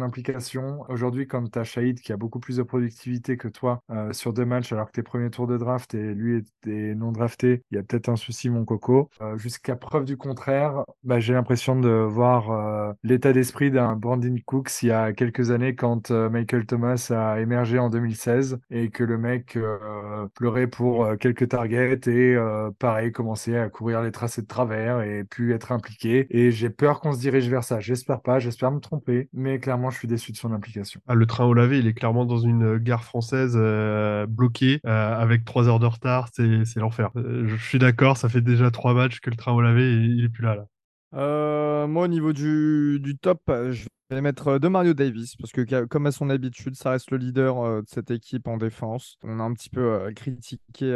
implication. 0.00 0.84
Aujourd'hui, 0.88 1.26
quand 1.26 1.50
tu 1.50 1.58
as 1.58 1.64
Shahid 1.64 2.00
qui 2.00 2.12
a 2.12 2.16
beaucoup 2.16 2.40
plus 2.40 2.56
de 2.56 2.62
productivité 2.62 3.36
que 3.36 3.48
toi 3.48 3.82
euh, 3.90 4.12
sur 4.12 4.32
deux 4.32 4.44
matchs, 4.44 4.72
alors 4.72 4.86
que 4.86 4.92
tes 4.92 5.02
premiers 5.02 5.30
tours 5.30 5.46
de 5.46 5.58
draft 5.58 5.94
et 5.94 6.14
lui 6.14 6.44
est 6.66 6.94
non 6.94 7.12
drafté, 7.12 7.62
il 7.70 7.76
y 7.76 7.78
a 7.78 7.82
peut-être 7.82 8.08
un 8.08 8.16
souci, 8.16 8.48
mon 8.50 8.64
coco. 8.64 9.10
Euh, 9.20 9.36
Jusqu'à 9.36 9.76
preuve 9.76 10.04
du 10.04 10.16
contraire, 10.16 10.84
bah, 11.04 11.20
j'ai 11.20 11.32
l'impression 11.32 11.78
de 11.78 11.88
voir 11.88 12.50
euh, 12.50 12.92
l'état 13.02 13.32
d'esprit 13.32 13.70
d'un 13.70 13.96
Brandon 13.96 14.36
Cooks 14.44 14.82
il 14.82 14.88
y 14.88 14.90
a 14.92 15.12
quelques 15.12 15.50
années 15.50 15.74
quand 15.74 16.10
euh, 16.10 16.28
Michael 16.30 16.66
Thomas 16.66 17.10
a 17.10 17.40
émergé 17.40 17.57
en 17.78 17.90
2016 17.90 18.58
et 18.70 18.90
que 18.90 19.04
le 19.04 19.18
mec 19.18 19.56
euh, 19.56 20.26
pleurait 20.34 20.66
pour 20.66 21.04
euh, 21.04 21.16
quelques 21.16 21.48
targets 21.48 22.00
et 22.06 22.34
euh, 22.34 22.70
pareil 22.78 23.12
commençait 23.12 23.58
à 23.58 23.68
courir 23.68 24.02
les 24.02 24.12
tracés 24.12 24.42
de 24.42 24.46
travers 24.46 25.02
et 25.02 25.24
puis 25.24 25.52
être 25.52 25.72
impliqué 25.72 26.26
et 26.30 26.50
j'ai 26.50 26.70
peur 26.70 27.00
qu'on 27.00 27.12
se 27.12 27.20
dirige 27.20 27.48
vers 27.48 27.64
ça 27.64 27.80
j'espère 27.80 28.20
pas 28.20 28.38
j'espère 28.38 28.70
me 28.70 28.80
tromper 28.80 29.28
mais 29.32 29.58
clairement 29.58 29.90
je 29.90 29.98
suis 29.98 30.08
déçu 30.08 30.32
de 30.32 30.36
son 30.36 30.52
implication 30.52 31.00
Ah, 31.06 31.14
le 31.14 31.26
train 31.26 31.44
au 31.44 31.54
lavé, 31.54 31.78
il 31.78 31.86
est 31.86 31.94
clairement 31.94 32.24
dans 32.24 32.38
une 32.38 32.78
gare 32.78 33.04
française 33.04 33.54
euh, 33.56 34.26
bloquée 34.26 34.80
euh, 34.86 35.16
avec 35.16 35.44
trois 35.44 35.68
heures 35.68 35.78
de 35.78 35.86
retard. 35.86 36.28
C'est 36.32 36.64
c'est 36.64 36.80
l'enfer. 36.80 37.10
Euh, 37.16 37.46
je 37.46 37.56
suis 37.56 37.78
d'accord, 37.78 38.16
ça 38.16 38.28
fait 38.28 38.40
déjà 38.40 38.70
trois 38.70 38.94
matchs 38.94 39.20
que 39.20 39.30
le 39.30 39.36
train 39.36 39.52
au 39.52 39.60
lavé, 39.60 39.92
il 39.92 40.24
est 40.24 40.28
plus 40.28 40.44
là. 40.44 40.56
là. 40.56 40.66
Euh, 41.14 41.86
moi, 41.86 42.04
au 42.04 42.08
niveau 42.08 42.32
du, 42.32 43.00
du 43.00 43.16
top, 43.16 43.40
euh, 43.48 43.74
je 44.10 44.14
vais 44.14 44.22
mettre 44.22 44.48
euh, 44.48 44.58
de 44.58 44.68
Mario 44.68 44.94
Davis 44.94 45.36
parce 45.36 45.52
que, 45.52 45.84
comme 45.84 46.06
à 46.06 46.12
son 46.12 46.30
habitude, 46.30 46.74
ça 46.74 46.92
reste 46.92 47.10
le 47.10 47.18
leader 47.18 47.60
euh, 47.60 47.82
de 47.82 47.88
cette 47.88 48.10
équipe 48.10 48.48
en 48.48 48.56
défense. 48.56 49.18
On 49.22 49.38
a 49.38 49.42
un 49.42 49.52
petit 49.52 49.68
peu 49.68 49.82
euh, 49.82 50.12
critiqué, 50.12 50.88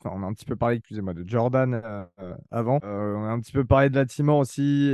enfin, 0.00 0.16
on 0.16 0.22
a 0.24 0.26
un 0.26 0.32
petit 0.32 0.44
peu 0.44 0.56
parlé, 0.56 0.76
excusez-moi, 0.76 1.14
de 1.14 1.28
Jordan 1.28 1.80
avant. 2.50 2.80
On 2.82 3.24
a 3.24 3.30
un 3.30 3.40
petit 3.40 3.52
peu 3.52 3.64
parlé 3.64 3.88
de 3.90 3.94
Latimer 3.94 4.32
aussi, 4.32 4.90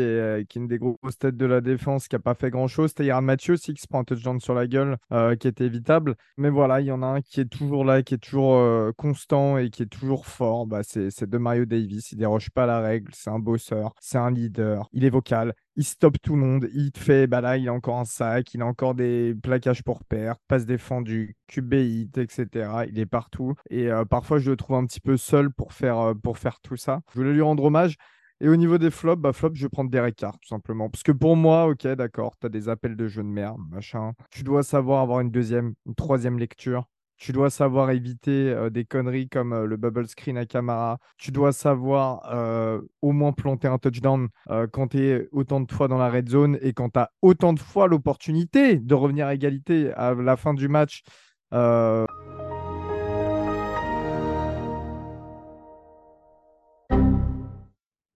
qui 0.48 0.58
est 0.58 0.60
une 0.60 0.66
des 0.66 0.78
grosses 0.78 1.18
têtes 1.18 1.36
de 1.36 1.46
la 1.46 1.60
défense, 1.60 2.08
qui 2.08 2.14
n'a 2.14 2.20
pas 2.20 2.34
fait 2.34 2.50
grand-chose. 2.50 2.90
C'était 2.90 3.06
Yaron 3.06 3.22
Mathieu 3.22 3.54
aussi 3.54 3.72
qui 3.72 3.80
se 3.82 3.88
prend 3.88 4.00
un 4.00 4.04
touchdown 4.04 4.40
sur 4.40 4.54
la 4.54 4.66
gueule, 4.66 4.98
qui 5.38 5.48
était 5.48 5.64
évitable. 5.64 6.16
Mais 6.36 6.50
voilà, 6.50 6.80
il 6.80 6.86
y 6.86 6.92
en 6.92 7.02
a 7.02 7.06
un 7.06 7.20
qui 7.22 7.40
est 7.40 7.46
toujours 7.46 7.84
là, 7.84 8.02
qui 8.02 8.14
est 8.14 8.18
toujours 8.18 8.92
constant 8.96 9.58
et 9.58 9.70
qui 9.70 9.82
est 9.82 9.86
toujours 9.86 10.26
fort. 10.26 10.66
Bah, 10.66 10.82
c'est 10.82 11.24
de 11.24 11.38
Mario 11.38 11.64
Davis. 11.64 12.12
Il 12.12 12.18
déroge 12.18 12.50
pas 12.50 12.66
la 12.66 12.80
règle. 12.80 13.10
C'est 13.14 13.30
un 13.30 13.38
bosseur. 13.38 13.94
C'est 14.00 14.18
un 14.18 14.30
leader. 14.30 14.88
Il 14.92 15.04
est 15.04 15.10
vocal. 15.10 15.54
Il 15.76 15.84
stoppe 15.84 16.20
tout 16.22 16.34
le 16.34 16.40
monde. 16.40 16.68
Il 16.74 16.90
te 16.90 16.98
fait, 16.98 17.26
bah 17.26 17.40
là, 17.40 17.58
il 17.58 17.68
a 17.68 17.72
encore 17.72 17.98
un 17.98 18.04
sac. 18.04 18.54
Il 18.54 18.62
a 18.62 18.66
encore 18.66 18.94
des 18.94 19.34
plaquages 19.42 19.82
pour 19.82 20.04
perte, 20.04 20.40
passe 20.48 20.64
défendu, 20.64 21.36
QB 21.48 21.74
hit, 21.74 22.18
etc. 22.18 22.86
Il 22.88 22.98
est 22.98 23.06
partout. 23.06 23.54
Et 23.70 23.90
euh, 23.90 24.04
parfois, 24.04 24.38
je 24.38 24.50
le 24.50 24.56
trouve 24.56 24.76
un 24.76 24.86
petit 24.86 25.00
peu 25.00 25.16
seul 25.16 25.50
pour 25.50 25.72
faire, 25.72 25.98
euh, 25.98 26.14
pour 26.14 26.38
faire 26.38 26.60
tout 26.60 26.76
ça. 26.76 27.00
Je 27.12 27.18
voulais 27.18 27.32
lui 27.32 27.42
rendre 27.42 27.64
hommage. 27.64 27.96
Et 28.40 28.48
au 28.48 28.56
niveau 28.56 28.76
des 28.76 28.90
flops, 28.90 29.20
bah 29.20 29.32
flop, 29.32 29.52
je 29.54 29.64
vais 29.64 29.70
prendre 29.70 29.90
Derek 29.90 30.16
Carr, 30.16 30.38
tout 30.38 30.48
simplement. 30.48 30.90
Parce 30.90 31.02
que 31.02 31.12
pour 31.12 31.36
moi, 31.36 31.66
ok, 31.68 31.86
d'accord, 31.88 32.36
tu 32.38 32.46
as 32.46 32.50
des 32.50 32.68
appels 32.68 32.96
de 32.96 33.06
jeu 33.08 33.22
de 33.22 33.28
merde, 33.28 33.60
machin. 33.70 34.12
Tu 34.30 34.42
dois 34.42 34.62
savoir 34.62 35.00
avoir 35.02 35.20
une 35.20 35.30
deuxième, 35.30 35.74
une 35.86 35.94
troisième 35.94 36.38
lecture. 36.38 36.86
Tu 37.16 37.32
dois 37.32 37.50
savoir 37.50 37.90
éviter 37.90 38.54
des 38.70 38.84
conneries 38.84 39.28
comme 39.28 39.64
le 39.64 39.76
bubble 39.76 40.06
screen 40.06 40.36
à 40.36 40.46
Camara. 40.46 40.98
Tu 41.16 41.30
dois 41.30 41.52
savoir 41.52 42.80
au 43.00 43.12
moins 43.12 43.32
planter 43.32 43.68
un 43.68 43.78
touchdown 43.78 44.28
quand 44.72 44.88
tu 44.88 45.02
es 45.02 45.28
autant 45.32 45.60
de 45.60 45.72
fois 45.72 45.88
dans 45.88 45.98
la 45.98 46.10
red 46.10 46.28
zone 46.28 46.58
et 46.60 46.72
quand 46.72 46.90
tu 46.90 46.98
as 46.98 47.10
autant 47.22 47.52
de 47.52 47.60
fois 47.60 47.88
l'opportunité 47.88 48.76
de 48.76 48.94
revenir 48.94 49.26
à 49.26 49.34
égalité 49.34 49.92
à 49.94 50.14
la 50.14 50.36
fin 50.36 50.52
du 50.52 50.68
match. 50.68 51.02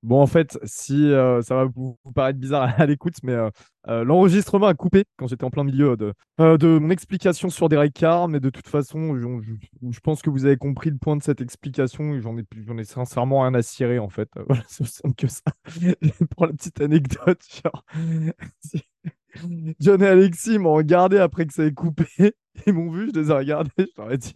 Bon, 0.02 0.22
en 0.22 0.26
fait, 0.26 0.58
si 0.64 1.12
euh, 1.12 1.42
ça 1.42 1.54
va 1.54 1.64
vous, 1.66 1.98
paraître 2.14 2.38
bizarre 2.38 2.72
à 2.80 2.86
l'écoute, 2.86 3.16
mais 3.22 3.34
euh, 3.34 3.50
euh, 3.88 4.02
l'enregistrement 4.02 4.66
a 4.66 4.74
coupé 4.74 5.04
quand 5.18 5.26
j'étais 5.26 5.44
en 5.44 5.50
plein 5.50 5.64
milieu 5.64 5.94
de, 5.96 6.14
mon 6.38 6.88
explication 6.88 7.50
sur 7.50 7.68
Derek 7.68 7.92
Carr, 7.92 8.26
mais 8.26 8.40
de 8.40 8.48
toute 8.48 8.66
façon, 8.66 9.14
je, 9.14 10.00
pense 10.00 10.22
que 10.22 10.30
vous 10.30 10.46
avez 10.46 10.56
compris 10.56 10.88
le 10.88 10.96
point 10.96 11.16
de 11.16 11.22
cette 11.22 11.42
explication. 11.42 12.18
J'en 12.20 12.38
ai, 12.38 12.44
j'en 12.66 12.78
ai 12.78 12.84
sincèrement 12.84 13.42
rien 13.42 13.52
à 13.52 13.60
cirer, 13.60 13.98
en 13.98 14.08
fait. 14.08 14.28
Voilà, 14.48 14.62
c'est 14.68 14.86
simple 14.86 15.14
que 15.14 15.28
ça. 15.28 15.42
Pour 16.36 16.46
la 16.46 16.52
petite 16.54 16.80
anecdote, 16.80 17.42
genre, 17.62 17.84
John 19.80 20.02
et 20.02 20.06
Alexis 20.06 20.58
m'ont 20.58 20.74
regardé 20.74 21.18
après 21.18 21.44
que 21.44 21.52
ça 21.52 21.64
ait 21.64 21.72
coupé. 21.72 22.06
Ils 22.66 22.72
m'ont 22.72 22.90
vu, 22.90 23.10
je 23.14 23.20
les 23.20 23.30
ai 23.30 23.34
regardés. 23.34 23.70
Je 23.78 23.84
leur 23.98 24.12
ai 24.12 24.18
dit, 24.18 24.32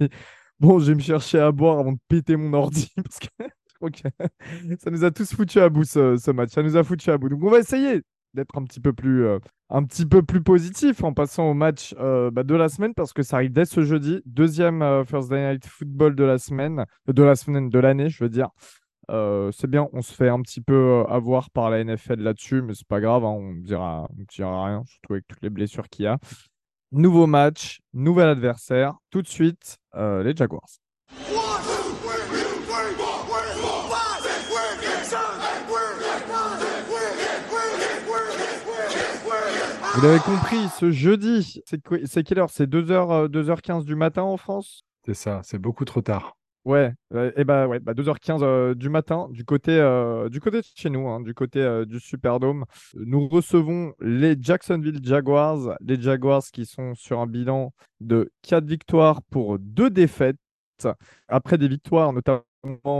bon, 0.60 0.78
je 0.78 0.88
vais 0.88 0.94
me 0.94 1.00
chercher 1.00 1.38
à 1.38 1.50
boire 1.52 1.78
avant 1.78 1.92
de 1.92 1.98
péter 2.08 2.36
mon 2.36 2.52
ordi, 2.52 2.92
parce 2.96 3.18
que 3.18 3.44
que 3.90 4.08
ça 4.78 4.90
nous 4.90 5.04
a 5.04 5.10
tous 5.10 5.34
foutu 5.34 5.60
à 5.60 5.68
bout 5.68 5.84
ce, 5.84 6.30
match. 6.30 6.50
Ça 6.50 6.62
nous 6.62 6.76
a 6.76 6.84
foutu 6.84 7.10
à 7.10 7.18
bout. 7.18 7.28
Donc 7.28 7.42
on 7.42 7.50
va 7.50 7.58
essayer 7.58 8.02
d'être 8.34 8.56
un 8.56 8.64
petit 8.64 8.80
peu 8.80 8.92
plus, 8.92 9.24
euh, 9.26 9.38
un 9.70 9.84
petit 9.84 10.06
peu 10.06 10.22
plus 10.22 10.42
positif 10.42 11.02
en 11.04 11.12
passant 11.12 11.50
au 11.50 11.54
match 11.54 11.94
euh, 11.98 12.30
bah, 12.30 12.42
de 12.42 12.54
la 12.54 12.68
semaine 12.68 12.94
parce 12.94 13.12
que 13.12 13.22
ça 13.22 13.36
arrive 13.36 13.52
dès 13.52 13.64
ce 13.64 13.82
jeudi, 13.82 14.20
deuxième 14.26 14.82
euh, 14.82 15.04
Thursday 15.04 15.52
Night 15.52 15.66
Football 15.66 16.14
de 16.14 16.24
la 16.24 16.38
semaine, 16.38 16.84
de 17.06 17.22
la 17.22 17.36
semaine, 17.36 17.70
de 17.70 17.78
l'année, 17.78 18.08
je 18.08 18.22
veux 18.22 18.30
dire. 18.30 18.50
Euh, 19.10 19.50
c'est 19.52 19.68
bien, 19.68 19.88
on 19.92 20.02
se 20.02 20.12
fait 20.14 20.28
un 20.28 20.40
petit 20.40 20.60
peu 20.60 20.74
euh, 20.74 21.04
avoir 21.04 21.50
par 21.50 21.70
la 21.70 21.82
NFL 21.84 22.20
là-dessus, 22.20 22.62
mais 22.62 22.74
c'est 22.74 22.86
pas 22.86 23.00
grave, 23.00 23.24
hein, 23.24 23.28
on 23.36 23.52
ne 23.52 23.60
dira, 23.60 24.08
dira 24.32 24.66
rien, 24.66 24.82
surtout 24.86 25.14
avec 25.14 25.26
toutes 25.28 25.42
les 25.42 25.50
blessures 25.50 25.88
qu'il 25.88 26.04
y 26.04 26.08
a. 26.08 26.18
Nouveau 26.92 27.26
match, 27.26 27.80
nouvel 27.92 28.28
adversaire, 28.28 28.94
tout 29.10 29.20
de 29.20 29.28
suite, 29.28 29.78
les 29.94 30.34
Jaguars. 30.36 30.68
Vous 39.94 40.02
l'avez 40.02 40.18
compris, 40.18 40.68
ce 40.76 40.90
jeudi, 40.90 41.62
c'est 42.04 42.24
quelle 42.24 42.40
heure? 42.40 42.50
C'est 42.50 42.68
2h, 42.68 43.28
2h15 43.28 43.84
du 43.84 43.94
matin 43.94 44.22
en 44.22 44.36
France? 44.36 44.82
C'est 45.06 45.14
ça, 45.14 45.40
c'est 45.44 45.58
beaucoup 45.58 45.84
trop 45.84 46.00
tard. 46.00 46.36
Ouais, 46.64 46.92
et 47.36 47.44
bah 47.44 47.68
ouais, 47.68 47.78
bah 47.78 47.92
2h15 47.92 48.40
euh, 48.42 48.74
du 48.74 48.88
matin, 48.88 49.28
du 49.30 49.44
côté, 49.44 49.70
euh, 49.70 50.28
du 50.28 50.40
côté 50.40 50.62
de 50.62 50.66
chez 50.74 50.90
nous, 50.90 51.06
hein, 51.08 51.20
du 51.20 51.32
côté 51.32 51.60
euh, 51.60 51.84
du 51.84 52.00
Superdome. 52.00 52.64
Nous 52.94 53.28
recevons 53.28 53.92
les 54.00 54.34
Jacksonville 54.40 54.98
Jaguars, 55.04 55.76
les 55.80 56.00
Jaguars 56.00 56.42
qui 56.52 56.66
sont 56.66 56.96
sur 56.96 57.20
un 57.20 57.28
bilan 57.28 57.72
de 58.00 58.32
4 58.42 58.64
victoires 58.64 59.20
pour 59.30 59.60
2 59.60 59.90
défaites, 59.90 60.38
après 61.28 61.56
des 61.56 61.68
victoires 61.68 62.12
notamment 62.12 62.42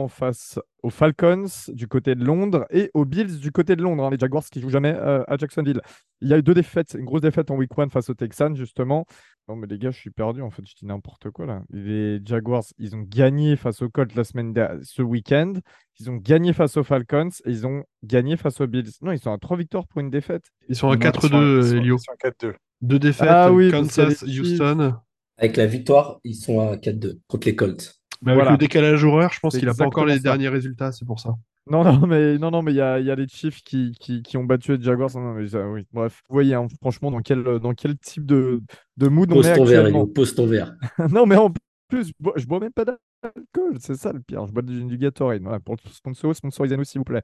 face 0.09 0.59
aux 0.83 0.91
Falcons 0.91 1.47
du 1.69 1.89
côté 1.89 2.15
de 2.15 2.25
Londres 2.25 2.67
et 2.71 2.91
aux 2.95 3.05
Bills 3.05 3.39
du 3.41 3.51
côté 3.53 3.77
de 3.77 3.83
Londres, 3.83 4.05
hein, 4.05 4.11
les 4.11 4.19
Jaguars 4.19 4.45
qui 4.45 4.61
jouent 4.61 4.71
jamais 4.71 4.95
euh, 4.95 5.23
à 5.27 5.37
Jacksonville. 5.37 5.81
Il 6.21 6.29
y 6.29 6.35
a 6.35 6.39
eu 6.39 6.43
deux 6.43 6.55
défaites, 6.55 6.95
une 6.99 7.05
grosse 7.05 7.21
défaite 7.23 7.51
en 7.51 7.57
week 7.57 7.71
1 7.77 7.89
face 7.89 8.09
aux 8.11 8.15
Texans 8.15 8.55
justement. 8.57 9.07
Non, 9.49 9.57
mais 9.57 9.67
les 9.67 9.79
gars, 9.79 9.91
je 9.91 9.99
suis 9.99 10.11
perdu. 10.11 10.41
En 10.41 10.51
fait, 10.51 10.63
je 10.67 10.75
dis 10.75 10.87
n'importe 10.87 11.31
quoi 11.31 11.45
là. 11.47 11.63
Les 11.71 12.19
Jaguars, 12.25 12.65
ils 12.79 12.97
ont 12.97 13.03
gagné 13.07 13.57
face 13.57 13.83
aux 13.83 13.91
Colts 13.91 14.15
la 14.15 14.25
semaine 14.25 14.53
der- 14.55 14.79
ce 14.83 15.03
week-end. 15.03 15.53
Ils 16.01 16.11
ont 16.11 16.17
gagné 16.17 16.53
face 16.55 16.77
aux 16.79 16.83
Falcons 16.85 17.29
et 17.45 17.51
ils 17.51 17.67
ont 17.67 17.85
gagné 18.03 18.37
face 18.39 18.61
aux 18.61 18.67
Bills. 18.67 18.91
Non, 19.03 19.13
ils 19.13 19.19
sont 19.19 19.33
à 19.33 19.39
trois 19.39 19.57
victoires 19.59 19.87
pour 19.87 20.01
une 20.01 20.11
défaite. 20.11 20.45
Ils 20.69 20.77
sont 20.77 20.89
à 20.89 20.97
Non, 20.97 21.01
ils 21.01 21.05
sont- 21.05 21.29
4-2, 21.29 21.59
ils 21.61 21.69
sont- 21.69 21.77
Elio. 21.77 21.97
ils 21.97 22.01
sont 22.01 22.13
à 22.13 22.17
4-2. 22.17 22.55
Deux 22.81 22.99
défaites, 22.99 23.29
Ah 23.31 23.53
oui, 23.53 23.71
Kansas. 23.71 24.23
Houston. 24.23 24.95
Avec 25.37 25.57
la 25.57 25.67
victoire, 25.67 26.21
ils 26.25 26.35
sont 26.37 26.61
à 26.61 26.77
4-2 26.79 27.21
contre 27.27 27.47
les 27.49 27.57
Colts. 27.57 27.97
Mais 28.25 28.33
avec 28.33 28.43
Voilà. 28.43 28.51
le 28.53 28.59
décalage 28.59 29.05
horaire, 29.05 29.33
je 29.33 29.41
pense 29.41 29.57
qu'il 29.57 29.67
n'a 29.67 29.75
pas 29.75 29.85
encore 29.87 30.07
les 30.07 30.17
ça. 30.17 30.23
derniers 30.23 30.49
résultats, 30.49 30.93
c'est 30.93 31.05
pour 31.05 31.21
ça. 31.21 31.35
Non, 31.71 31.83
non, 31.85 32.07
mais 32.07 32.37
non, 32.39 32.51
non, 32.51 32.63
mais 32.63 32.73
il 32.73 32.77
y 32.77 32.81
a, 32.81 33.01
y 33.01 33.11
a 33.11 33.15
les 33.15 33.27
Chiefs 33.29 33.63
qui, 33.63 33.93
qui, 33.99 34.23
qui 34.23 34.37
ont 34.37 34.45
battu 34.45 34.77
les 34.77 34.83
Jaguars. 34.83 35.11
Non, 35.15 35.35
mais 35.35 35.49
ça, 35.49 35.67
oui. 35.69 35.87
Bref, 35.93 36.23
vous 36.29 36.35
voyez, 36.35 36.55
hein, 36.55 36.67
franchement, 36.81 37.11
dans 37.11 37.21
quel, 37.21 37.43
dans 37.43 37.73
quel 37.75 37.97
type 37.99 38.27
de, 38.27 38.61
de 38.97 39.09
mood 39.09 39.33
on 39.33 39.43
est 39.43 39.49
actuellement. 39.49 40.07
Pose 40.07 40.35
ton 40.35 40.47
verre. 40.47 40.75
non, 41.11 41.25
mais 41.27 41.37
en 41.37 41.51
plus, 41.89 42.09
je 42.09 42.13
bois, 42.21 42.35
je 42.37 42.45
bois 42.47 42.61
même 42.61 42.73
pas 42.73 42.85
d'alcool. 42.85 43.79
C'est 43.81 43.95
ça 43.97 44.13
le 44.13 44.21
pire. 44.21 44.47
Je 44.47 44.53
bois 44.53 44.63
du, 44.63 44.85
du 44.85 44.99
Gatorade. 44.99 45.43
Voilà, 45.43 45.61
pour 45.61 45.77
le 45.83 45.91
sponsor, 45.91 46.35
sponsorisez-nous, 46.37 46.85
s'il 46.85 46.99
vous 46.99 47.05
plaît. 47.05 47.23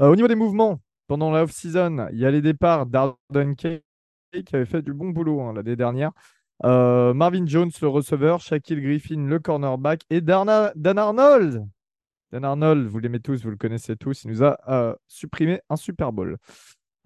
Euh, 0.00 0.08
au 0.08 0.14
niveau 0.16 0.28
des 0.28 0.36
mouvements, 0.36 0.80
pendant 1.08 1.30
la 1.32 1.42
off-season, 1.42 2.08
il 2.12 2.18
y 2.18 2.26
a 2.26 2.30
les 2.30 2.42
départs 2.42 2.86
d'Arden 2.86 3.54
Kay 3.56 3.82
qui 4.32 4.54
avait 4.54 4.64
fait 4.66 4.82
du 4.82 4.92
bon 4.94 5.10
boulot 5.10 5.40
hein, 5.40 5.52
l'année 5.52 5.74
dernière. 5.74 6.12
Euh, 6.64 7.14
Marvin 7.14 7.46
Jones, 7.46 7.70
le 7.80 7.88
receveur, 7.88 8.40
Shaquille 8.40 8.82
Griffin, 8.82 9.26
le 9.26 9.38
cornerback, 9.38 10.02
et 10.10 10.20
Dan 10.20 10.48
Arnold. 10.48 11.66
Dan 12.32 12.44
Arnold, 12.44 12.86
vous 12.86 12.98
l'aimez 12.98 13.20
tous, 13.20 13.42
vous 13.42 13.50
le 13.50 13.56
connaissez 13.56 13.96
tous, 13.96 14.24
il 14.24 14.30
nous 14.30 14.44
a 14.44 14.58
euh, 14.68 14.94
supprimé 15.08 15.60
un 15.68 15.76
Super 15.76 16.12
Bowl. 16.12 16.36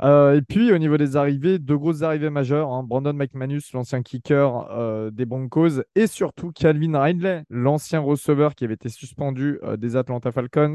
Euh, 0.02 0.36
et 0.36 0.42
puis, 0.42 0.72
au 0.72 0.78
niveau 0.78 0.96
des 0.96 1.16
arrivées, 1.16 1.60
deux 1.60 1.78
grosses 1.78 2.02
arrivées 2.02 2.30
majeures. 2.30 2.68
hein. 2.72 2.82
Brandon 2.82 3.12
McManus, 3.12 3.72
l'ancien 3.72 4.02
kicker 4.02 5.10
des 5.12 5.24
Broncos, 5.24 5.82
et 5.94 6.08
surtout 6.08 6.50
Calvin 6.50 7.00
Ridley, 7.00 7.44
l'ancien 7.48 8.00
receveur 8.00 8.56
qui 8.56 8.64
avait 8.64 8.74
été 8.74 8.88
suspendu 8.88 9.60
des 9.78 9.94
Atlanta 9.96 10.32
Falcons. 10.32 10.74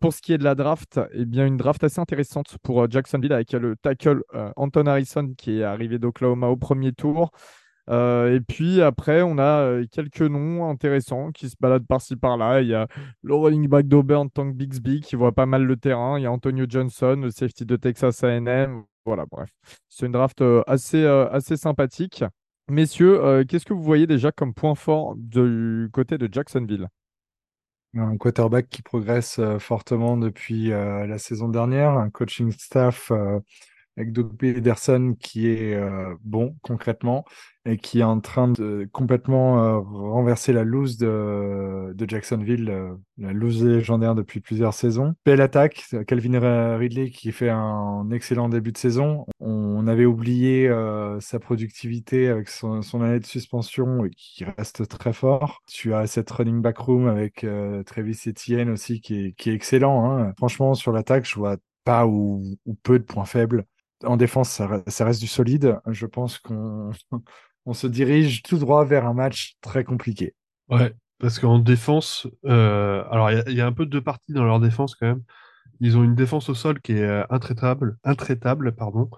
Pour 0.00 0.12
ce 0.12 0.20
qui 0.20 0.34
est 0.34 0.38
de 0.38 0.44
la 0.44 0.54
draft, 0.54 1.00
eh 1.12 1.24
bien, 1.24 1.46
une 1.46 1.56
draft 1.56 1.82
assez 1.84 2.00
intéressante 2.00 2.56
pour 2.62 2.90
Jacksonville 2.90 3.32
avec 3.32 3.52
le 3.52 3.74
tackle 3.76 4.22
Anton 4.56 4.86
Harrison 4.86 5.32
qui 5.36 5.60
est 5.60 5.62
arrivé 5.62 5.98
d'Oklahoma 5.98 6.48
au 6.48 6.56
premier 6.56 6.92
tour. 6.92 7.30
Euh, 7.88 8.34
et 8.34 8.40
puis 8.40 8.82
après, 8.82 9.22
on 9.22 9.38
a 9.38 9.60
euh, 9.62 9.86
quelques 9.90 10.22
noms 10.22 10.68
intéressants 10.68 11.32
qui 11.32 11.48
se 11.48 11.56
baladent 11.58 11.86
par-ci 11.86 12.16
par-là. 12.16 12.60
Il 12.60 12.68
y 12.68 12.74
a 12.74 12.86
le 13.22 13.34
running 13.34 13.68
back 13.68 13.88
d'Auburn, 13.88 14.28
Tank 14.30 14.54
Bixby, 14.54 15.00
qui 15.00 15.16
voit 15.16 15.32
pas 15.32 15.46
mal 15.46 15.64
le 15.64 15.76
terrain. 15.76 16.18
Il 16.18 16.22
y 16.22 16.26
a 16.26 16.32
Antonio 16.32 16.66
Johnson, 16.68 17.20
le 17.22 17.30
safety 17.30 17.64
de 17.64 17.76
Texas 17.76 18.22
A&M. 18.24 18.82
Voilà, 19.06 19.24
bref. 19.26 19.50
C'est 19.88 20.06
une 20.06 20.12
draft 20.12 20.42
euh, 20.42 20.62
assez, 20.66 21.56
sympathique. 21.56 22.24
Messieurs, 22.70 23.44
qu'est-ce 23.48 23.64
que 23.64 23.72
vous 23.72 23.82
voyez 23.82 24.06
déjà 24.06 24.30
comme 24.30 24.52
point 24.52 24.74
fort 24.74 25.14
du 25.16 25.88
côté 25.90 26.18
de 26.18 26.28
Jacksonville? 26.30 26.86
Un 27.96 28.18
quarterback 28.18 28.68
qui 28.68 28.82
progresse 28.82 29.40
fortement 29.58 30.18
depuis 30.18 30.68
la 30.68 31.16
saison 31.16 31.48
dernière, 31.48 31.92
un 31.92 32.10
coaching 32.10 32.52
staff 32.52 33.10
avec 33.98 34.12
Doug 34.12 34.36
Pederson 34.36 35.16
qui 35.18 35.48
est 35.48 35.74
euh, 35.74 36.14
bon 36.22 36.54
concrètement 36.62 37.24
et 37.64 37.76
qui 37.76 37.98
est 37.98 38.04
en 38.04 38.20
train 38.20 38.48
de 38.48 38.88
complètement 38.92 39.62
euh, 39.62 39.78
renverser 39.80 40.52
la 40.52 40.62
loose 40.62 40.96
de, 40.98 41.92
de 41.94 42.08
Jacksonville, 42.08 42.70
euh, 42.70 42.94
la 43.18 43.32
loose 43.32 43.64
légendaire 43.64 44.14
depuis 44.14 44.38
plusieurs 44.38 44.72
saisons. 44.72 45.14
Belle 45.26 45.40
attaque, 45.40 45.84
Calvin 46.06 46.76
Ridley 46.78 47.10
qui 47.10 47.32
fait 47.32 47.50
un 47.50 48.08
excellent 48.12 48.48
début 48.48 48.70
de 48.70 48.78
saison. 48.78 49.26
On 49.40 49.86
avait 49.88 50.06
oublié 50.06 50.70
sa 51.20 51.40
productivité 51.40 52.28
avec 52.28 52.48
son, 52.48 52.80
année 53.02 53.18
de 53.18 53.26
suspension 53.26 54.04
et 54.04 54.10
qui 54.10 54.44
reste 54.44 54.86
très 54.86 55.12
fort. 55.12 55.60
Tu 55.66 55.92
as 55.92 56.06
cette 56.06 56.30
running 56.30 56.62
back 56.62 56.78
room 56.78 57.08
avec 57.08 57.44
Travis 57.86 58.18
Etienne 58.28 58.70
aussi 58.70 59.00
qui 59.00 59.26
est, 59.26 59.32
qui 59.32 59.50
est 59.50 59.54
excellent. 59.54 60.08
hein. 60.10 60.32
Franchement, 60.38 60.74
sur 60.74 60.92
l'attaque, 60.92 61.28
je 61.28 61.34
vois 61.34 61.56
pas 61.84 62.06
ou 62.06 62.56
peu 62.82 62.98
de 62.98 63.04
points 63.04 63.24
faibles. 63.24 63.66
En 64.04 64.16
défense, 64.16 64.50
ça, 64.50 64.66
re- 64.66 64.90
ça 64.90 65.04
reste 65.04 65.20
du 65.20 65.26
solide. 65.26 65.78
Je 65.86 66.06
pense 66.06 66.38
qu'on 66.38 66.90
on 67.66 67.74
se 67.74 67.86
dirige 67.86 68.42
tout 68.42 68.58
droit 68.58 68.84
vers 68.84 69.06
un 69.06 69.14
match 69.14 69.56
très 69.60 69.84
compliqué. 69.84 70.34
Ouais, 70.68 70.94
parce 71.18 71.38
qu'en 71.38 71.58
défense, 71.58 72.26
euh, 72.44 73.02
alors 73.10 73.30
il 73.30 73.52
y, 73.54 73.60
a- 73.60 73.66
un 73.66 73.72
peu 73.72 73.86
de 73.86 73.90
deux 73.90 74.02
parties 74.02 74.32
dans 74.32 74.44
leur 74.44 74.60
défense 74.60 74.94
quand 74.94 75.06
même. 75.06 75.22
Ils 75.80 75.96
ont 75.96 76.04
une 76.04 76.14
défense 76.14 76.48
au 76.48 76.54
sol 76.54 76.80
qui 76.80 76.92
est 76.92 77.02
euh, 77.02 77.24
intraitable, 77.30 77.98
intraitable, 78.04 78.72
pardon, 78.74 79.10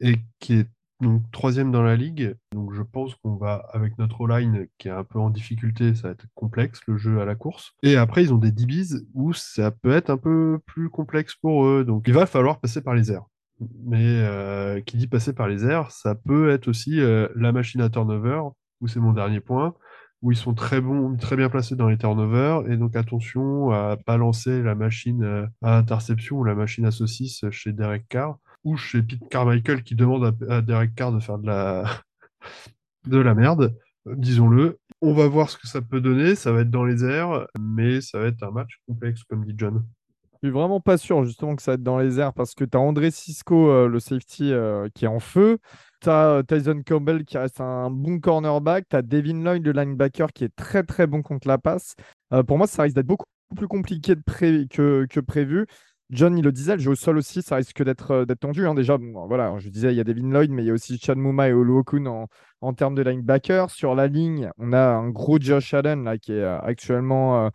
et 0.00 0.16
qui 0.38 0.54
est 0.54 0.68
donc 1.00 1.22
troisième 1.32 1.72
dans 1.72 1.82
la 1.82 1.96
ligue. 1.96 2.36
Donc 2.52 2.74
je 2.74 2.82
pense 2.82 3.14
qu'on 3.16 3.36
va, 3.36 3.66
avec 3.72 3.98
notre 3.98 4.20
O-line 4.20 4.66
qui 4.78 4.88
est 4.88 4.92
un 4.92 5.04
peu 5.04 5.18
en 5.18 5.30
difficulté, 5.30 5.94
ça 5.94 6.08
va 6.08 6.12
être 6.12 6.26
complexe 6.34 6.80
le 6.86 6.96
jeu 6.98 7.20
à 7.20 7.24
la 7.24 7.34
course. 7.34 7.72
Et 7.82 7.96
après, 7.96 8.22
ils 8.22 8.34
ont 8.34 8.38
des 8.38 8.52
DBs 8.52 9.02
où 9.14 9.32
ça 9.32 9.70
peut 9.70 9.92
être 9.92 10.10
un 10.10 10.18
peu 10.18 10.58
plus 10.66 10.90
complexe 10.90 11.34
pour 11.36 11.64
eux. 11.66 11.84
Donc 11.84 12.04
il 12.08 12.14
va 12.14 12.26
falloir 12.26 12.60
passer 12.60 12.82
par 12.82 12.94
les 12.94 13.10
airs. 13.12 13.24
Mais 13.60 14.22
euh, 14.22 14.80
qui 14.80 14.96
dit 14.96 15.06
passer 15.06 15.32
par 15.34 15.48
les 15.48 15.64
airs, 15.64 15.90
ça 15.90 16.14
peut 16.14 16.50
être 16.50 16.68
aussi 16.68 17.00
euh, 17.00 17.28
la 17.36 17.52
machine 17.52 17.80
à 17.80 17.90
turnover, 17.90 18.42
où 18.80 18.88
c'est 18.88 19.00
mon 19.00 19.12
dernier 19.12 19.40
point, 19.40 19.74
où 20.22 20.32
ils 20.32 20.36
sont 20.36 20.54
très 20.54 20.80
bons, 20.80 21.16
très 21.16 21.36
bien 21.36 21.50
placés 21.50 21.76
dans 21.76 21.88
les 21.88 21.98
turnovers. 21.98 22.70
Et 22.70 22.76
donc 22.76 22.96
attention 22.96 23.70
à 23.70 23.96
pas 23.96 24.16
lancer 24.16 24.62
la 24.62 24.74
machine 24.74 25.22
euh, 25.22 25.46
à 25.62 25.76
interception 25.76 26.38
ou 26.38 26.44
la 26.44 26.54
machine 26.54 26.86
à 26.86 26.90
saucisse 26.90 27.44
chez 27.50 27.72
Derek 27.72 28.08
Carr 28.08 28.38
ou 28.64 28.76
chez 28.76 29.02
Pete 29.02 29.28
Carmichael 29.30 29.82
qui 29.82 29.94
demande 29.94 30.36
à, 30.48 30.62
Derek 30.62 30.94
Carr 30.94 31.12
de 31.12 31.20
faire 31.20 31.38
de 31.38 31.46
la, 31.46 31.84
de 33.06 33.18
la 33.18 33.34
merde, 33.34 33.76
disons-le. 34.06 34.78
On 35.02 35.14
va 35.14 35.26
voir 35.28 35.48
ce 35.50 35.56
que 35.56 35.66
ça 35.66 35.80
peut 35.80 36.00
donner, 36.00 36.34
ça 36.34 36.52
va 36.52 36.60
être 36.60 36.70
dans 36.70 36.84
les 36.84 37.04
airs, 37.04 37.46
mais 37.58 38.00
ça 38.00 38.18
va 38.18 38.26
être 38.26 38.42
un 38.42 38.50
match 38.50 38.80
complexe, 38.86 39.22
comme 39.24 39.44
dit 39.44 39.54
John. 39.56 39.82
Je 40.42 40.48
suis 40.48 40.54
vraiment 40.54 40.80
pas 40.80 40.96
sûr 40.96 41.22
justement 41.24 41.54
que 41.54 41.60
ça 41.62 41.72
va 41.72 41.74
être 41.74 41.82
dans 41.82 41.98
les 41.98 42.18
airs 42.18 42.32
parce 42.32 42.54
que 42.54 42.64
tu 42.64 42.74
as 42.76 42.80
André 42.80 43.10
Cisco, 43.10 43.68
euh, 43.70 43.88
le 43.88 44.00
safety, 44.00 44.52
euh, 44.52 44.88
qui 44.94 45.04
est 45.04 45.08
en 45.08 45.20
feu. 45.20 45.58
Tu 46.00 46.08
as 46.08 46.42
Tyson 46.48 46.80
Campbell 46.86 47.24
qui 47.26 47.36
reste 47.36 47.60
un 47.60 47.90
bon 47.90 48.18
cornerback. 48.20 48.88
Tu 48.88 48.96
as 48.96 49.02
Devin 49.02 49.42
Lloyd, 49.42 49.62
le 49.66 49.72
linebacker, 49.72 50.32
qui 50.32 50.44
est 50.44 50.56
très 50.56 50.82
très 50.82 51.06
bon 51.06 51.20
contre 51.20 51.46
la 51.46 51.58
passe. 51.58 51.94
Euh, 52.32 52.42
pour 52.42 52.56
moi, 52.56 52.66
ça 52.66 52.84
risque 52.84 52.96
d'être 52.96 53.06
beaucoup 53.06 53.26
plus 53.54 53.68
compliqué 53.68 54.14
que, 54.16 55.20
prévu. 55.20 55.66
John, 56.08 56.36
il 56.38 56.44
le 56.44 56.52
disait, 56.52 56.74
le 56.76 56.80
jeu 56.80 56.92
au 56.92 56.94
sol 56.94 57.18
aussi, 57.18 57.42
ça 57.42 57.56
risque 57.56 57.82
d'être 57.84 58.24
tendu. 58.40 58.66
hein. 58.66 58.74
Déjà, 58.74 58.96
voilà, 59.28 59.58
je 59.58 59.68
disais, 59.68 59.92
il 59.92 59.96
y 59.96 60.00
a 60.00 60.04
Devin 60.04 60.30
Lloyd, 60.30 60.50
mais 60.50 60.62
il 60.62 60.66
y 60.66 60.70
a 60.70 60.72
aussi 60.72 60.98
Chad 60.98 61.18
Mouma 61.18 61.48
et 61.48 61.52
Oluokun 61.52 62.06
en, 62.06 62.26
en 62.62 62.72
termes 62.72 62.94
de 62.94 63.02
linebacker. 63.02 63.70
Sur 63.70 63.94
la 63.94 64.06
ligne, 64.06 64.50
on 64.58 64.72
a 64.72 64.80
un 64.80 65.10
gros 65.10 65.38
Josh 65.38 65.74
Allen 65.74 66.02
là, 66.04 66.16
qui 66.16 66.32
est 66.32 66.40
euh, 66.42 66.58
actuellement 66.60 67.44
euh, 67.44 67.50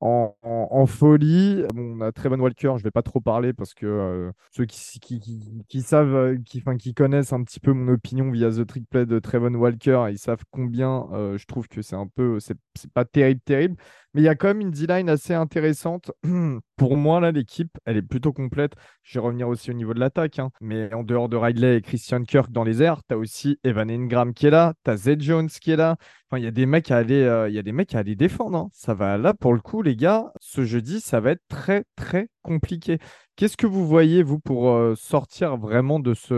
en, 0.00 0.86
folie. 0.86 1.62
Bon, 1.74 1.96
on 1.96 2.00
a 2.00 2.12
Trevon 2.12 2.40
Walker, 2.40 2.74
je 2.78 2.82
vais 2.82 2.90
pas 2.90 3.02
trop 3.02 3.20
parler 3.20 3.52
parce 3.52 3.74
que 3.74 3.86
euh, 3.86 4.32
ceux 4.50 4.64
qui, 4.64 5.82
savent, 5.82 6.14
euh, 6.14 6.38
qui, 6.78 6.94
connaissent 6.94 7.32
un 7.32 7.42
petit 7.44 7.60
peu 7.60 7.72
mon 7.72 7.92
opinion 7.92 8.30
via 8.30 8.50
The 8.50 8.66
Trick 8.66 8.88
Play 8.88 9.06
de 9.06 9.18
Trevon 9.18 9.54
Walker, 9.54 10.06
ils 10.10 10.18
savent 10.18 10.44
combien 10.50 11.06
euh, 11.12 11.36
je 11.38 11.46
trouve 11.46 11.68
que 11.68 11.82
c'est 11.82 11.96
un 11.96 12.06
peu, 12.06 12.38
c'est 12.40 12.56
pas 12.94 13.04
terrible, 13.04 13.40
terrible. 13.40 13.76
Mais 14.14 14.22
il 14.22 14.24
y 14.24 14.28
a 14.28 14.34
quand 14.34 14.48
même 14.48 14.60
une 14.60 14.70
D-line 14.70 15.08
assez 15.08 15.34
intéressante. 15.34 16.10
Pour 16.76 16.96
moi, 16.96 17.20
là, 17.20 17.30
l'équipe, 17.30 17.70
elle 17.84 17.96
est 17.96 18.02
plutôt 18.02 18.32
complète. 18.32 18.72
Je 19.04 19.18
vais 19.18 19.24
revenir 19.24 19.48
aussi 19.48 19.70
au 19.70 19.74
niveau 19.74 19.94
de 19.94 20.00
l'attaque. 20.00 20.38
hein. 20.38 20.50
Mais 20.60 20.92
en 20.94 21.02
dehors 21.04 21.28
de 21.28 21.36
Ridley 21.36 21.76
et 21.76 21.80
Christian 21.82 22.22
Kirk 22.24 22.50
dans 22.50 22.64
les 22.64 22.82
airs, 22.82 23.02
tu 23.08 23.14
as 23.14 23.18
aussi 23.18 23.58
Evan 23.62 23.90
Ingram 23.90 24.34
qui 24.34 24.46
est 24.46 24.50
là, 24.50 24.74
tu 24.84 24.90
as 24.90 24.96
Zed 24.96 25.20
Jones 25.22 25.48
qui 25.48 25.70
est 25.70 25.76
là. 25.76 25.96
Enfin, 26.28 26.38
il 26.38 26.44
y 26.44 26.48
a 26.48 26.50
des 26.52 26.66
mecs 26.66 26.90
à 26.90 26.96
aller, 26.96 27.22
euh, 27.22 27.48
y 27.50 27.58
a 27.58 27.62
des 27.62 27.72
mecs 27.72 27.94
à 27.94 27.98
aller 28.00 28.16
défendre. 28.16 28.56
hein. 28.58 28.68
Ça 28.72 28.94
va 28.94 29.16
là, 29.18 29.34
pour 29.34 29.52
le 29.54 29.60
coup, 29.60 29.82
les 29.82 29.96
gars, 29.96 30.32
ce 30.40 30.64
jeudi, 30.64 31.00
ça 31.00 31.20
va 31.20 31.32
être 31.32 31.42
très, 31.48 31.84
très 31.96 32.28
compliqué. 32.42 32.98
Qu'est-ce 33.36 33.56
que 33.56 33.66
vous 33.66 33.86
voyez, 33.86 34.22
vous, 34.22 34.38
pour 34.40 34.70
euh, 34.70 34.94
sortir 34.96 35.56
vraiment 35.56 36.00
de, 36.00 36.14
ce, 36.14 36.34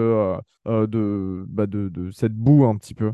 euh, 0.67 1.45
bah, 1.49 1.67
de, 1.67 1.89
de 1.89 2.11
cette 2.11 2.35
boue 2.35 2.65
un 2.67 2.77
petit 2.77 2.95
peu? 2.95 3.13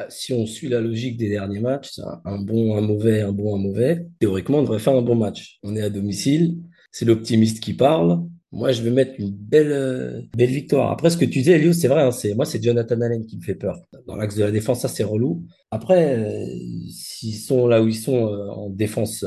Ah, 0.00 0.06
Si 0.10 0.32
on 0.32 0.46
suit 0.46 0.68
la 0.68 0.80
logique 0.80 1.16
des 1.16 1.28
derniers 1.28 1.58
matchs, 1.60 1.98
un 2.24 2.38
bon, 2.38 2.76
un 2.76 2.80
mauvais, 2.80 3.20
un 3.22 3.32
bon, 3.32 3.56
un 3.56 3.58
mauvais, 3.58 4.06
théoriquement, 4.20 4.58
on 4.58 4.62
devrait 4.62 4.78
faire 4.78 4.94
un 4.94 5.02
bon 5.02 5.16
match. 5.16 5.58
On 5.64 5.74
est 5.74 5.82
à 5.82 5.90
domicile, 5.90 6.56
c'est 6.92 7.04
l'optimiste 7.04 7.60
qui 7.60 7.74
parle. 7.74 8.20
Moi, 8.52 8.72
je 8.72 8.82
vais 8.82 8.90
mettre 8.90 9.12
une 9.18 9.30
belle, 9.32 9.72
euh, 9.72 10.22
belle 10.36 10.50
victoire. 10.50 10.90
Après, 10.92 11.10
ce 11.10 11.16
que 11.18 11.24
tu 11.24 11.40
disais, 11.40 11.54
Elios, 11.58 11.72
c'est 11.74 11.88
vrai, 11.88 12.02
hein, 12.02 12.12
c'est, 12.12 12.34
moi, 12.34 12.46
c'est 12.46 12.62
Jonathan 12.62 13.00
Allen 13.00 13.26
qui 13.26 13.36
me 13.38 13.42
fait 13.42 13.56
peur. 13.56 13.78
Dans 14.06 14.16
l'axe 14.16 14.36
de 14.36 14.44
la 14.44 14.50
défense, 14.52 14.80
ça, 14.80 14.88
c'est 14.88 15.04
relou. 15.04 15.44
Après, 15.70 16.16
euh, 16.16 16.46
s'ils 16.90 17.34
sont 17.36 17.66
là 17.66 17.82
où 17.82 17.88
ils 17.88 17.94
sont 17.96 18.26
euh, 18.32 18.48
en 18.50 18.70
défense 18.70 19.24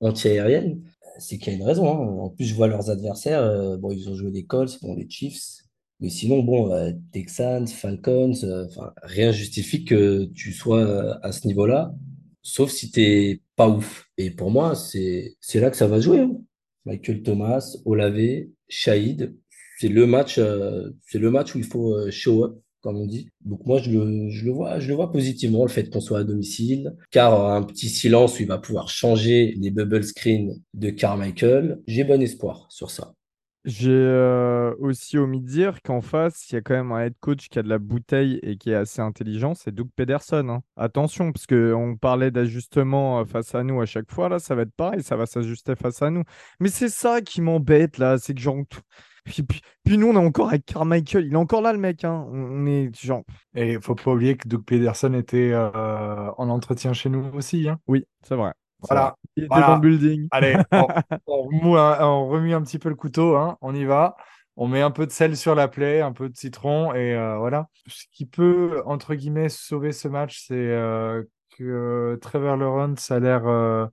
anti-aérienne, 0.00 0.80
c'est 1.18 1.38
qu'il 1.38 1.52
y 1.52 1.56
a 1.56 1.58
une 1.58 1.64
raison. 1.64 1.88
hein. 1.88 2.22
En 2.22 2.30
plus, 2.30 2.44
je 2.46 2.54
vois 2.54 2.68
leurs 2.68 2.90
adversaires. 2.90 3.78
bon, 3.78 3.90
ils 3.90 4.08
ont 4.08 4.14
joué 4.14 4.30
les 4.30 4.44
Colts, 4.44 4.78
bon, 4.82 4.94
les 4.94 5.08
Chiefs. 5.10 5.57
Mais 6.00 6.10
sinon, 6.10 6.42
bon, 6.42 6.72
euh, 6.72 6.92
Texans, 7.12 7.66
Falcons, 7.66 8.32
euh, 8.44 8.66
enfin, 8.66 8.92
rien 9.02 9.32
justifie 9.32 9.84
que 9.84 10.26
tu 10.34 10.52
sois 10.52 10.80
euh, 10.80 11.14
à 11.22 11.32
ce 11.32 11.46
niveau-là, 11.46 11.92
sauf 12.42 12.70
si 12.70 12.90
t'es 12.90 13.42
pas 13.56 13.68
ouf. 13.68 14.06
Et 14.16 14.30
pour 14.30 14.50
moi, 14.50 14.74
c'est 14.76 15.36
là 15.54 15.70
que 15.70 15.76
ça 15.76 15.88
va 15.88 16.00
jouer. 16.00 16.20
hein. 16.20 16.32
Michael 16.84 17.22
Thomas, 17.22 17.76
Olave, 17.84 18.46
Shahid, 18.68 19.36
c'est 19.78 19.88
le 19.88 20.06
match, 20.06 20.40
c'est 21.06 21.18
le 21.18 21.30
match 21.30 21.54
où 21.54 21.58
il 21.58 21.64
faut 21.64 22.10
show 22.10 22.44
up, 22.44 22.58
comme 22.80 22.96
on 22.96 23.06
dit. 23.06 23.28
Donc 23.44 23.66
moi, 23.66 23.78
je 23.78 23.90
le, 23.90 24.30
je 24.30 24.44
le 24.46 24.52
vois, 24.52 24.80
je 24.80 24.88
le 24.88 24.94
vois 24.94 25.12
positivement, 25.12 25.64
le 25.64 25.68
fait 25.70 25.90
qu'on 25.90 26.00
soit 26.00 26.20
à 26.20 26.24
domicile, 26.24 26.94
car 27.10 27.50
un 27.52 27.62
petit 27.62 27.88
silence 27.88 28.38
où 28.38 28.42
il 28.42 28.48
va 28.48 28.58
pouvoir 28.58 28.88
changer 28.88 29.54
les 29.60 29.70
bubble 29.70 30.02
screens 30.04 30.54
de 30.74 30.90
Carmichael. 30.90 31.80
J'ai 31.86 32.04
bon 32.04 32.20
espoir 32.22 32.66
sur 32.70 32.90
ça. 32.90 33.14
J'ai 33.70 33.90
euh, 33.92 34.74
aussi 34.78 35.18
omis 35.18 35.42
de 35.42 35.46
dire 35.46 35.82
qu'en 35.82 36.00
face, 36.00 36.50
il 36.50 36.54
y 36.54 36.56
a 36.56 36.62
quand 36.62 36.72
même 36.72 36.90
un 36.90 37.00
head 37.04 37.12
coach 37.20 37.50
qui 37.50 37.58
a 37.58 37.62
de 37.62 37.68
la 37.68 37.78
bouteille 37.78 38.38
et 38.42 38.56
qui 38.56 38.70
est 38.70 38.74
assez 38.74 39.02
intelligent, 39.02 39.52
c'est 39.54 39.74
Doug 39.74 39.88
Pederson. 39.94 40.48
hein. 40.48 40.62
Attention, 40.76 41.32
parce 41.32 41.46
qu'on 41.46 41.94
parlait 42.00 42.30
d'ajustement 42.30 43.20
euh, 43.20 43.24
face 43.26 43.54
à 43.54 43.62
nous 43.64 43.78
à 43.82 43.84
chaque 43.84 44.10
fois, 44.10 44.30
là, 44.30 44.38
ça 44.38 44.54
va 44.54 44.62
être 44.62 44.72
pareil, 44.74 45.02
ça 45.02 45.16
va 45.16 45.26
s'ajuster 45.26 45.76
face 45.76 46.00
à 46.00 46.08
nous. 46.08 46.22
Mais 46.60 46.70
c'est 46.70 46.88
ça 46.88 47.20
qui 47.20 47.42
m'embête, 47.42 47.98
là, 47.98 48.16
c'est 48.16 48.32
que 48.32 48.40
genre... 48.40 48.56
Puis, 49.24 49.42
puis- 49.42 49.60
puis 49.84 49.98
nous, 49.98 50.06
on 50.08 50.14
est 50.14 50.26
encore 50.26 50.48
avec 50.48 50.64
Carmichael, 50.64 51.26
il 51.26 51.34
est 51.34 51.36
encore 51.36 51.60
là, 51.60 51.74
le 51.74 51.78
mec, 51.78 52.04
hein. 52.04 52.26
On 52.32 52.64
est 52.64 52.90
genre... 52.98 53.24
Et 53.54 53.72
il 53.74 53.82
faut 53.82 53.94
pas 53.94 54.12
oublier 54.12 54.38
que 54.38 54.48
Doug 54.48 54.64
Pederson 54.64 55.12
était 55.12 55.50
euh, 55.52 56.30
en 56.38 56.48
entretien 56.48 56.94
chez 56.94 57.10
nous 57.10 57.26
aussi. 57.34 57.68
hein. 57.68 57.78
Oui, 57.86 58.06
c'est 58.22 58.34
vrai. 58.36 58.52
Voilà. 58.82 59.16
Il 59.36 59.44
était 59.44 59.48
Voilà. 59.48 59.66
dans 59.68 59.74
le 59.76 59.80
building. 59.80 60.28
Allez, 60.30 60.56
on, 60.72 60.86
on 61.26 61.42
remue 61.42 61.78
un- 61.78 62.06
on 62.06 62.28
remue 62.28 62.54
un 62.54 62.62
petit 62.62 62.78
peu 62.78 62.88
le 62.88 62.94
couteau, 62.94 63.36
hein, 63.36 63.56
on 63.60 63.74
y 63.74 63.84
va. 63.84 64.16
On 64.56 64.66
met 64.66 64.80
un 64.82 64.90
peu 64.90 65.06
de 65.06 65.12
sel 65.12 65.36
sur 65.36 65.54
la 65.54 65.68
plaie, 65.68 66.00
un 66.00 66.12
peu 66.12 66.28
de 66.28 66.36
citron, 66.36 66.92
et 66.94 67.14
euh, 67.14 67.38
voilà. 67.38 67.68
Ce 67.86 68.04
qui 68.12 68.26
peut, 68.26 68.82
entre 68.86 69.14
guillemets, 69.14 69.48
sauver 69.48 69.92
ce 69.92 70.08
match, 70.08 70.44
c'est 70.46 70.54
euh, 70.56 71.22
que 71.56 72.18
Trevor 72.20 72.56
Lawrence 72.56 73.10
a 73.12 73.20
l'air 73.20 73.46
euh, 73.46 73.86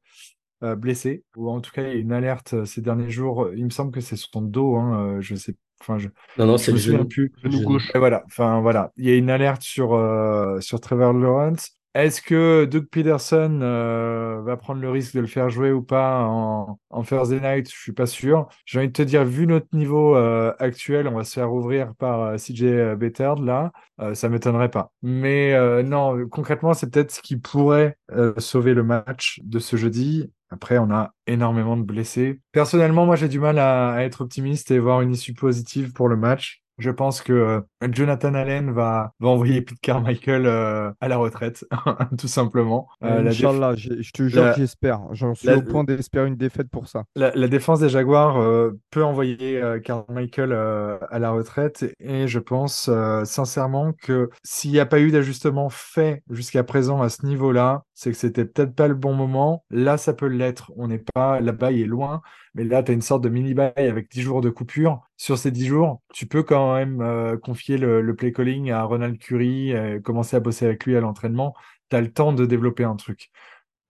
euh, 0.63 0.75
blessé, 0.75 1.23
ou 1.35 1.49
en 1.51 1.61
tout 1.61 1.71
cas, 1.71 1.83
il 1.83 1.87
y 1.89 1.91
a 1.91 1.95
une 1.95 2.11
alerte 2.11 2.65
ces 2.65 2.81
derniers 2.81 3.09
jours. 3.11 3.49
Il 3.55 3.65
me 3.65 3.69
semble 3.69 3.91
que 3.91 4.01
c'est 4.01 4.15
son 4.15 4.41
dos, 4.41 4.75
hein, 4.77 5.17
je 5.19 5.35
sais, 5.35 5.55
enfin, 5.81 5.99
je, 5.99 6.07
Non, 6.39 6.47
non, 6.47 6.57
c'est 6.57 6.71
le 6.71 6.77
genou. 6.79 7.05
plus. 7.05 7.31
Genou 7.43 7.57
Genou. 7.57 7.67
gauche. 7.67 7.91
Et 7.93 7.99
voilà, 7.99 8.23
enfin 8.25 8.59
voilà, 8.61 8.91
il 8.97 9.05
y 9.05 9.11
a 9.11 9.15
une 9.17 9.29
alerte 9.29 9.61
sur, 9.61 9.93
euh, 9.93 10.59
sur 10.61 10.79
Trevor 10.79 11.13
Lawrence. 11.13 11.77
Est-ce 11.95 12.21
que 12.21 12.65
Doug 12.65 12.87
Peterson 12.87 13.61
euh, 13.61 14.41
va 14.43 14.57
prendre 14.57 14.81
le 14.81 14.89
risque 14.89 15.15
de 15.15 15.21
le 15.21 15.27
faire 15.27 15.49
jouer 15.49 15.71
ou 15.71 15.81
pas 15.81 16.25
en, 16.25 16.77
Thursday 17.03 17.39
night? 17.39 17.71
Je 17.71 17.79
suis 17.79 17.93
pas 17.93 18.05
sûr. 18.05 18.49
J'ai 18.65 18.79
envie 18.79 18.89
de 18.89 18.93
te 18.93 19.01
dire, 19.01 19.23
vu 19.23 19.47
notre 19.47 19.67
niveau 19.71 20.17
euh, 20.17 20.53
actuel, 20.59 21.07
on 21.07 21.15
va 21.15 21.23
se 21.23 21.31
faire 21.31 21.53
ouvrir 21.53 21.95
par 21.95 22.21
euh, 22.21 22.35
CJ 22.35 22.97
Beathard 22.97 23.41
là. 23.41 23.71
Ça 24.13 24.27
m'étonnerait 24.27 24.71
pas. 24.71 24.91
Mais 25.03 25.55
non, 25.83 26.27
concrètement, 26.27 26.73
c'est 26.73 26.91
peut-être 26.91 27.11
ce 27.11 27.21
qui 27.21 27.37
pourrait 27.37 27.97
sauver 28.39 28.73
le 28.73 28.83
match 28.83 29.39
de 29.45 29.57
ce 29.57 29.77
jeudi. 29.77 30.29
Après, 30.49 30.77
on 30.77 30.91
a 30.91 31.13
énormément 31.27 31.77
de 31.77 31.83
blessés. 31.83 32.41
Personnellement, 32.51 33.05
moi, 33.05 33.15
j'ai 33.15 33.29
du 33.29 33.39
mal 33.39 33.57
à 33.57 34.03
être 34.03 34.19
optimiste 34.19 34.69
et 34.69 34.79
voir 34.79 34.99
une 34.99 35.13
issue 35.13 35.33
positive 35.33 35.93
pour 35.93 36.09
le 36.09 36.17
match. 36.17 36.64
Je 36.77 36.89
pense 36.91 37.21
que 37.21 37.33
euh, 37.33 37.61
Jonathan 37.91 38.33
Allen 38.33 38.71
va, 38.71 39.13
va 39.19 39.29
envoyer 39.29 39.61
Pete 39.61 39.79
Carmichael 39.81 40.45
euh, 40.45 40.91
à 40.99 41.07
la 41.07 41.17
retraite, 41.17 41.65
tout 42.17 42.27
simplement. 42.27 42.87
Euh, 43.03 43.21
la, 43.21 43.29
Inch'Allah, 43.31 43.75
je 43.75 44.11
te 44.11 44.27
jure 44.27 44.53
j'espère. 44.57 45.01
J'en 45.11 45.33
suis 45.35 45.47
la- 45.47 45.57
au 45.57 45.61
point 45.61 45.83
d'espérer 45.83 46.27
une 46.27 46.35
défaite 46.35 46.69
pour 46.69 46.87
ça. 46.87 47.03
la- 47.15 47.31
la 47.35 47.47
défense 47.47 47.79
des 47.79 47.89
Jaguars 47.89 48.37
euh, 48.37 48.71
peut 48.91 49.03
envoyer 49.03 49.61
Carmichael 49.83 50.51
à 50.53 51.19
la 51.19 51.31
retraite 51.31 51.85
et 51.99 52.27
je 52.27 52.39
pense 52.39 52.89
sincèrement 53.23 53.93
que 53.93 54.29
s'il 54.43 54.71
n'y 54.71 54.79
a 54.79 54.85
pas 54.85 54.99
eu 54.99 55.11
d'ajustement 55.11 55.69
fait 55.69 56.23
jusqu'à 56.29 56.63
présent 56.63 57.01
à 57.01 57.09
ce 57.09 57.25
niveau-là, 57.25 57.83
c'est 57.95 58.11
que 58.11 58.17
c'était 58.17 58.45
peut-être 58.45 58.75
pas 58.75 58.87
le 58.89 58.93
bon 58.93 59.13
moment. 59.13 59.65
Là, 59.71 59.97
ça 59.97 60.13
peut 60.13 60.27
l'être. 60.27 60.71
On 60.75 60.89
n'est 60.89 61.03
pas 61.13 61.39
là-bas, 61.39 61.71
il 61.71 61.81
est 61.81 61.85
loin. 61.85 62.21
Mais 62.53 62.65
là, 62.65 62.83
tu 62.83 62.91
as 62.91 62.93
une 62.93 63.01
sorte 63.01 63.23
de 63.23 63.29
mini-bail 63.29 63.71
avec 63.77 64.11
10 64.11 64.21
jours 64.21 64.41
de 64.41 64.49
coupure. 64.49 65.01
Sur 65.17 65.37
ces 65.37 65.49
10 65.49 65.65
jours, 65.67 66.01
tu 66.13 66.27
peux 66.27 66.43
quand 66.43 66.75
même 66.75 67.01
euh, 67.01 67.37
confier 67.37 67.77
le, 67.77 68.15
play 68.15 68.33
calling 68.33 68.69
à 68.71 68.83
Ronald 68.83 69.17
Curry, 69.17 69.73
euh, 69.73 69.99
commencer 70.01 70.35
à 70.35 70.41
bosser 70.41 70.65
avec 70.65 70.85
lui 70.85 70.97
à 70.97 70.99
l'entraînement. 70.99 71.55
Tu 71.89 71.95
as 71.95 72.01
le 72.01 72.11
temps 72.11 72.33
de 72.33 72.45
développer 72.45 72.83
un 72.83 72.97
truc. 72.97 73.31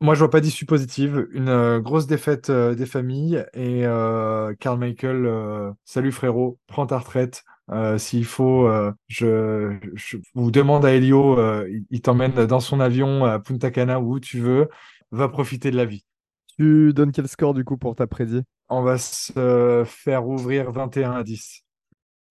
Moi, 0.01 0.13
je 0.13 0.19
vois 0.19 0.29
pas 0.29 0.41
d'issue 0.41 0.65
positive. 0.65 1.27
Une 1.33 1.49
euh, 1.49 1.79
grosse 1.79 2.05
défaite 2.05 2.51
des 2.51 2.85
familles. 2.85 3.43
Et 3.53 3.81
Carl 4.59 4.79
Michael, 4.79 5.73
salut 5.83 6.11
frérot, 6.11 6.59
prends 6.67 6.85
ta 6.85 6.99
retraite. 6.99 7.43
Euh, 7.71 7.97
S'il 7.97 8.25
faut, 8.25 8.67
euh, 8.67 8.91
je, 9.07 9.77
je 9.95 10.17
vous 10.35 10.51
demande 10.51 10.85
à 10.85 10.93
Elio, 10.93 11.39
euh, 11.39 11.67
il, 11.69 11.85
il 11.89 12.01
t'emmène 12.01 12.45
dans 12.45 12.59
son 12.59 12.79
avion 12.79 13.25
à 13.25 13.39
Punta 13.39 13.71
Cana 13.71 13.99
ou 13.99 14.15
où 14.15 14.19
tu 14.19 14.39
veux. 14.39 14.69
Va 15.11 15.29
profiter 15.29 15.71
de 15.71 15.75
la 15.77 15.85
vie. 15.85 16.05
Tu 16.57 16.93
donnes 16.93 17.11
quel 17.11 17.27
score 17.27 17.53
du 17.53 17.63
coup 17.63 17.77
pour 17.77 17.95
ta 17.95 18.07
prédit? 18.07 18.43
On 18.69 18.81
va 18.81 18.97
se 18.97 19.83
faire 19.85 20.27
ouvrir 20.27 20.71
21 20.71 21.11
à 21.13 21.23
10. 21.23 21.61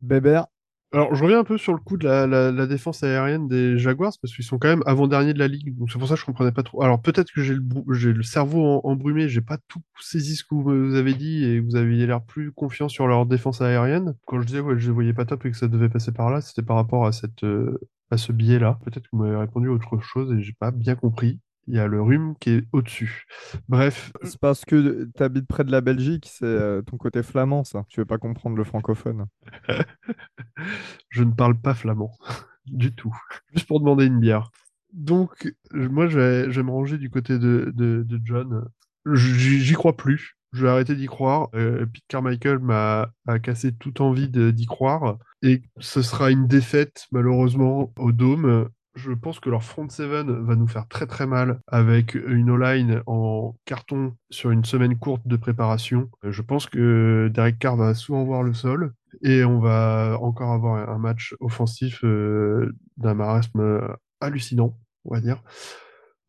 Bébert? 0.00 0.46
Alors, 0.94 1.12
je 1.12 1.24
reviens 1.24 1.40
un 1.40 1.44
peu 1.44 1.58
sur 1.58 1.72
le 1.72 1.80
coup 1.80 1.96
de 1.96 2.06
la, 2.06 2.66
défense 2.66 3.02
aérienne 3.02 3.48
des 3.48 3.76
Jaguars, 3.78 4.12
parce 4.22 4.32
qu'ils 4.32 4.44
sont 4.44 4.58
quand 4.58 4.68
même 4.68 4.84
avant-dernier 4.86 5.34
de 5.34 5.40
la 5.40 5.48
ligue. 5.48 5.76
Donc, 5.76 5.90
c'est 5.90 5.98
pour 5.98 6.06
ça 6.06 6.14
que 6.14 6.20
je 6.20 6.24
comprenais 6.24 6.52
pas 6.52 6.62
trop. 6.62 6.82
Alors, 6.82 7.02
peut-être 7.02 7.32
que 7.32 7.42
j'ai 7.42 7.54
le, 7.56 8.22
cerveau 8.22 8.80
embrumé, 8.84 9.28
j'ai 9.28 9.40
pas 9.40 9.58
tout 9.66 9.82
saisi 10.00 10.36
ce 10.36 10.44
que 10.44 10.54
vous 10.54 10.94
avez 10.94 11.14
dit, 11.14 11.42
et 11.42 11.58
vous 11.58 11.74
aviez 11.74 12.06
l'air 12.06 12.22
plus 12.22 12.52
confiant 12.52 12.88
sur 12.88 13.08
leur 13.08 13.26
défense 13.26 13.60
aérienne. 13.60 14.14
Quand 14.24 14.40
je 14.40 14.46
disais, 14.46 14.60
ouais, 14.60 14.78
je 14.78 14.86
les 14.86 14.92
voyais 14.92 15.12
pas 15.12 15.24
top 15.24 15.44
et 15.46 15.50
que 15.50 15.56
ça 15.56 15.66
devait 15.66 15.88
passer 15.88 16.12
par 16.12 16.30
là, 16.30 16.40
c'était 16.40 16.62
par 16.62 16.76
rapport 16.76 17.06
à 17.06 17.10
euh, 17.42 17.76
à 18.12 18.16
ce 18.16 18.30
biais-là. 18.30 18.78
Peut-être 18.84 19.02
que 19.02 19.16
vous 19.16 19.24
m'avez 19.24 19.36
répondu 19.36 19.66
autre 19.68 19.98
chose 19.98 20.32
et 20.32 20.42
j'ai 20.42 20.52
pas 20.52 20.70
bien 20.70 20.94
compris. 20.94 21.40
Il 21.66 21.74
y 21.74 21.78
a 21.78 21.86
le 21.86 22.02
rhume 22.02 22.34
qui 22.40 22.50
est 22.50 22.64
au-dessus. 22.72 23.24
Bref, 23.68 24.12
C'est 24.22 24.38
parce 24.38 24.64
que 24.64 25.08
tu 25.16 25.22
habites 25.22 25.46
près 25.46 25.64
de 25.64 25.70
la 25.72 25.80
Belgique, 25.80 26.28
c'est 26.30 26.44
euh, 26.44 26.82
ton 26.82 26.96
côté 26.98 27.22
flamand, 27.22 27.64
ça. 27.64 27.84
Tu 27.88 28.00
veux 28.00 28.06
pas 28.06 28.18
comprendre 28.18 28.56
le 28.56 28.64
francophone. 28.64 29.26
Je 31.08 31.22
ne 31.22 31.32
parle 31.32 31.58
pas 31.60 31.74
flamand 31.74 32.10
du 32.66 32.94
tout, 32.94 33.14
juste 33.54 33.66
pour 33.66 33.80
demander 33.80 34.06
une 34.06 34.20
bière. 34.20 34.50
Donc, 34.92 35.52
moi, 35.72 36.06
je 36.06 36.18
vais, 36.18 36.52
je 36.52 36.60
vais 36.60 36.62
me 36.66 36.70
ranger 36.70 36.98
du 36.98 37.10
côté 37.10 37.38
de, 37.38 37.72
de, 37.74 38.04
de 38.06 38.20
John. 38.24 38.68
J'y 39.12 39.72
crois 39.74 39.96
plus. 39.96 40.36
Je 40.52 40.62
vais 40.62 40.68
arrêter 40.70 40.94
d'y 40.94 41.06
croire. 41.06 41.48
Euh, 41.56 41.84
Pete 41.86 42.04
Carmichael 42.06 42.60
m'a 42.60 43.10
cassé 43.42 43.72
toute 43.74 44.00
envie 44.00 44.28
d'y 44.28 44.66
croire. 44.66 45.18
Et 45.42 45.62
ce 45.80 46.00
sera 46.00 46.30
une 46.30 46.46
défaite, 46.46 47.06
malheureusement, 47.10 47.92
au 47.98 48.12
Dôme. 48.12 48.68
Je 48.94 49.12
pense 49.12 49.40
que 49.40 49.50
leur 49.50 49.62
front 49.64 49.88
seven 49.88 50.44
va 50.44 50.56
nous 50.56 50.68
faire 50.68 50.86
très 50.88 51.06
très 51.06 51.26
mal 51.26 51.60
avec 51.66 52.14
une 52.14 52.50
O-line 52.50 53.02
en 53.06 53.56
carton 53.64 54.14
sur 54.30 54.50
une 54.50 54.64
semaine 54.64 54.98
courte 54.98 55.26
de 55.26 55.36
préparation. 55.36 56.10
Euh, 56.24 56.32
Je 56.32 56.42
pense 56.42 56.66
que 56.66 57.30
Derek 57.32 57.58
Carr 57.58 57.76
va 57.76 57.94
souvent 57.94 58.24
voir 58.24 58.42
le 58.42 58.54
sol 58.54 58.94
et 59.22 59.44
on 59.44 59.58
va 59.60 60.18
encore 60.20 60.52
avoir 60.52 60.88
un 60.88 60.98
match 60.98 61.34
offensif 61.40 62.04
euh, 62.04 62.72
d'un 62.96 63.14
marasme 63.14 63.60
euh, 63.60 63.88
hallucinant, 64.20 64.78
on 65.04 65.14
va 65.14 65.20
dire. 65.20 65.42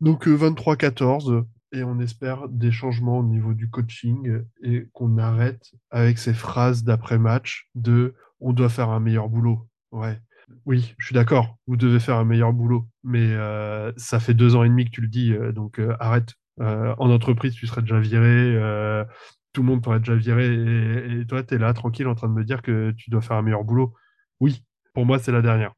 Donc 0.00 0.26
euh, 0.28 0.36
23-14 0.36 1.44
et 1.72 1.82
on 1.84 1.98
espère 2.00 2.48
des 2.48 2.70
changements 2.70 3.18
au 3.18 3.24
niveau 3.24 3.54
du 3.54 3.70
coaching 3.70 4.42
et 4.62 4.88
qu'on 4.92 5.18
arrête 5.18 5.70
avec 5.90 6.18
ces 6.18 6.34
phrases 6.34 6.84
d'après-match 6.84 7.68
de 7.74 8.14
on 8.40 8.52
doit 8.52 8.68
faire 8.68 8.90
un 8.90 9.00
meilleur 9.00 9.28
boulot. 9.28 9.66
Ouais. 9.92 10.20
Oui, 10.64 10.94
je 10.98 11.06
suis 11.06 11.14
d'accord, 11.14 11.56
vous 11.66 11.76
devez 11.76 11.98
faire 11.98 12.16
un 12.16 12.24
meilleur 12.24 12.52
boulot, 12.52 12.86
mais 13.02 13.32
euh, 13.32 13.92
ça 13.96 14.20
fait 14.20 14.34
deux 14.34 14.54
ans 14.54 14.62
et 14.62 14.68
demi 14.68 14.84
que 14.84 14.90
tu 14.90 15.00
le 15.00 15.08
dis, 15.08 15.32
euh, 15.32 15.52
donc 15.52 15.78
euh, 15.80 15.96
arrête. 15.98 16.34
Euh, 16.60 16.94
en 16.98 17.10
entreprise, 17.10 17.54
tu 17.54 17.66
serais 17.66 17.82
déjà 17.82 17.98
viré, 17.98 18.24
euh, 18.26 19.04
tout 19.52 19.62
le 19.62 19.66
monde 19.68 19.82
t'aurait 19.82 19.98
déjà 19.98 20.14
viré, 20.14 20.46
et, 20.46 21.20
et 21.20 21.26
toi, 21.26 21.42
tu 21.42 21.54
es 21.54 21.58
là, 21.58 21.72
tranquille, 21.74 22.06
en 22.06 22.14
train 22.14 22.28
de 22.28 22.32
me 22.32 22.44
dire 22.44 22.62
que 22.62 22.92
tu 22.96 23.10
dois 23.10 23.20
faire 23.22 23.36
un 23.36 23.42
meilleur 23.42 23.64
boulot. 23.64 23.94
Oui, 24.40 24.64
pour 24.94 25.04
moi, 25.04 25.18
c'est 25.18 25.32
la 25.32 25.42
dernière. 25.42 25.72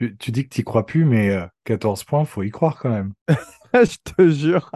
Tu, 0.00 0.16
tu 0.16 0.30
dis 0.32 0.44
que 0.48 0.54
tu 0.54 0.64
crois 0.64 0.86
plus, 0.86 1.04
mais 1.04 1.30
euh, 1.30 1.46
14 1.64 2.04
points, 2.04 2.24
faut 2.24 2.42
y 2.42 2.50
croire 2.50 2.78
quand 2.78 2.90
même. 2.90 3.12
je 3.74 3.96
te 4.14 4.28
jure. 4.30 4.70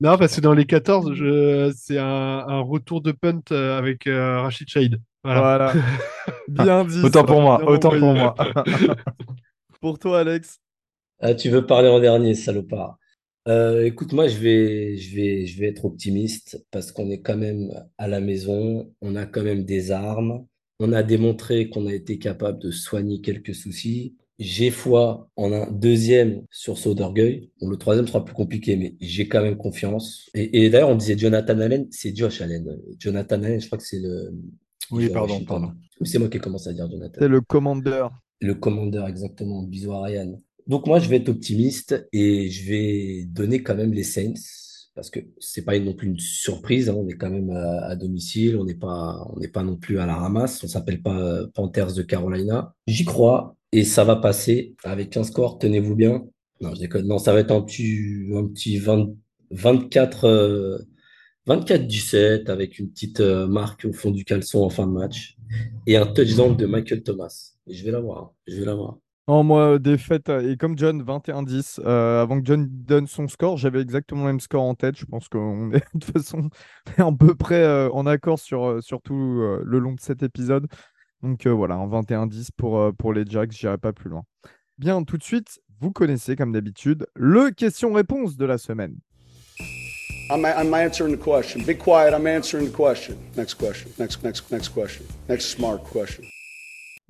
Non, 0.00 0.16
parce 0.16 0.36
que 0.36 0.40
dans 0.40 0.54
les 0.54 0.66
14, 0.66 1.14
je... 1.14 1.72
c'est 1.76 1.98
un, 1.98 2.04
un 2.04 2.60
retour 2.60 3.00
de 3.02 3.12
punt 3.12 3.40
avec 3.50 4.06
euh, 4.06 4.40
Rachid 4.42 4.68
Shade. 4.68 5.00
Voilà. 5.28 5.72
Voilà. 5.72 5.72
Bien 6.48 6.84
dit. 6.84 7.00
Autant 7.02 7.24
pour 7.24 7.40
moi, 7.40 7.58
Bien 7.58 7.66
autant 7.68 7.90
pour 7.90 8.14
moi. 8.14 8.34
Pour 9.80 9.98
toi, 10.00 10.20
Alex. 10.20 10.58
Ah, 11.20 11.34
tu 11.34 11.50
veux 11.50 11.64
parler 11.64 11.88
en 11.88 12.00
dernier, 12.00 12.34
salopard. 12.34 12.98
Euh, 13.46 13.84
écoute, 13.84 14.12
moi, 14.12 14.26
je 14.26 14.38
vais, 14.38 14.96
je 14.96 15.14
vais, 15.14 15.46
je 15.46 15.58
vais 15.60 15.68
être 15.68 15.84
optimiste 15.84 16.66
parce 16.72 16.90
qu'on 16.90 17.10
est 17.10 17.20
quand 17.20 17.36
même 17.36 17.70
à 17.96 18.08
la 18.08 18.20
maison, 18.20 18.92
on 19.00 19.14
a 19.14 19.24
quand 19.24 19.42
même 19.42 19.64
des 19.64 19.92
armes, 19.92 20.46
on 20.80 20.92
a 20.92 21.02
démontré 21.02 21.68
qu'on 21.70 21.86
a 21.86 21.94
été 21.94 22.18
capable 22.18 22.58
de 22.58 22.70
soigner 22.70 23.20
quelques 23.20 23.54
soucis. 23.54 24.16
J'ai 24.38 24.70
foi 24.70 25.28
en 25.36 25.52
un 25.52 25.70
deuxième 25.70 26.42
sursaut 26.50 26.94
d'orgueil. 26.94 27.50
Bon, 27.60 27.68
le 27.70 27.76
troisième 27.76 28.06
sera 28.06 28.24
plus 28.24 28.34
compliqué, 28.34 28.76
mais 28.76 28.96
j'ai 29.00 29.28
quand 29.28 29.42
même 29.42 29.56
confiance. 29.56 30.28
Et, 30.34 30.64
et 30.64 30.70
d'ailleurs, 30.70 30.90
on 30.90 30.96
disait 30.96 31.18
Jonathan 31.18 31.58
Allen, 31.60 31.86
c'est 31.90 32.16
Josh 32.16 32.40
Allen. 32.40 32.78
Jonathan 32.98 33.42
Allen, 33.42 33.60
je 33.60 33.66
crois 33.66 33.78
que 33.78 33.84
c'est 33.84 34.00
le. 34.00 34.32
Oui, 34.90 35.08
pardon, 35.10 35.44
pardon. 35.44 35.72
C'est 36.02 36.18
moi 36.18 36.28
qui 36.28 36.36
ai 36.36 36.40
commencé 36.40 36.68
à 36.68 36.72
dire 36.72 36.90
Jonathan. 36.90 37.18
C'est 37.20 37.28
le 37.28 37.40
commandeur. 37.40 38.12
Le 38.40 38.54
commandeur, 38.54 39.06
exactement. 39.08 39.62
Bisous 39.62 39.92
à 39.92 40.02
Ryan. 40.04 40.40
Donc 40.66 40.86
moi, 40.86 40.98
je 40.98 41.08
vais 41.08 41.16
être 41.16 41.28
optimiste 41.28 42.06
et 42.12 42.50
je 42.50 42.68
vais 42.68 43.24
donner 43.24 43.62
quand 43.62 43.74
même 43.74 43.92
les 43.92 44.02
Saints 44.04 44.34
parce 44.94 45.10
que 45.10 45.20
c'est 45.38 45.64
pas 45.64 45.78
non 45.78 45.94
plus 45.94 46.08
une 46.08 46.18
surprise. 46.18 46.88
hein. 46.88 46.94
On 46.96 47.06
est 47.08 47.14
quand 47.14 47.30
même 47.30 47.50
à, 47.50 47.86
à 47.86 47.96
domicile, 47.96 48.56
on 48.56 48.64
n'est 48.64 48.74
pas, 48.74 49.24
on 49.34 49.38
n'est 49.38 49.48
pas 49.48 49.62
non 49.62 49.76
plus 49.76 49.98
à 49.98 50.06
la 50.06 50.16
ramasse. 50.16 50.62
On 50.64 50.68
s'appelle 50.68 51.02
pas 51.02 51.18
euh, 51.18 51.46
Panthers 51.54 51.94
de 51.94 52.02
Carolina. 52.02 52.74
J'y 52.86 53.04
crois 53.04 53.56
et 53.72 53.84
ça 53.84 54.04
va 54.04 54.16
passer 54.16 54.74
avec 54.84 55.16
un 55.16 55.24
score. 55.24 55.58
Tenez-vous 55.58 55.94
bien. 55.94 56.24
Non, 56.60 56.74
je 56.74 56.80
déconne. 56.80 57.06
Non, 57.06 57.18
ça 57.18 57.32
va 57.32 57.40
être 57.40 57.52
un 57.52 57.60
petit, 57.62 58.26
un 58.34 58.44
petit 58.46 58.78
20 58.78 59.08
24, 59.50 60.24
euh, 60.26 60.78
24-17 61.48 62.50
avec 62.50 62.78
une 62.78 62.90
petite 62.90 63.20
euh, 63.20 63.46
marque 63.46 63.86
au 63.86 63.92
fond 63.92 64.10
du 64.10 64.24
caleçon 64.24 64.62
en 64.62 64.68
fin 64.70 64.86
de 64.86 64.92
match 64.92 65.36
et 65.86 65.96
un 65.96 66.06
touchdown 66.06 66.56
de 66.56 66.66
Michael 66.66 67.02
Thomas. 67.02 67.54
Je 67.66 67.84
vais 67.84 67.90
l'avoir. 67.90 68.32
Je 68.46 68.56
vais 68.56 68.66
l'avoir. 68.66 68.98
Non, 69.28 69.44
moi, 69.44 69.74
euh, 69.74 69.78
défaite, 69.78 70.30
euh, 70.30 70.50
et 70.50 70.56
comme 70.56 70.78
John, 70.78 71.02
21-10. 71.02 71.80
Euh, 71.84 72.22
avant 72.22 72.40
que 72.40 72.46
John 72.46 72.66
donne 72.70 73.06
son 73.06 73.28
score, 73.28 73.58
j'avais 73.58 73.82
exactement 73.82 74.22
le 74.22 74.28
même 74.28 74.40
score 74.40 74.62
en 74.62 74.74
tête. 74.74 74.96
Je 74.96 75.04
pense 75.04 75.28
qu'on 75.28 75.70
est 75.72 75.84
de 75.94 76.00
toute 76.00 76.04
façon 76.04 76.48
à 76.96 77.12
peu 77.12 77.34
près 77.34 77.88
en 77.92 78.06
accord 78.06 78.38
sur, 78.38 78.82
sur 78.82 79.02
tout 79.02 79.14
le 79.14 79.78
long 79.78 79.92
de 79.92 80.00
cet 80.00 80.22
épisode. 80.22 80.66
Donc 81.22 81.46
voilà, 81.46 81.74
un 81.74 81.86
21-10 81.86 82.48
pour, 82.56 82.94
pour 82.96 83.12
les 83.12 83.24
Jacks, 83.26 83.52
j'irai 83.52 83.76
pas 83.76 83.92
plus 83.92 84.08
loin. 84.08 84.22
Bien, 84.78 85.02
tout 85.02 85.18
de 85.18 85.24
suite, 85.24 85.60
vous 85.80 85.90
connaissez 85.90 86.34
comme 86.34 86.52
d'habitude 86.52 87.06
le 87.14 87.50
question-réponse 87.50 88.36
de 88.36 88.46
la 88.46 88.56
semaine. 88.56 88.96
I'm, 90.30 90.44
I'm 90.44 90.74
answering 90.74 91.12
the 91.16 91.22
question. 91.22 91.64
Be 91.64 91.74
quiet. 91.74 92.12
I'm 92.12 92.26
answering 92.26 92.66
the 92.66 92.72
question. 92.72 93.16
Next 93.36 93.54
question. 93.54 93.90
Next, 93.98 94.22
next, 94.22 94.50
next 94.50 94.68
question. 94.68 95.06
Next 95.28 95.46
smart 95.46 95.82
question. 95.84 96.24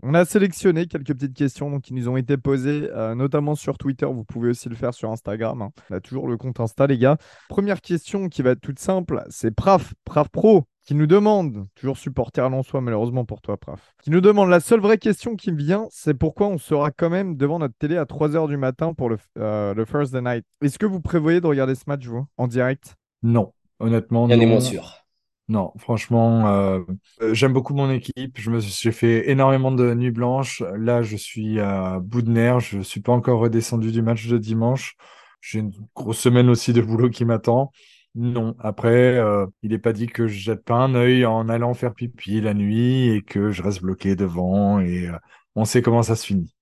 On 0.05 0.15
a 0.15 0.25
sélectionné 0.25 0.87
quelques 0.87 1.09
petites 1.09 1.35
questions 1.35 1.81
qui 1.81 1.93
nous 1.93 2.09
ont 2.09 2.17
été 2.17 2.37
posées, 2.37 2.89
euh, 2.93 3.17
notamment 3.17 3.57
sur 3.57 3.77
Twitter. 3.77 4.07
Vous 4.07 4.23
pouvez 4.23 4.51
aussi 4.51 4.69
le 4.69 4.77
faire 4.77 4.95
sur 4.95 5.11
Instagram. 5.11 5.63
hein. 5.63 5.71
On 5.91 5.97
a 5.97 6.01
toujours 6.01 6.29
le 6.29 6.37
compte 6.37 6.61
Insta, 6.61 6.87
les 6.87 6.99
gars. 6.99 7.17
Première 7.49 7.81
question 7.81 8.29
qui 8.29 8.43
va 8.43 8.51
être 8.51 8.61
toute 8.61 8.79
simple, 8.79 9.25
c'est 9.29 9.51
Praf, 9.51 9.95
Praf 10.05 10.29
Pro, 10.29 10.67
qui 10.85 10.95
nous 10.95 11.09
demande, 11.09 11.67
toujours 11.75 11.99
supporter 11.99 12.49
soi 12.63 12.81
malheureusement 12.81 13.25
pour 13.25 13.41
toi, 13.41 13.57
Praf, 13.57 13.93
qui 14.01 14.11
nous 14.11 14.21
demande 14.21 14.51
la 14.51 14.61
seule 14.61 14.79
vraie 14.81 14.99
question 14.99 15.35
qui 15.35 15.51
me 15.51 15.59
vient, 15.59 15.89
c'est 15.91 16.15
pourquoi 16.15 16.47
on 16.47 16.59
sera 16.59 16.93
quand 16.93 17.11
même 17.11 17.37
devant 17.37 17.59
notre 17.59 17.75
télé 17.77 17.97
à 17.97 18.05
3h 18.05 18.47
du 18.47 18.57
matin 18.57 18.95
pour 18.95 19.11
le, 19.11 19.19
euh, 19.39 19.75
le 19.75 19.85
Thursday 19.85 20.23
night. 20.23 20.45
Est-ce 20.63 20.79
que 20.79 20.87
vous 20.87 21.01
prévoyez 21.01 21.41
de 21.41 21.47
regarder 21.49 21.75
ce 21.75 21.83
match, 21.89 22.07
vous, 22.07 22.25
en 22.37 22.47
direct? 22.47 22.95
Non, 23.23 23.53
honnêtement, 23.79 24.29
n'est 24.29 24.37
non. 24.37 24.47
moins 24.47 24.61
sûr. 24.61 24.95
Non, 25.49 25.73
franchement, 25.79 26.47
euh, 26.49 26.81
euh, 27.23 27.33
j'aime 27.33 27.55
beaucoup 27.55 27.75
mon 27.75 27.91
équipe. 27.91 28.39
Je 28.39 28.51
me, 28.51 28.61
j'ai 28.61 28.93
fait 28.93 29.31
énormément 29.31 29.73
de 29.73 29.95
nuits 29.95 30.11
blanches. 30.11 30.63
Là, 30.77 31.01
je 31.01 31.17
suis 31.17 31.59
à 31.59 32.01
bout 32.01 32.21
de 32.21 32.31
nerfs. 32.31 32.61
Je 32.61 32.81
suis 32.81 33.01
pas 33.01 33.13
encore 33.13 33.41
redescendu 33.41 33.91
du 33.91 34.03
match 34.03 34.27
de 34.27 34.37
dimanche. 34.37 34.95
J'ai 35.41 35.61
une 35.61 35.73
grosse 35.95 36.19
semaine 36.19 36.51
aussi 36.51 36.73
de 36.75 36.83
boulot 36.83 37.09
qui 37.09 37.25
m'attend. 37.25 37.73
Non, 38.15 38.57
après, 38.59 39.17
euh, 39.19 39.47
il 39.63 39.71
n'est 39.71 39.79
pas 39.79 39.93
dit 39.93 40.07
que 40.07 40.27
je 40.27 40.39
jette 40.39 40.65
pas 40.65 40.77
un 40.77 40.95
œil 40.95 41.25
en 41.25 41.49
allant 41.49 41.73
faire 41.75 41.95
pipi 41.95 42.41
la 42.41 42.53
nuit 42.55 43.09
et 43.11 43.23
que 43.23 43.51
je 43.51 43.63
reste 43.63 43.81
bloqué 43.83 44.17
devant 44.17 44.81
et 44.81 45.09
euh, 45.09 45.17
on 45.55 45.65
sait 45.65 45.83
comment 45.83 46.03
ça 46.03 46.17
se 46.17 46.27
finit. 46.27 46.55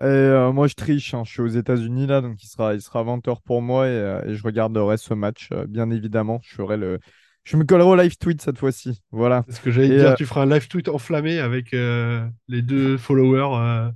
Et 0.00 0.04
euh, 0.04 0.52
moi, 0.52 0.66
je 0.66 0.74
triche. 0.74 1.14
hein. 1.14 1.22
Je 1.24 1.30
suis 1.30 1.40
aux 1.42 1.46
États-Unis 1.46 2.06
là, 2.06 2.20
donc 2.20 2.42
il 2.42 2.46
sera, 2.48 2.74
il 2.74 2.80
sera 2.82 3.02
20h 3.04 3.42
pour 3.42 3.62
moi 3.62 3.86
et, 3.86 3.90
euh, 3.90 4.24
et 4.26 4.34
je 4.34 4.42
regarderai 4.42 4.96
ce 4.96 5.14
match, 5.14 5.48
euh, 5.52 5.66
bien 5.66 5.90
évidemment. 5.90 6.40
Je 6.42 6.54
ferai 6.54 6.76
le, 6.76 6.98
je 7.44 7.56
me 7.56 7.64
collerai 7.64 7.88
au 7.88 7.96
live 7.96 8.16
tweet 8.16 8.42
cette 8.42 8.58
fois-ci. 8.58 9.02
Voilà. 9.12 9.44
C'est 9.48 9.56
ce 9.56 9.60
que 9.60 9.70
j'allais 9.70 9.96
dire, 9.96 10.14
tu 10.16 10.26
feras 10.26 10.42
un 10.42 10.46
live 10.46 10.66
tweet 10.68 10.88
enflammé 10.88 11.38
avec 11.38 11.72
les 11.72 12.62
deux 12.62 12.96
followers 12.96 13.90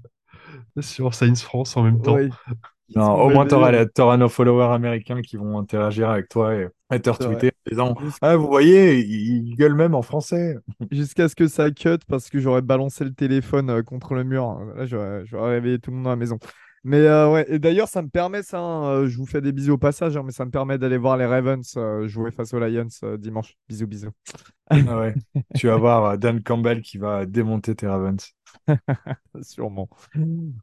sur 0.80 1.14
Science 1.14 1.42
France 1.42 1.76
en 1.76 1.82
même 1.82 2.00
temps. 2.00 2.14
Oui. 2.14 2.30
Non, 2.94 3.14
au 3.14 3.30
moins, 3.30 3.46
tu 3.46 3.54
auras, 3.54 4.16
nos 4.16 4.28
followers 4.28 4.72
américains 4.72 5.20
qui 5.20 5.36
vont 5.36 5.58
interagir 5.58 6.08
avec 6.08 6.28
toi 6.28 6.54
et, 6.54 6.68
et 6.92 7.00
te 7.00 7.10
retweeter 7.10 7.48
en 7.48 7.70
disant 7.70 7.94
Ah, 8.22 8.36
vous 8.36 8.46
voyez, 8.46 8.98
ils, 9.00 9.54
gueulent 9.56 9.74
même 9.74 9.94
en 9.94 10.02
français. 10.02 10.56
Jusqu'à 10.90 11.28
ce 11.28 11.34
que 11.34 11.48
ça 11.48 11.70
cut 11.70 11.98
parce 12.08 12.30
que 12.30 12.38
j'aurais 12.38 12.62
balancé 12.62 13.04
le 13.04 13.12
téléphone 13.12 13.68
euh, 13.70 13.82
contre 13.82 14.14
le 14.14 14.24
mur. 14.24 14.58
Là, 14.74 14.86
j'aurais 14.86 15.26
j'aurais 15.26 15.50
réveillé 15.50 15.78
tout 15.78 15.90
le 15.90 15.96
monde 15.96 16.04
dans 16.04 16.10
la 16.10 16.16
maison. 16.16 16.38
Mais 16.84 16.98
euh, 16.98 17.30
ouais, 17.30 17.44
et 17.48 17.58
d'ailleurs, 17.58 17.88
ça 17.88 18.02
me 18.02 18.08
permet 18.08 18.42
ça. 18.42 18.58
hein, 18.60 18.84
euh, 18.90 19.08
je 19.08 19.16
vous 19.18 19.26
fais 19.26 19.40
des 19.40 19.52
bisous 19.52 19.72
au 19.74 19.78
passage, 19.78 20.16
hein, 20.16 20.22
mais 20.24 20.32
ça 20.32 20.44
me 20.44 20.50
permet 20.50 20.78
d'aller 20.78 20.96
voir 20.98 21.16
les 21.16 21.26
Ravens 21.26 21.74
euh, 21.76 22.06
jouer 22.08 22.30
face 22.30 22.54
aux 22.54 22.58
Lions 22.60 22.86
euh, 23.02 23.16
dimanche. 23.16 23.56
Bisous, 23.68 23.86
bisous. 23.86 24.10
Ah 24.70 24.98
ouais. 24.98 25.14
Tu 25.54 25.66
vas 25.66 25.76
voir 25.76 26.18
Dan 26.18 26.42
Campbell 26.42 26.82
qui 26.82 26.98
va 26.98 27.26
démonter 27.26 27.74
tes 27.74 27.86
Ravens. 27.86 28.32
Sûrement. 29.42 29.88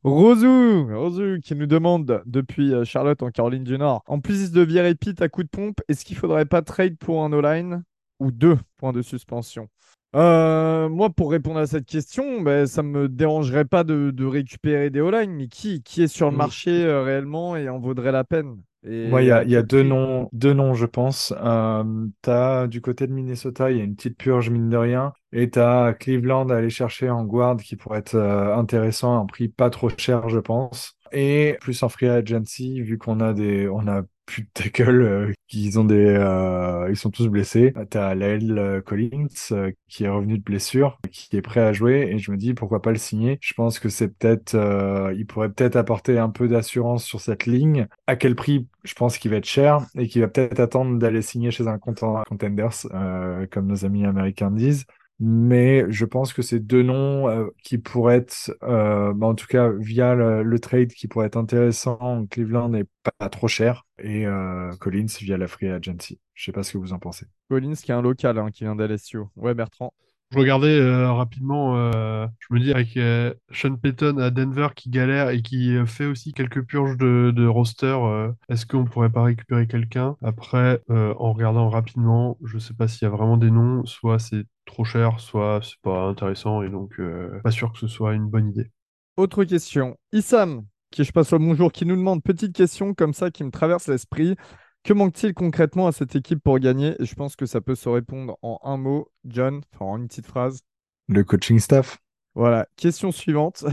Rosou, 0.03 0.88
Rosou 0.93 1.39
qui 1.43 1.55
nous 1.55 1.66
demande 1.66 2.22
depuis 2.26 2.74
Charlotte 2.86 3.22
en 3.24 3.32
Caroline 3.32 3.63
du 3.63 3.78
Nord. 3.78 4.03
En 4.07 4.20
plus 4.20 4.51
de 4.51 4.61
virer 4.61 4.95
Pete 4.95 5.22
à 5.22 5.30
coup 5.30 5.43
de 5.43 5.49
pompe, 5.49 5.82
est-ce 5.88 6.05
qu'il 6.05 6.18
faudrait 6.18 6.45
pas 6.45 6.61
trade 6.61 6.97
pour 6.97 7.24
un 7.24 7.34
O-line 7.34 7.84
ou 8.20 8.32
deux 8.32 8.57
points 8.78 8.93
de 8.93 9.01
suspension? 9.01 9.70
Euh, 10.16 10.88
moi, 10.88 11.09
pour 11.09 11.32
répondre 11.32 11.59
à 11.59 11.68
cette 11.68 11.86
question, 11.86 12.41
ben, 12.41 12.66
ça 12.66 12.84
me 12.84 13.09
dérangerait 13.09 13.66
pas 13.66 13.84
de, 13.84 14.11
de 14.11 14.26
récupérer 14.26 14.89
des 14.89 15.01
O-line, 15.01 15.32
mais 15.32 15.47
qui, 15.47 15.84
qui 15.84 16.03
est 16.03 16.07
sur 16.07 16.32
le 16.32 16.38
marché 16.38 16.86
euh, 16.86 17.03
réellement 17.03 17.57
et 17.57 17.68
en 17.68 17.80
vaudrait 17.80 18.13
la 18.13 18.24
peine? 18.24 18.61
Il 18.88 19.09
y 19.09 19.32
a, 19.32 19.43
y 19.43 19.63
deux 19.63 19.82
noms, 19.82 20.30
deux 20.32 20.53
noms, 20.53 20.76
je 20.76 20.86
pense. 20.86 21.34
Euh, 21.43 22.68
du 22.68 22.82
côté 22.82 23.07
de 23.07 23.13
Minnesota, 23.13 23.72
il 23.72 23.78
y 23.78 23.82
a 23.82 23.84
une 23.84 23.95
petite 23.95 24.18
purge, 24.18 24.49
mine 24.51 24.70
de 24.70 24.78
rien. 24.78 25.11
Et 25.34 25.49
t'as 25.49 25.93
Cleveland 25.93 26.49
à 26.49 26.57
aller 26.57 26.70
chercher 26.70 27.09
en 27.09 27.26
guard 27.26 27.57
qui 27.57 27.76
pourrait 27.76 27.99
être 27.99 28.16
euh, 28.16 28.55
intéressant, 28.55 29.18
à 29.18 29.22
un 29.22 29.26
prix 29.26 29.49
pas 29.49 29.72
trop 29.72 29.89
cher, 29.89 30.30
je 30.30 30.39
pense. 30.39 30.93
Et 31.11 31.57
plus 31.61 31.82
en 31.82 31.89
free 31.89 32.07
agency, 32.07 32.82
vu 32.82 32.97
qu'on 32.97 33.20
a 33.22 33.34
des, 33.34 33.68
on 33.68 33.88
a 33.88 34.03
plus 34.26 34.44
de 34.44 34.48
tackle, 34.54 35.02
euh, 35.02 35.32
qu'ils 35.48 35.80
ont 35.80 35.86
des, 35.86 35.96
euh, 35.96 36.88
ils 36.90 36.98
sont 36.98 37.12
tous 37.12 37.28
blessés. 37.28 37.74
T'as 37.90 38.16
Lael 38.16 38.58
euh, 38.58 38.82
Collins 38.82 39.28
euh, 39.52 39.72
qui 39.88 40.04
est 40.04 40.10
revenu 40.10 40.38
de 40.38 40.44
blessure, 40.44 41.00
qui 41.12 41.36
est 41.38 41.42
prêt 41.42 41.62
à 41.62 41.74
jouer. 41.74 42.10
Et 42.12 42.18
je 42.18 42.32
me 42.32 42.38
dis 42.38 42.54
pourquoi 42.54 42.82
pas 42.82 42.92
le 42.92 42.98
signer? 42.98 43.38
Je 43.42 43.54
pense 43.54 43.80
que 43.80 43.90
c'est 43.90 44.08
peut-être, 44.08 44.56
euh, 44.56 45.14
il 45.16 45.26
pourrait 45.28 45.50
peut-être 45.50 45.76
apporter 45.76 46.18
un 46.18 46.30
peu 46.30 46.48
d'assurance 46.48 47.06
sur 47.06 47.22
cette 47.22 47.46
ligne. 47.46 47.88
À 48.08 48.16
quel 48.16 48.36
prix? 48.36 48.68
Je 48.84 48.94
pense 48.94 49.18
qu'il 49.18 49.32
va 49.32 49.38
être 49.38 49.46
cher 49.46 49.86
et 49.98 50.08
qu'il 50.08 50.22
va 50.22 50.28
peut-être 50.28 50.60
attendre 50.60 50.98
d'aller 51.00 51.22
signer 51.22 51.52
chez 51.52 51.68
un 51.68 51.78
contenders, 51.78 52.88
euh, 52.94 53.46
comme 53.52 53.68
nos 53.68 53.86
amis 53.86 54.06
américains 54.06 54.52
disent. 54.52 54.86
Mais 55.20 55.86
je 55.89 56.05
pense 56.05 56.34
que 56.34 56.41
c'est 56.41 56.59
deux 56.59 56.84
noms 56.84 57.28
euh, 57.30 57.47
qui 57.63 57.78
pourraient 57.78 58.18
être, 58.18 58.51
euh, 58.63 59.13
bah, 59.13 59.28
en 59.28 59.36
tout 59.36 59.47
cas 59.47 59.70
via 59.70 60.13
le, 60.16 60.43
le 60.43 60.59
trade, 60.59 60.91
qui 60.93 61.07
pourraient 61.07 61.28
être 61.28 61.38
intéressants. 61.38 62.26
Cleveland 62.30 62.70
n'est 62.70 62.86
pas 63.20 63.30
trop 63.30 63.47
cher 63.47 63.86
et 63.99 64.26
euh, 64.26 64.72
Collins 64.80 65.05
via 65.22 65.38
la 65.38 65.47
free 65.47 65.68
agency. 65.70 66.20
Je 66.34 66.45
sais 66.45 66.51
pas 66.51 66.63
ce 66.63 66.74
que 66.74 66.78
vous 66.78 66.93
en 66.93 66.99
pensez. 66.99 67.26
Collins 67.49 67.76
qui 67.76 67.91
est 67.91 67.95
un 67.95 68.01
local 68.01 68.38
hein, 68.39 68.51
qui 68.51 68.63
vient 68.63 68.76
d'LSU. 68.76 69.20
Ouais, 69.36 69.53
Bertrand. 69.53 69.93
Je 70.32 70.39
regardais 70.39 70.68
euh, 70.80 71.11
rapidement, 71.13 71.78
euh, 71.78 72.28
je 72.39 72.53
me 72.53 72.59
dis 72.59 72.74
avec 72.74 72.97
euh, 72.97 73.34
Sean 73.51 73.76
Payton 73.76 74.18
à 74.18 74.32
Denver 74.32 74.70
qui 74.76 74.89
galère 74.89 75.30
et 75.30 75.41
qui 75.41 75.74
fait 75.86 76.05
aussi 76.05 76.34
quelques 76.34 76.66
purges 76.66 76.97
de, 76.97 77.32
de 77.34 77.45
roster, 77.45 77.86
euh, 78.01 78.32
est-ce 78.49 78.66
qu'on 78.66 78.86
pourrait 78.86 79.11
pas 79.11 79.24
récupérer 79.24 79.68
quelqu'un? 79.68 80.18
Après, 80.24 80.82
euh, 80.89 81.13
en 81.20 81.32
regardant 81.32 81.70
rapidement, 81.70 82.38
je 82.43 82.57
sais 82.57 82.74
pas 82.74 82.88
s'il 82.88 83.03
y 83.03 83.05
a 83.05 83.11
vraiment 83.11 83.38
des 83.38 83.51
noms, 83.51 83.86
soit 83.86 84.18
c'est 84.20 84.43
trop 84.66 84.84
cher, 84.84 85.20
soit 85.20 85.61
c'est 85.63 85.80
pas 85.82 86.05
intéressant 86.05 86.61
et 86.61 86.70
donc 86.70 86.99
euh, 86.99 87.39
pas 87.43 87.51
sûr 87.51 87.72
que 87.72 87.80
ce 87.80 87.88
soit 87.88 88.13
une 88.13 88.28
bonne 88.28 88.49
idée. 88.49 88.72
Autre 89.18 89.43
question. 89.45 89.97
Issam, 90.11 90.66
qui 90.91 91.03
je 91.03 91.11
passe 91.11 91.32
le 91.32 91.39
bonjour, 91.39 91.72
qui 91.72 91.86
nous 91.86 91.95
demande 91.95 92.24
petite 92.24 92.53
question 92.53 92.93
comme 92.93 93.13
ça 93.13 93.32
qui 93.32 93.43
me 93.43 93.51
traverse 93.51 93.88
l'esprit. 93.88 94.36
Que 94.84 94.93
manque-t-il 94.93 95.34
concrètement 95.34 95.88
à 95.88 95.91
cette 95.91 96.16
équipe 96.16 96.43
pour 96.43 96.59
gagner? 96.59 96.95
Et 96.99 97.05
je 97.05 97.16
pense 97.16 97.36
que 97.36 97.45
ça 97.45 97.59
peut 97.59 97.76
se 97.76 97.89
répondre 97.89 98.38
en 98.41 98.59
un 98.63 98.78
mot, 98.78 99.09
John, 99.26 99.61
enfin 99.74 99.86
en 99.86 99.97
une 99.97 100.07
petite 100.07 100.28
phrase. 100.28 100.61
Le 101.07 101.24
coaching 101.24 101.59
staff. 101.59 101.97
Voilà. 102.36 102.68
Question 102.76 103.12
suivante. 103.12 103.64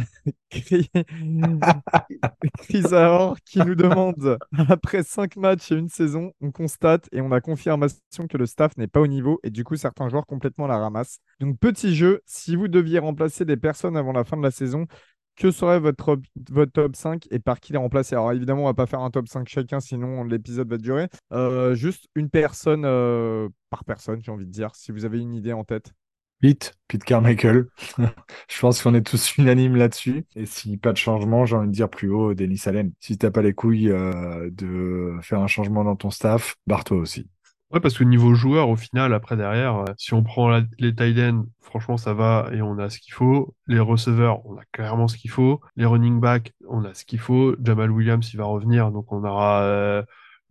Ahor 2.92 3.36
qui 3.44 3.58
nous 3.58 3.74
demande, 3.74 4.38
après 4.68 5.02
cinq 5.02 5.36
matchs 5.36 5.72
et 5.72 5.76
une 5.76 5.88
saison, 5.88 6.32
on 6.40 6.52
constate 6.52 7.08
et 7.12 7.20
on 7.20 7.32
a 7.32 7.40
confirmation 7.40 8.26
que 8.28 8.36
le 8.36 8.46
staff 8.46 8.76
n'est 8.76 8.86
pas 8.86 9.00
au 9.00 9.08
niveau 9.08 9.40
et 9.42 9.50
du 9.50 9.64
coup 9.64 9.76
certains 9.76 10.08
joueurs 10.08 10.26
complètement 10.26 10.66
la 10.66 10.78
ramassent. 10.78 11.18
Donc 11.40 11.58
petit 11.58 11.94
jeu, 11.94 12.20
si 12.24 12.54
vous 12.54 12.68
deviez 12.68 13.00
remplacer 13.00 13.44
des 13.44 13.56
personnes 13.56 13.96
avant 13.96 14.12
la 14.12 14.24
fin 14.24 14.36
de 14.36 14.42
la 14.42 14.50
saison, 14.50 14.86
que 15.36 15.50
serait 15.50 15.80
votre 15.80 16.04
top, 16.04 16.20
votre 16.50 16.72
top 16.72 16.94
5 16.94 17.26
et 17.30 17.38
par 17.38 17.58
qui 17.58 17.72
les 17.72 17.78
remplacer? 17.78 18.14
Alors 18.14 18.32
évidemment, 18.32 18.62
on 18.62 18.66
va 18.66 18.74
pas 18.74 18.86
faire 18.86 19.00
un 19.00 19.10
top 19.10 19.28
5 19.28 19.48
chacun, 19.48 19.80
sinon 19.80 20.24
l'épisode 20.24 20.68
va 20.68 20.78
durer. 20.78 21.08
Euh, 21.32 21.74
juste 21.74 22.06
une 22.14 22.30
personne 22.30 22.84
euh, 22.84 23.48
par 23.70 23.84
personne, 23.84 24.20
j'ai 24.22 24.30
envie 24.30 24.46
de 24.46 24.50
dire, 24.50 24.74
si 24.74 24.92
vous 24.92 25.04
avez 25.04 25.18
une 25.18 25.34
idée 25.34 25.52
en 25.52 25.64
tête. 25.64 25.92
Pete, 26.42 26.74
Pete 26.88 27.04
Carmichael. 27.04 27.66
Je 28.48 28.60
pense 28.60 28.82
qu'on 28.82 28.94
est 28.94 29.06
tous 29.06 29.36
unanimes 29.38 29.76
là-dessus. 29.76 30.26
Et 30.34 30.44
si 30.44 30.76
pas 30.76 30.90
de 30.90 30.96
changement, 30.96 31.46
j'ai 31.46 31.54
envie 31.54 31.68
de 31.68 31.72
dire 31.72 31.88
plus 31.88 32.10
haut, 32.10 32.34
Denis 32.34 32.60
Allen. 32.66 32.90
Si 32.98 33.16
t'as 33.16 33.30
pas 33.30 33.42
les 33.42 33.54
couilles 33.54 33.90
euh, 33.90 34.50
de 34.50 35.14
faire 35.22 35.38
un 35.38 35.46
changement 35.46 35.84
dans 35.84 35.94
ton 35.94 36.10
staff, 36.10 36.56
barre-toi 36.66 36.96
aussi. 36.96 37.28
Ouais, 37.70 37.78
parce 37.78 37.96
que 37.96 38.02
niveau 38.02 38.34
joueur, 38.34 38.68
au 38.68 38.76
final, 38.76 39.14
après 39.14 39.36
derrière, 39.36 39.76
euh, 39.76 39.84
si 39.96 40.14
on 40.14 40.24
prend 40.24 40.60
les 40.78 40.94
tight 40.94 41.16
ends, 41.20 41.46
franchement, 41.60 41.96
ça 41.96 42.12
va 42.12 42.50
et 42.52 42.60
on 42.60 42.76
a 42.78 42.90
ce 42.90 42.98
qu'il 42.98 43.14
faut. 43.14 43.54
Les 43.68 43.78
receveurs, 43.78 44.44
on 44.44 44.56
a 44.56 44.64
clairement 44.72 45.06
ce 45.06 45.16
qu'il 45.16 45.30
faut. 45.30 45.60
Les 45.76 45.86
running 45.86 46.18
backs, 46.18 46.52
on 46.68 46.84
a 46.84 46.92
ce 46.92 47.04
qu'il 47.04 47.20
faut. 47.20 47.54
Jamal 47.62 47.92
Williams, 47.92 48.28
il 48.34 48.36
va 48.36 48.44
revenir, 48.46 48.90
donc 48.90 49.12
on 49.12 49.24
aura 49.24 49.62
euh, 49.62 50.02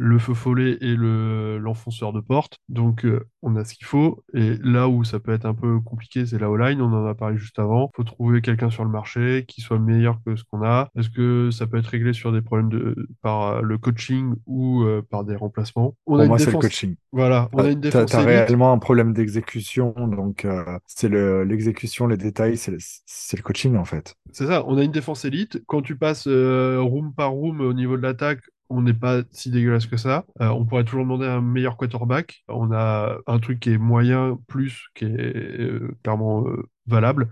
le 0.02 0.18
feu 0.20 0.34
follet 0.34 0.78
et 0.82 0.96
le 0.96 1.58
l'enfonceur 1.60 2.12
de 2.14 2.20
porte. 2.22 2.58
Donc 2.70 3.06
euh, 3.06 3.28
on 3.44 3.56
a 3.56 3.64
ce 3.66 3.76
qu'il 3.76 3.86
faut. 3.86 4.24
Et 4.34 4.56
là 4.64 4.88
où 4.90 5.04
ça 5.04 5.20
peut 5.20 5.32
être 5.34 5.46
un 5.46 5.54
peu 5.54 5.80
compliqué, 5.80 6.26
c'est 6.26 6.40
la 6.40 6.50
O-line. 6.50 6.82
On 6.82 6.92
en 6.94 7.06
a 7.06 7.14
parlé 7.16 7.38
juste 7.38 7.60
avant. 7.60 7.92
Faut 7.96 8.04
trouver 8.04 8.42
quelqu'un 8.42 8.70
sur 8.70 8.84
le 8.84 8.90
marché 8.90 9.46
qui 9.48 9.62
soit 9.62 9.80
meilleur 9.80 10.20
que 10.26 10.36
ce 10.36 10.44
qu'on 10.44 10.64
a. 10.64 10.90
Est-ce 10.98 11.10
que 11.10 11.52
ça 11.52 11.68
peut 11.68 11.78
être 11.78 11.88
réglé 11.88 12.14
sur 12.14 12.32
des 12.32 12.42
problèmes 12.42 12.70
de 12.70 12.96
par 13.22 13.44
euh, 13.44 13.62
le 13.62 13.78
coaching 13.78 14.34
ou 14.46 14.84
euh, 14.84 15.02
par 15.08 15.24
des 15.24 15.36
remplacements? 15.36 15.96
On 16.08 16.20
a 16.20 16.24
Pour 16.24 16.26
une 16.26 16.30
moi, 16.30 16.40
c'est 16.40 16.52
le 16.52 16.58
coaching. 16.58 16.96
voilà, 17.12 17.50
on 17.54 17.64
a 17.64 17.70
une 17.70 17.82
T'as, 17.90 18.06
défense 18.06 18.12
t'as 18.12 18.22
réellement 18.22 18.72
un 18.74 18.80
problème 18.80 19.14
d'exécution, 19.14 19.94
donc 20.08 20.46
euh, 20.46 20.78
c'est 20.88 21.10
le, 21.10 21.44
l'exécution, 21.44 22.08
les 22.08 22.18
détails, 22.18 22.58
c'est 22.58 22.72
le, 22.72 22.78
c'est 23.06 23.38
le 23.38 23.44
coaching 23.44 23.76
en 23.78 23.86
fait. 23.86 24.16
C'est 24.32 24.48
ça, 24.48 24.64
on 24.68 24.78
a 24.78 24.84
une 24.84 24.92
défense 24.92 25.26
élite. 25.26 25.62
Quand 25.68 25.82
tu 25.82 25.98
passes 25.98 26.28
euh, 26.28 26.80
room 26.82 27.14
par 27.14 27.32
room 27.32 27.62
au 27.62 27.74
niveau 27.74 27.98
de 27.98 28.02
l'attaque, 28.02 28.42
on 28.72 28.82
n'est 28.82 28.94
pas 28.94 29.24
si 29.32 29.52
dégueulasse 29.52 29.86
que 29.88 29.98
ça. 29.98 30.26
Euh, 30.42 30.48
on 30.50 30.66
pourrait 30.66 30.84
toujours 30.86 31.04
demander 31.04 31.28
un 31.28 31.42
meilleur 31.42 31.78
quarterback. 31.78 32.44
On 32.48 32.72
a 32.72 33.18
un 33.28 33.40
truc 33.40 33.60
qui 33.60 33.72
est 33.72 33.78
moyen 33.78 34.40
plus, 34.48 34.88
qui 34.96 35.06
est 35.06 35.10
euh, 35.10 35.98
clairement 36.04 36.48
euh, 36.48 36.70
valable. 36.88 37.30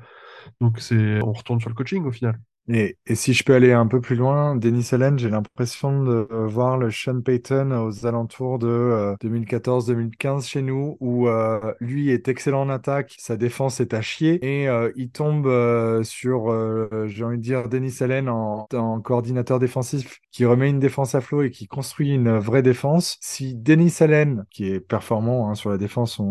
Donc 0.62 0.80
c'est, 0.80 1.22
on 1.24 1.34
retourne 1.34 1.60
sur 1.60 1.70
le 1.70 1.76
coaching 1.76 2.06
au 2.06 2.12
final. 2.12 2.40
Et, 2.72 2.98
et 3.08 3.16
si 3.16 3.34
je 3.34 3.44
peux 3.44 3.56
aller 3.56 3.72
un 3.72 3.88
peu 3.88 4.00
plus 4.00 4.16
loin, 4.16 4.56
Denis 4.56 4.88
Allen, 4.92 5.18
j'ai 5.18 5.30
l'impression 5.30 6.04
de 6.04 6.28
voir 6.32 6.78
le 6.78 6.92
Sean 6.92 7.20
Payton 7.22 7.72
aux 7.72 8.06
alentours 8.06 8.60
de 8.60 8.68
euh, 8.68 9.16
2014-2015 9.20 10.48
chez 10.48 10.62
nous, 10.62 10.96
où 11.00 11.28
euh, 11.28 11.74
lui 11.80 12.12
est 12.12 12.28
excellent 12.28 12.62
en 12.62 12.70
attaque, 12.70 13.16
sa 13.18 13.38
défense 13.38 13.80
est 13.80 13.96
à 13.96 14.02
chier, 14.02 14.38
et 14.46 14.68
euh, 14.70 14.92
il 14.96 15.10
tombe 15.10 15.48
euh, 15.48 16.04
sur, 16.04 16.52
euh, 16.52 17.08
j'ai 17.08 17.24
envie 17.24 17.38
de 17.38 17.42
dire, 17.42 17.70
Denis 17.70 17.96
Allen 18.02 18.30
en, 18.30 18.68
en 18.72 19.02
coordinateur 19.02 19.58
défensif, 19.58 20.20
qui 20.32 20.46
remet 20.46 20.70
une 20.70 20.80
défense 20.80 21.16
à 21.16 21.22
flot 21.22 21.42
et 21.42 21.50
qui 21.50 21.66
construit 21.66 22.12
une 22.14 22.38
vraie 22.38 22.62
défense. 22.62 23.18
Si 23.20 23.56
Denis 23.56 23.96
Allen, 24.00 24.46
qui 24.52 24.70
est 24.70 24.80
performant 24.80 25.50
hein, 25.50 25.56
sur 25.56 25.72
la 25.72 25.80
défense, 25.80 26.22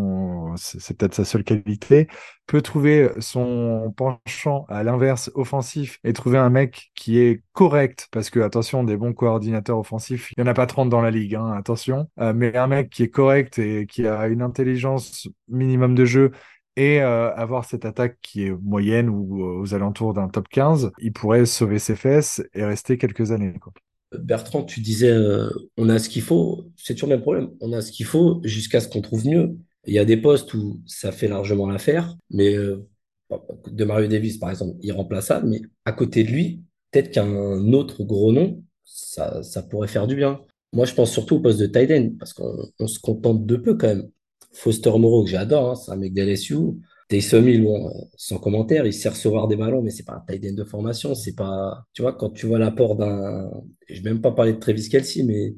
c'est 0.56 0.96
peut-être 0.96 1.14
sa 1.14 1.24
seule 1.24 1.42
qualité, 1.42 2.06
peut 2.48 2.62
trouver 2.62 3.10
son 3.20 3.92
penchant 3.94 4.64
à 4.68 4.82
l'inverse 4.82 5.30
offensif 5.34 6.00
et 6.02 6.14
trouver 6.14 6.38
un 6.38 6.48
mec 6.50 6.90
qui 6.96 7.18
est 7.18 7.42
correct, 7.52 8.08
parce 8.10 8.30
que 8.30 8.40
attention, 8.40 8.84
des 8.84 8.96
bons 8.96 9.12
coordinateurs 9.12 9.78
offensifs, 9.78 10.32
il 10.32 10.42
n'y 10.42 10.48
en 10.48 10.50
a 10.50 10.54
pas 10.54 10.66
30 10.66 10.88
dans 10.88 11.02
la 11.02 11.12
ligue, 11.12 11.36
hein, 11.36 11.52
attention, 11.52 12.08
Euh, 12.18 12.32
mais 12.34 12.56
un 12.56 12.66
mec 12.66 12.90
qui 12.90 13.02
est 13.04 13.10
correct 13.10 13.58
et 13.58 13.86
qui 13.86 14.06
a 14.06 14.26
une 14.28 14.42
intelligence 14.42 15.28
minimum 15.46 15.94
de 15.94 16.04
jeu 16.06 16.32
et 16.76 17.02
euh, 17.02 17.34
avoir 17.34 17.66
cette 17.66 17.84
attaque 17.84 18.18
qui 18.22 18.44
est 18.44 18.50
moyenne 18.50 19.10
ou 19.10 19.44
euh, 19.44 19.60
aux 19.60 19.74
alentours 19.74 20.14
d'un 20.14 20.28
top 20.28 20.48
15, 20.48 20.92
il 20.98 21.12
pourrait 21.12 21.44
sauver 21.44 21.78
ses 21.78 21.96
fesses 21.96 22.42
et 22.54 22.64
rester 22.64 22.96
quelques 22.96 23.30
années. 23.30 23.52
quoi. 23.60 23.72
Bertrand, 24.18 24.64
tu 24.64 24.80
disais, 24.80 25.14
on 25.76 25.90
a 25.90 25.98
ce 25.98 26.08
qu'il 26.08 26.22
faut. 26.22 26.64
C'est 26.76 26.94
toujours 26.94 27.10
le 27.10 27.16
même 27.16 27.22
problème. 27.22 27.50
On 27.60 27.74
a 27.74 27.82
ce 27.82 27.92
qu'il 27.92 28.06
faut 28.06 28.40
jusqu'à 28.42 28.80
ce 28.80 28.88
qu'on 28.88 29.02
trouve 29.02 29.26
mieux. 29.26 29.58
Il 29.86 29.94
y 29.94 29.98
a 29.98 30.04
des 30.04 30.16
postes 30.16 30.52
où 30.54 30.80
ça 30.86 31.12
fait 31.12 31.28
largement 31.28 31.68
l'affaire, 31.68 32.16
mais 32.30 32.54
euh, 32.54 32.86
de 33.66 33.84
Mario 33.84 34.08
Davis, 34.08 34.38
par 34.38 34.50
exemple, 34.50 34.76
irremplaçable, 34.82 35.48
mais 35.48 35.62
à 35.84 35.92
côté 35.92 36.24
de 36.24 36.30
lui, 36.30 36.62
peut-être 36.90 37.10
qu'un 37.10 37.72
autre 37.72 38.04
gros 38.04 38.32
nom, 38.32 38.62
ça, 38.84 39.42
ça 39.42 39.62
pourrait 39.62 39.88
faire 39.88 40.06
du 40.06 40.16
bien. 40.16 40.40
Moi, 40.72 40.84
je 40.84 40.94
pense 40.94 41.12
surtout 41.12 41.36
au 41.36 41.40
poste 41.40 41.60
de 41.60 41.94
end, 41.94 42.10
parce 42.18 42.32
qu'on 42.32 42.70
on 42.78 42.86
se 42.86 42.98
contente 43.00 43.46
de 43.46 43.56
peu 43.56 43.76
quand 43.76 43.88
même. 43.88 44.10
Foster 44.52 44.90
Moreau, 44.98 45.24
que 45.24 45.30
j'adore, 45.30 45.70
hein, 45.70 45.74
c'est 45.74 45.92
un 45.92 45.96
mec 45.96 46.12
d'LSU. 46.14 46.56
Taysom 47.08 47.48
Hill, 47.48 47.66
sans 48.16 48.38
commentaire, 48.38 48.86
il 48.86 48.92
sait 48.92 49.08
recevoir 49.08 49.48
des 49.48 49.56
ballons, 49.56 49.82
mais 49.82 49.90
c'est 49.90 50.04
pas 50.04 50.14
un 50.14 50.24
tight 50.28 50.54
de 50.54 50.64
formation. 50.64 51.14
C'est 51.14 51.34
pas, 51.34 51.84
tu 51.94 52.02
vois, 52.02 52.12
quand 52.12 52.30
tu 52.30 52.46
vois 52.46 52.58
l'apport 52.58 52.96
d'un, 52.96 53.50
je 53.88 54.02
vais 54.02 54.10
même 54.10 54.20
pas 54.20 54.32
parler 54.32 54.52
de 54.52 54.58
Travis 54.58 54.88
Kelce, 54.90 55.16
mais 55.24 55.54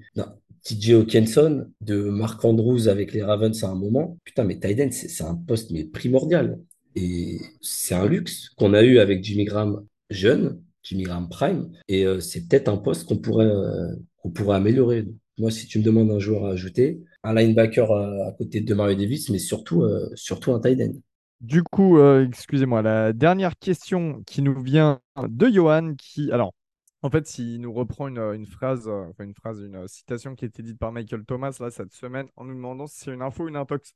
TJ 0.62 0.92
Hawkinson, 0.92 1.66
de 1.80 2.02
Mark 2.02 2.44
Andrews 2.44 2.88
avec 2.88 3.12
les 3.12 3.22
Ravens 3.22 3.62
à 3.64 3.68
un 3.68 3.74
moment. 3.74 4.18
Putain, 4.24 4.44
mais 4.44 4.58
end, 4.64 4.88
c'est 4.90 5.24
un 5.24 5.34
poste 5.34 5.70
mais 5.70 5.84
primordial. 5.84 6.58
Et 6.96 7.40
c'est 7.60 7.94
un 7.94 8.06
luxe 8.06 8.50
qu'on 8.56 8.74
a 8.74 8.82
eu 8.82 8.98
avec 8.98 9.22
Jimmy 9.22 9.44
Graham 9.44 9.86
jeune, 10.10 10.60
Jimmy 10.82 11.04
Graham 11.04 11.28
prime, 11.28 11.70
et 11.88 12.04
euh, 12.04 12.20
c'est 12.20 12.48
peut-être 12.48 12.68
un 12.68 12.76
poste 12.76 13.06
qu'on 13.06 13.18
pourrait, 13.18 13.46
euh, 13.46 13.94
pourrait 14.34 14.56
améliorer. 14.56 15.06
Moi, 15.38 15.50
si 15.50 15.66
tu 15.66 15.78
me 15.78 15.84
demandes 15.84 16.10
un 16.10 16.18
joueur 16.18 16.46
à 16.46 16.50
ajouter, 16.50 17.00
un 17.22 17.34
linebacker 17.34 17.92
à, 17.92 18.32
côté 18.36 18.60
de 18.60 18.74
Mario 18.74 18.96
Davis, 18.96 19.30
mais 19.30 19.38
surtout, 19.38 19.82
euh, 19.82 20.10
surtout 20.14 20.52
un 20.52 20.60
tight. 20.60 20.80
Du 21.40 21.62
coup, 21.62 21.98
excusez-moi, 21.98 22.82
la 22.82 23.14
dernière 23.14 23.56
question 23.58 24.22
qui 24.26 24.42
nous 24.42 24.62
vient 24.62 25.00
de 25.26 25.48
Johan, 25.48 25.94
qui, 25.96 26.30
alors, 26.32 26.52
en 27.02 27.10
fait, 27.10 27.26
s'il 27.26 27.60
nous 27.60 27.72
reprend 27.72 28.08
une, 28.08 28.46
phrase, 28.46 28.86
euh, 28.88 29.06
enfin 29.10 29.24
une 29.24 29.34
phrase, 29.34 29.60
une 29.60 29.88
citation 29.88 30.34
qui 30.34 30.44
a 30.44 30.48
été 30.48 30.62
dite 30.62 30.78
par 30.78 30.92
Michael 30.92 31.24
Thomas 31.24 31.56
là 31.60 31.70
cette 31.70 31.92
semaine, 31.92 32.28
en 32.36 32.44
nous 32.44 32.54
demandant 32.54 32.86
si 32.86 32.98
c'est 33.00 33.12
une 33.12 33.22
info 33.22 33.44
ou 33.44 33.48
une 33.48 33.56
intox. 33.56 33.94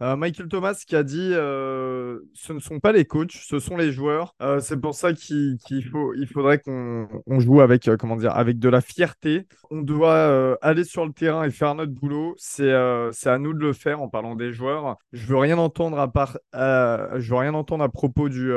Euh, 0.00 0.14
Michael 0.14 0.46
Thomas 0.46 0.80
qui 0.86 0.94
a 0.94 1.02
dit 1.02 1.30
euh, 1.32 2.20
ce 2.32 2.52
ne 2.52 2.60
sont 2.60 2.78
pas 2.78 2.92
les 2.92 3.04
coachs, 3.04 3.32
ce 3.32 3.58
sont 3.58 3.76
les 3.76 3.90
joueurs. 3.90 4.34
Euh, 4.40 4.60
c'est 4.60 4.76
pour 4.76 4.94
ça 4.94 5.12
qu'il 5.12 5.58
faut, 5.90 6.14
il 6.14 6.28
faudrait 6.28 6.60
qu'on 6.60 7.08
on 7.26 7.40
joue 7.40 7.60
avec, 7.60 7.90
comment 7.98 8.14
dire, 8.16 8.36
avec 8.36 8.60
de 8.60 8.68
la 8.68 8.80
fierté. 8.80 9.46
On 9.70 9.82
doit 9.82 10.56
aller 10.62 10.84
sur 10.84 11.04
le 11.04 11.12
terrain 11.12 11.44
et 11.44 11.50
faire 11.50 11.74
notre 11.74 11.92
boulot. 11.92 12.34
C'est 12.38 12.72
à 12.72 13.38
nous 13.38 13.52
de 13.54 13.58
le 13.58 13.72
faire 13.72 14.00
en 14.00 14.08
parlant 14.08 14.36
des 14.36 14.52
joueurs. 14.52 14.96
Je 15.12 15.26
veux 15.26 15.36
rien 15.36 15.58
entendre 15.58 15.98
à 15.98 16.10
part, 16.12 16.38
je 16.54 17.28
veux 17.28 17.36
rien 17.36 17.54
entendre 17.54 17.82
à 17.82 17.88
propos 17.88 18.28
du, 18.28 18.52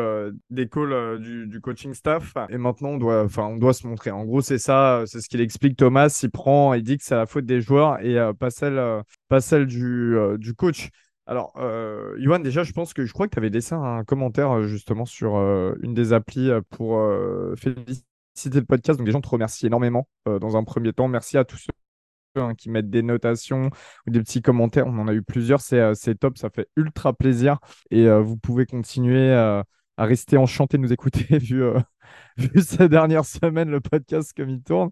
des 0.49 0.69
calls 0.69 1.19
du, 1.19 1.47
du 1.47 1.59
coaching 1.59 1.93
staff. 1.93 2.33
Et 2.49 2.57
maintenant, 2.57 2.89
on 2.89 2.97
doit, 2.97 3.27
on 3.37 3.57
doit 3.57 3.73
se 3.73 3.87
montrer. 3.87 4.11
En 4.11 4.25
gros, 4.25 4.41
c'est 4.41 4.59
ça, 4.59 5.03
c'est 5.07 5.21
ce 5.21 5.27
qu'il 5.27 5.41
explique. 5.41 5.75
Thomas, 5.75 6.19
il 6.21 6.29
prend, 6.29 6.73
il 6.73 6.83
dit 6.83 6.97
que 6.97 7.03
c'est 7.03 7.15
la 7.15 7.25
faute 7.25 7.45
des 7.45 7.61
joueurs 7.61 7.99
et 8.01 8.17
pas 8.39 8.51
celle, 8.51 8.81
pas 9.27 9.41
celle 9.41 9.65
du, 9.65 10.15
du 10.37 10.53
coach. 10.53 10.89
Alors, 11.31 11.53
euh, 11.55 12.13
Johan, 12.19 12.39
déjà, 12.39 12.63
je 12.63 12.73
pense 12.73 12.93
que 12.93 13.05
je 13.05 13.13
crois 13.13 13.25
que 13.25 13.31
tu 13.33 13.39
avais 13.39 13.47
laissé 13.47 13.73
un 13.73 14.03
commentaire 14.03 14.51
euh, 14.51 14.63
justement 14.67 15.05
sur 15.05 15.37
euh, 15.37 15.73
une 15.81 15.93
des 15.93 16.11
applis 16.11 16.49
euh, 16.49 16.59
pour 16.71 17.01
féliciter 17.57 18.59
le 18.59 18.65
podcast. 18.65 18.99
Donc, 18.99 19.07
les 19.07 19.13
gens 19.13 19.21
te 19.21 19.29
remercient 19.29 19.65
énormément 19.65 20.09
dans 20.25 20.57
un 20.57 20.65
premier 20.65 20.91
temps. 20.91 21.07
Merci 21.07 21.37
à 21.37 21.45
tous 21.45 21.55
ceux 21.55 22.41
hein, 22.41 22.53
qui 22.53 22.69
mettent 22.69 22.89
des 22.89 23.01
notations 23.01 23.69
ou 24.05 24.11
des 24.11 24.19
petits 24.19 24.41
commentaires. 24.41 24.87
On 24.87 24.99
en 24.99 25.07
a 25.07 25.13
eu 25.13 25.21
plusieurs. 25.21 25.61
C'est 25.61 26.15
top. 26.19 26.37
Ça 26.37 26.49
fait 26.49 26.67
ultra 26.75 27.13
plaisir. 27.13 27.59
Et 27.91 28.09
vous 28.09 28.35
pouvez 28.35 28.65
continuer 28.65 29.31
à 29.33 29.63
rester 29.97 30.35
enchanté 30.35 30.75
de 30.75 30.81
nous 30.81 30.91
écouter 30.91 31.37
vu, 31.39 31.63
vu 32.35 32.61
ces 32.61 32.89
dernières 32.89 33.25
semaines, 33.25 33.69
le 33.69 33.79
podcast 33.79 34.33
comme 34.35 34.49
il 34.49 34.61
tourne. 34.61 34.89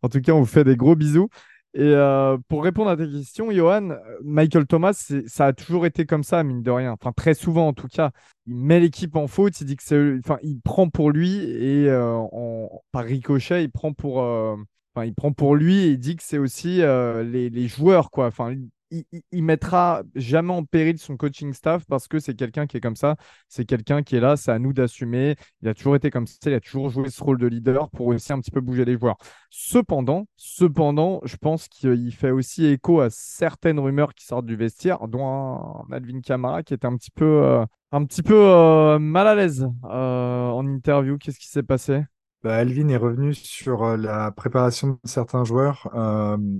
En 0.00 0.08
tout 0.08 0.20
cas, 0.20 0.30
on 0.30 0.40
vous 0.40 0.46
fait 0.46 0.64
des 0.64 0.76
gros 0.76 0.94
bisous. 0.94 1.28
Et 1.74 1.80
euh, 1.80 2.36
pour 2.48 2.62
répondre 2.62 2.90
à 2.90 2.96
tes 2.96 3.08
questions, 3.08 3.50
Johan, 3.50 3.90
euh, 3.90 3.96
Michael 4.22 4.66
Thomas, 4.66 5.10
ça 5.26 5.46
a 5.46 5.52
toujours 5.54 5.86
été 5.86 6.04
comme 6.04 6.22
ça, 6.22 6.44
mine 6.44 6.62
de 6.62 6.70
rien. 6.70 6.92
Enfin, 6.92 7.12
très 7.12 7.34
souvent 7.34 7.68
en 7.68 7.72
tout 7.72 7.88
cas. 7.88 8.10
Il 8.46 8.56
met 8.56 8.78
l'équipe 8.80 9.16
en 9.16 9.26
faute, 9.26 9.58
il 9.60 9.66
dit 9.66 9.76
que 9.76 9.82
c'est, 9.82 10.18
enfin, 10.18 10.38
il 10.42 10.60
prend 10.60 10.90
pour 10.90 11.10
lui 11.10 11.38
et 11.38 11.88
euh, 11.88 12.14
en, 12.14 12.82
par 12.92 13.04
ricochet, 13.04 13.64
il 13.64 13.70
prend 13.70 13.94
pour, 13.94 14.18
enfin, 14.18 15.06
il 15.06 15.14
prend 15.14 15.32
pour 15.32 15.56
lui 15.56 15.78
et 15.78 15.90
il 15.92 15.98
dit 15.98 16.16
que 16.16 16.22
c'est 16.22 16.38
aussi 16.38 16.78
les, 16.78 17.48
les 17.48 17.68
joueurs, 17.68 18.10
quoi. 18.10 18.26
Enfin, 18.26 18.54
il, 18.92 19.22
il, 19.32 19.42
mettra 19.42 20.02
jamais 20.14 20.52
en 20.52 20.64
péril 20.64 20.98
son 20.98 21.16
coaching 21.16 21.52
staff 21.52 21.84
parce 21.86 22.08
que 22.08 22.18
c'est 22.18 22.34
quelqu'un 22.34 22.66
qui 22.66 22.76
est 22.76 22.80
comme 22.80 22.96
ça, 22.96 23.16
c'est 23.48 23.64
quelqu'un 23.64 24.02
qui 24.02 24.16
est 24.16 24.20
là, 24.20 24.36
c'est 24.36 24.52
à 24.52 24.58
nous 24.58 24.72
d'assumer. 24.72 25.36
Il 25.62 25.68
a 25.68 25.74
toujours 25.74 25.96
été 25.96 26.10
comme 26.10 26.26
ça, 26.26 26.36
il 26.46 26.54
a 26.54 26.60
toujours 26.60 26.90
joué 26.90 27.08
ce 27.08 27.22
rôle 27.22 27.38
de 27.38 27.46
leader 27.46 27.90
pour 27.90 28.08
aussi 28.08 28.32
un 28.32 28.40
petit 28.40 28.50
peu 28.50 28.60
bouger 28.60 28.84
les 28.84 28.98
joueurs. 28.98 29.16
Cependant, 29.50 30.26
cependant, 30.36 31.20
je 31.24 31.36
pense 31.36 31.68
qu'il 31.68 32.14
fait 32.14 32.30
aussi 32.30 32.66
écho 32.66 33.00
à 33.00 33.08
certaines 33.10 33.78
rumeurs 33.78 34.14
qui 34.14 34.26
sortent 34.26 34.46
du 34.46 34.56
vestiaire, 34.56 35.08
dont 35.08 35.84
Alvin 35.90 36.20
Kamara 36.20 36.62
qui 36.62 36.74
était 36.74 36.86
un 36.86 36.96
petit 36.96 37.10
peu, 37.10 37.42
euh, 37.44 37.64
un 37.92 38.04
petit 38.04 38.22
peu 38.22 38.34
euh, 38.34 38.98
mal 38.98 39.26
à 39.26 39.34
l'aise 39.34 39.68
euh, 39.84 40.48
en 40.48 40.66
interview. 40.66 41.18
Qu'est-ce 41.18 41.38
qui 41.38 41.48
s'est 41.48 41.62
passé? 41.62 42.04
Bah, 42.42 42.56
Alvin 42.56 42.88
est 42.88 42.96
revenu 42.96 43.34
sur 43.34 43.96
la 43.96 44.32
préparation 44.32 44.88
de 44.88 44.98
certains 45.04 45.44
joueurs 45.44 45.88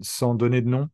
sans 0.03 0.35
donner 0.35 0.63
de 0.63 0.69
nom. 0.69 0.89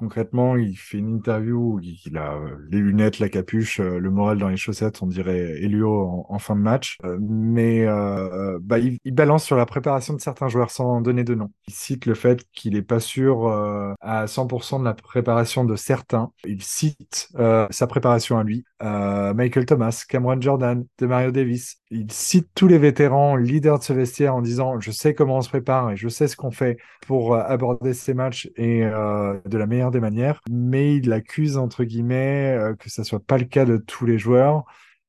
Concrètement, 0.00 0.56
il 0.56 0.78
fait 0.78 0.96
une 0.96 1.16
interview 1.16 1.74
où 1.74 1.78
il 1.78 2.16
a 2.16 2.32
euh, 2.32 2.56
les 2.70 2.78
lunettes, 2.78 3.18
la 3.18 3.28
capuche, 3.28 3.80
euh, 3.80 3.98
le 3.98 4.10
moral 4.10 4.38
dans 4.38 4.48
les 4.48 4.56
chaussettes, 4.56 5.02
on 5.02 5.06
dirait 5.06 5.60
Elio 5.62 5.92
en, 5.92 6.26
en 6.26 6.38
fin 6.38 6.56
de 6.56 6.62
match. 6.62 6.96
Euh, 7.04 7.18
mais 7.20 7.84
euh, 7.86 8.58
bah, 8.62 8.78
il, 8.78 8.98
balance 9.12 9.44
sur 9.44 9.56
la 9.56 9.66
préparation 9.66 10.14
de 10.14 10.20
certains 10.22 10.48
joueurs 10.48 10.70
sans 10.70 11.02
donner 11.02 11.22
de 11.22 11.34
nom. 11.34 11.50
Il 11.68 11.74
cite 11.74 12.06
le 12.06 12.14
fait 12.14 12.46
qu'il 12.54 12.72
n'est 12.72 12.82
pas 12.82 12.98
sûr 12.98 13.46
euh, 13.46 13.92
à 14.00 14.26
100% 14.26 14.80
de 14.80 14.84
la 14.86 14.94
préparation 14.94 15.66
de 15.66 15.76
certains. 15.76 16.32
Il 16.46 16.62
cite 16.62 17.28
sa 17.70 17.86
préparation 17.86 18.38
à 18.38 18.42
lui. 18.42 18.64
Michael 18.80 19.66
Thomas, 19.66 20.02
Cameron 20.08 20.40
Jordan, 20.40 20.86
Demario 20.98 21.30
Davis. 21.30 21.79
Il 21.92 22.12
cite 22.12 22.48
tous 22.54 22.68
les 22.68 22.78
vétérans 22.78 23.34
leaders 23.34 23.80
de 23.80 23.84
ce 23.84 23.92
vestiaire 23.92 24.34
en 24.36 24.42
disant 24.42 24.78
je 24.78 24.92
sais 24.92 25.12
comment 25.14 25.38
on 25.38 25.40
se 25.42 25.48
prépare 25.48 25.90
et 25.90 25.96
je 25.96 26.08
sais 26.08 26.28
ce 26.28 26.36
qu'on 26.36 26.52
fait 26.52 26.78
pour 27.06 27.34
euh, 27.34 27.42
aborder 27.42 27.94
ces 27.94 28.14
matchs 28.14 28.48
et 28.56 28.84
euh, 28.84 29.40
de 29.44 29.58
la 29.58 29.66
meilleure 29.66 29.90
des 29.90 29.98
manières, 30.00 30.40
mais 30.48 30.96
il 30.96 31.12
accuse 31.12 31.56
entre 31.56 31.82
guillemets 31.84 32.56
euh, 32.56 32.74
que 32.76 32.88
ça 32.90 33.02
soit 33.02 33.18
pas 33.24 33.38
le 33.38 33.44
cas 33.44 33.64
de 33.64 33.76
tous 33.76 34.06
les 34.06 34.18
joueurs. 34.18 34.64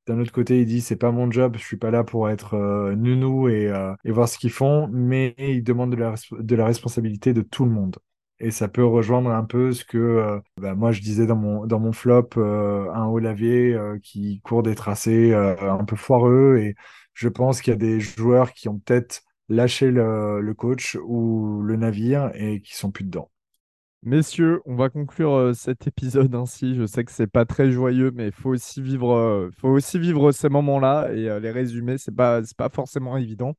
D'un 0.08 0.20
autre 0.20 0.32
côté, 0.32 0.60
il 0.62 0.66
dit 0.66 0.82
c'est 0.82 0.96
pas 0.96 1.12
mon 1.12 1.30
job, 1.30 1.56
je 1.58 1.64
suis 1.64 1.78
pas 1.78 1.92
là 1.92 2.04
pour 2.04 2.30
être 2.30 2.56
euh, 2.56 2.96
nounou 2.96 3.48
et, 3.50 3.68
euh, 3.68 3.94
et 4.04 4.12
voir 4.12 4.28
ce 4.28 4.40
qu'ils 4.40 4.52
font, 4.52 4.88
mais 4.92 5.36
il 5.38 5.64
demande 5.64 5.92
de 5.92 5.98
la, 5.98 6.16
de 6.32 6.56
la 6.56 6.66
responsabilité 6.66 7.34
de 7.34 7.42
tout 7.44 7.66
le 7.66 7.72
monde. 7.72 7.98
Et 8.44 8.50
ça 8.50 8.68
peut 8.68 8.84
rejoindre 8.84 9.30
un 9.30 9.44
peu 9.44 9.72
ce 9.72 9.86
que 9.86 10.00
euh, 10.00 10.40
bah, 10.58 10.74
moi 10.74 10.92
je 10.92 11.02
disais 11.02 11.28
dans 11.28 11.36
mon, 11.36 11.92
flop, 11.92 12.30
euh, 12.38 12.92
un 12.92 13.06
haut 13.06 13.20
lavier 13.20 13.74
euh, 13.76 14.00
qui 14.02 14.42
court 14.42 14.64
des 14.64 14.74
tracés 14.74 15.32
un 15.36 15.86
peu 15.86 15.96
foireux. 15.96 16.58
Et 16.60 16.76
je 17.14 17.30
pense 17.30 17.62
qu'il 17.62 17.72
y 17.72 17.76
a 17.76 17.78
des 17.78 18.00
joueurs 18.00 18.54
qui 18.54 18.68
ont 18.68 18.80
peut-être 18.80 19.22
lâché 19.48 19.92
le, 19.92 20.54
coach 20.58 20.98
ou 21.06 21.62
le 21.62 21.76
navire 21.76 22.32
et 22.34 22.62
qui 22.62 22.76
sont 22.76 22.90
plus 22.90 23.04
dedans. 23.04 23.30
Messieurs, 24.02 24.62
on 24.66 24.76
va 24.76 24.90
conclure 24.90 25.56
cet 25.56 25.86
épisode 25.86 26.34
ainsi. 26.34 26.74
Je 26.74 26.88
sais 26.88 27.04
que 27.04 27.12
c'est 27.12 27.28
pas 27.28 27.46
très 27.46 27.70
joyeux, 27.72 28.12
mais 28.16 28.28
il 28.28 28.32
faut 28.32 28.50
aussi 28.50 28.82
vivre, 28.82 29.32
ces 30.32 30.50
moments-là 30.50 31.12
et 31.14 31.40
les 31.40 31.52
résumer, 31.52 32.00
c'est 32.00 32.16
pas, 32.16 32.42
pas 32.58 32.70
forcément 32.70 33.18
évident. 33.18 33.54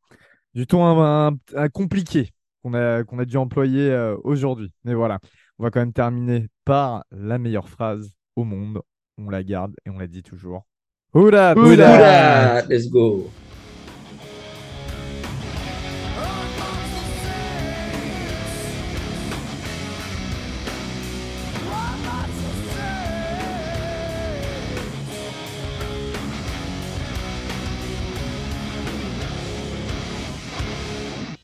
Du 0.54 0.66
tout 0.66 0.80
un, 0.80 1.28
un- 1.28 1.36
un 1.54 1.68
compliqué 1.68 2.32
qu'on 2.62 2.74
a, 2.74 3.04
qu'on 3.04 3.18
a 3.18 3.24
dû 3.24 3.36
employer 3.36 3.90
euh, 3.90 4.16
aujourd'hui. 4.24 4.72
Mais 4.84 4.94
voilà, 4.94 5.18
on 5.58 5.64
va 5.64 5.70
quand 5.70 5.80
même 5.80 5.92
terminer 5.92 6.48
par 6.64 7.04
la 7.10 7.38
meilleure 7.38 7.68
phrase 7.68 8.10
au 8.36 8.44
monde. 8.44 8.80
On 9.18 9.28
la 9.28 9.42
garde 9.42 9.74
et 9.84 9.90
on 9.90 9.98
la 9.98 10.06
dit 10.06 10.22
toujours. 10.22 10.62
Who 11.14 11.30
dat? 11.30 11.54
Let's 12.68 12.88
go. 12.88 13.30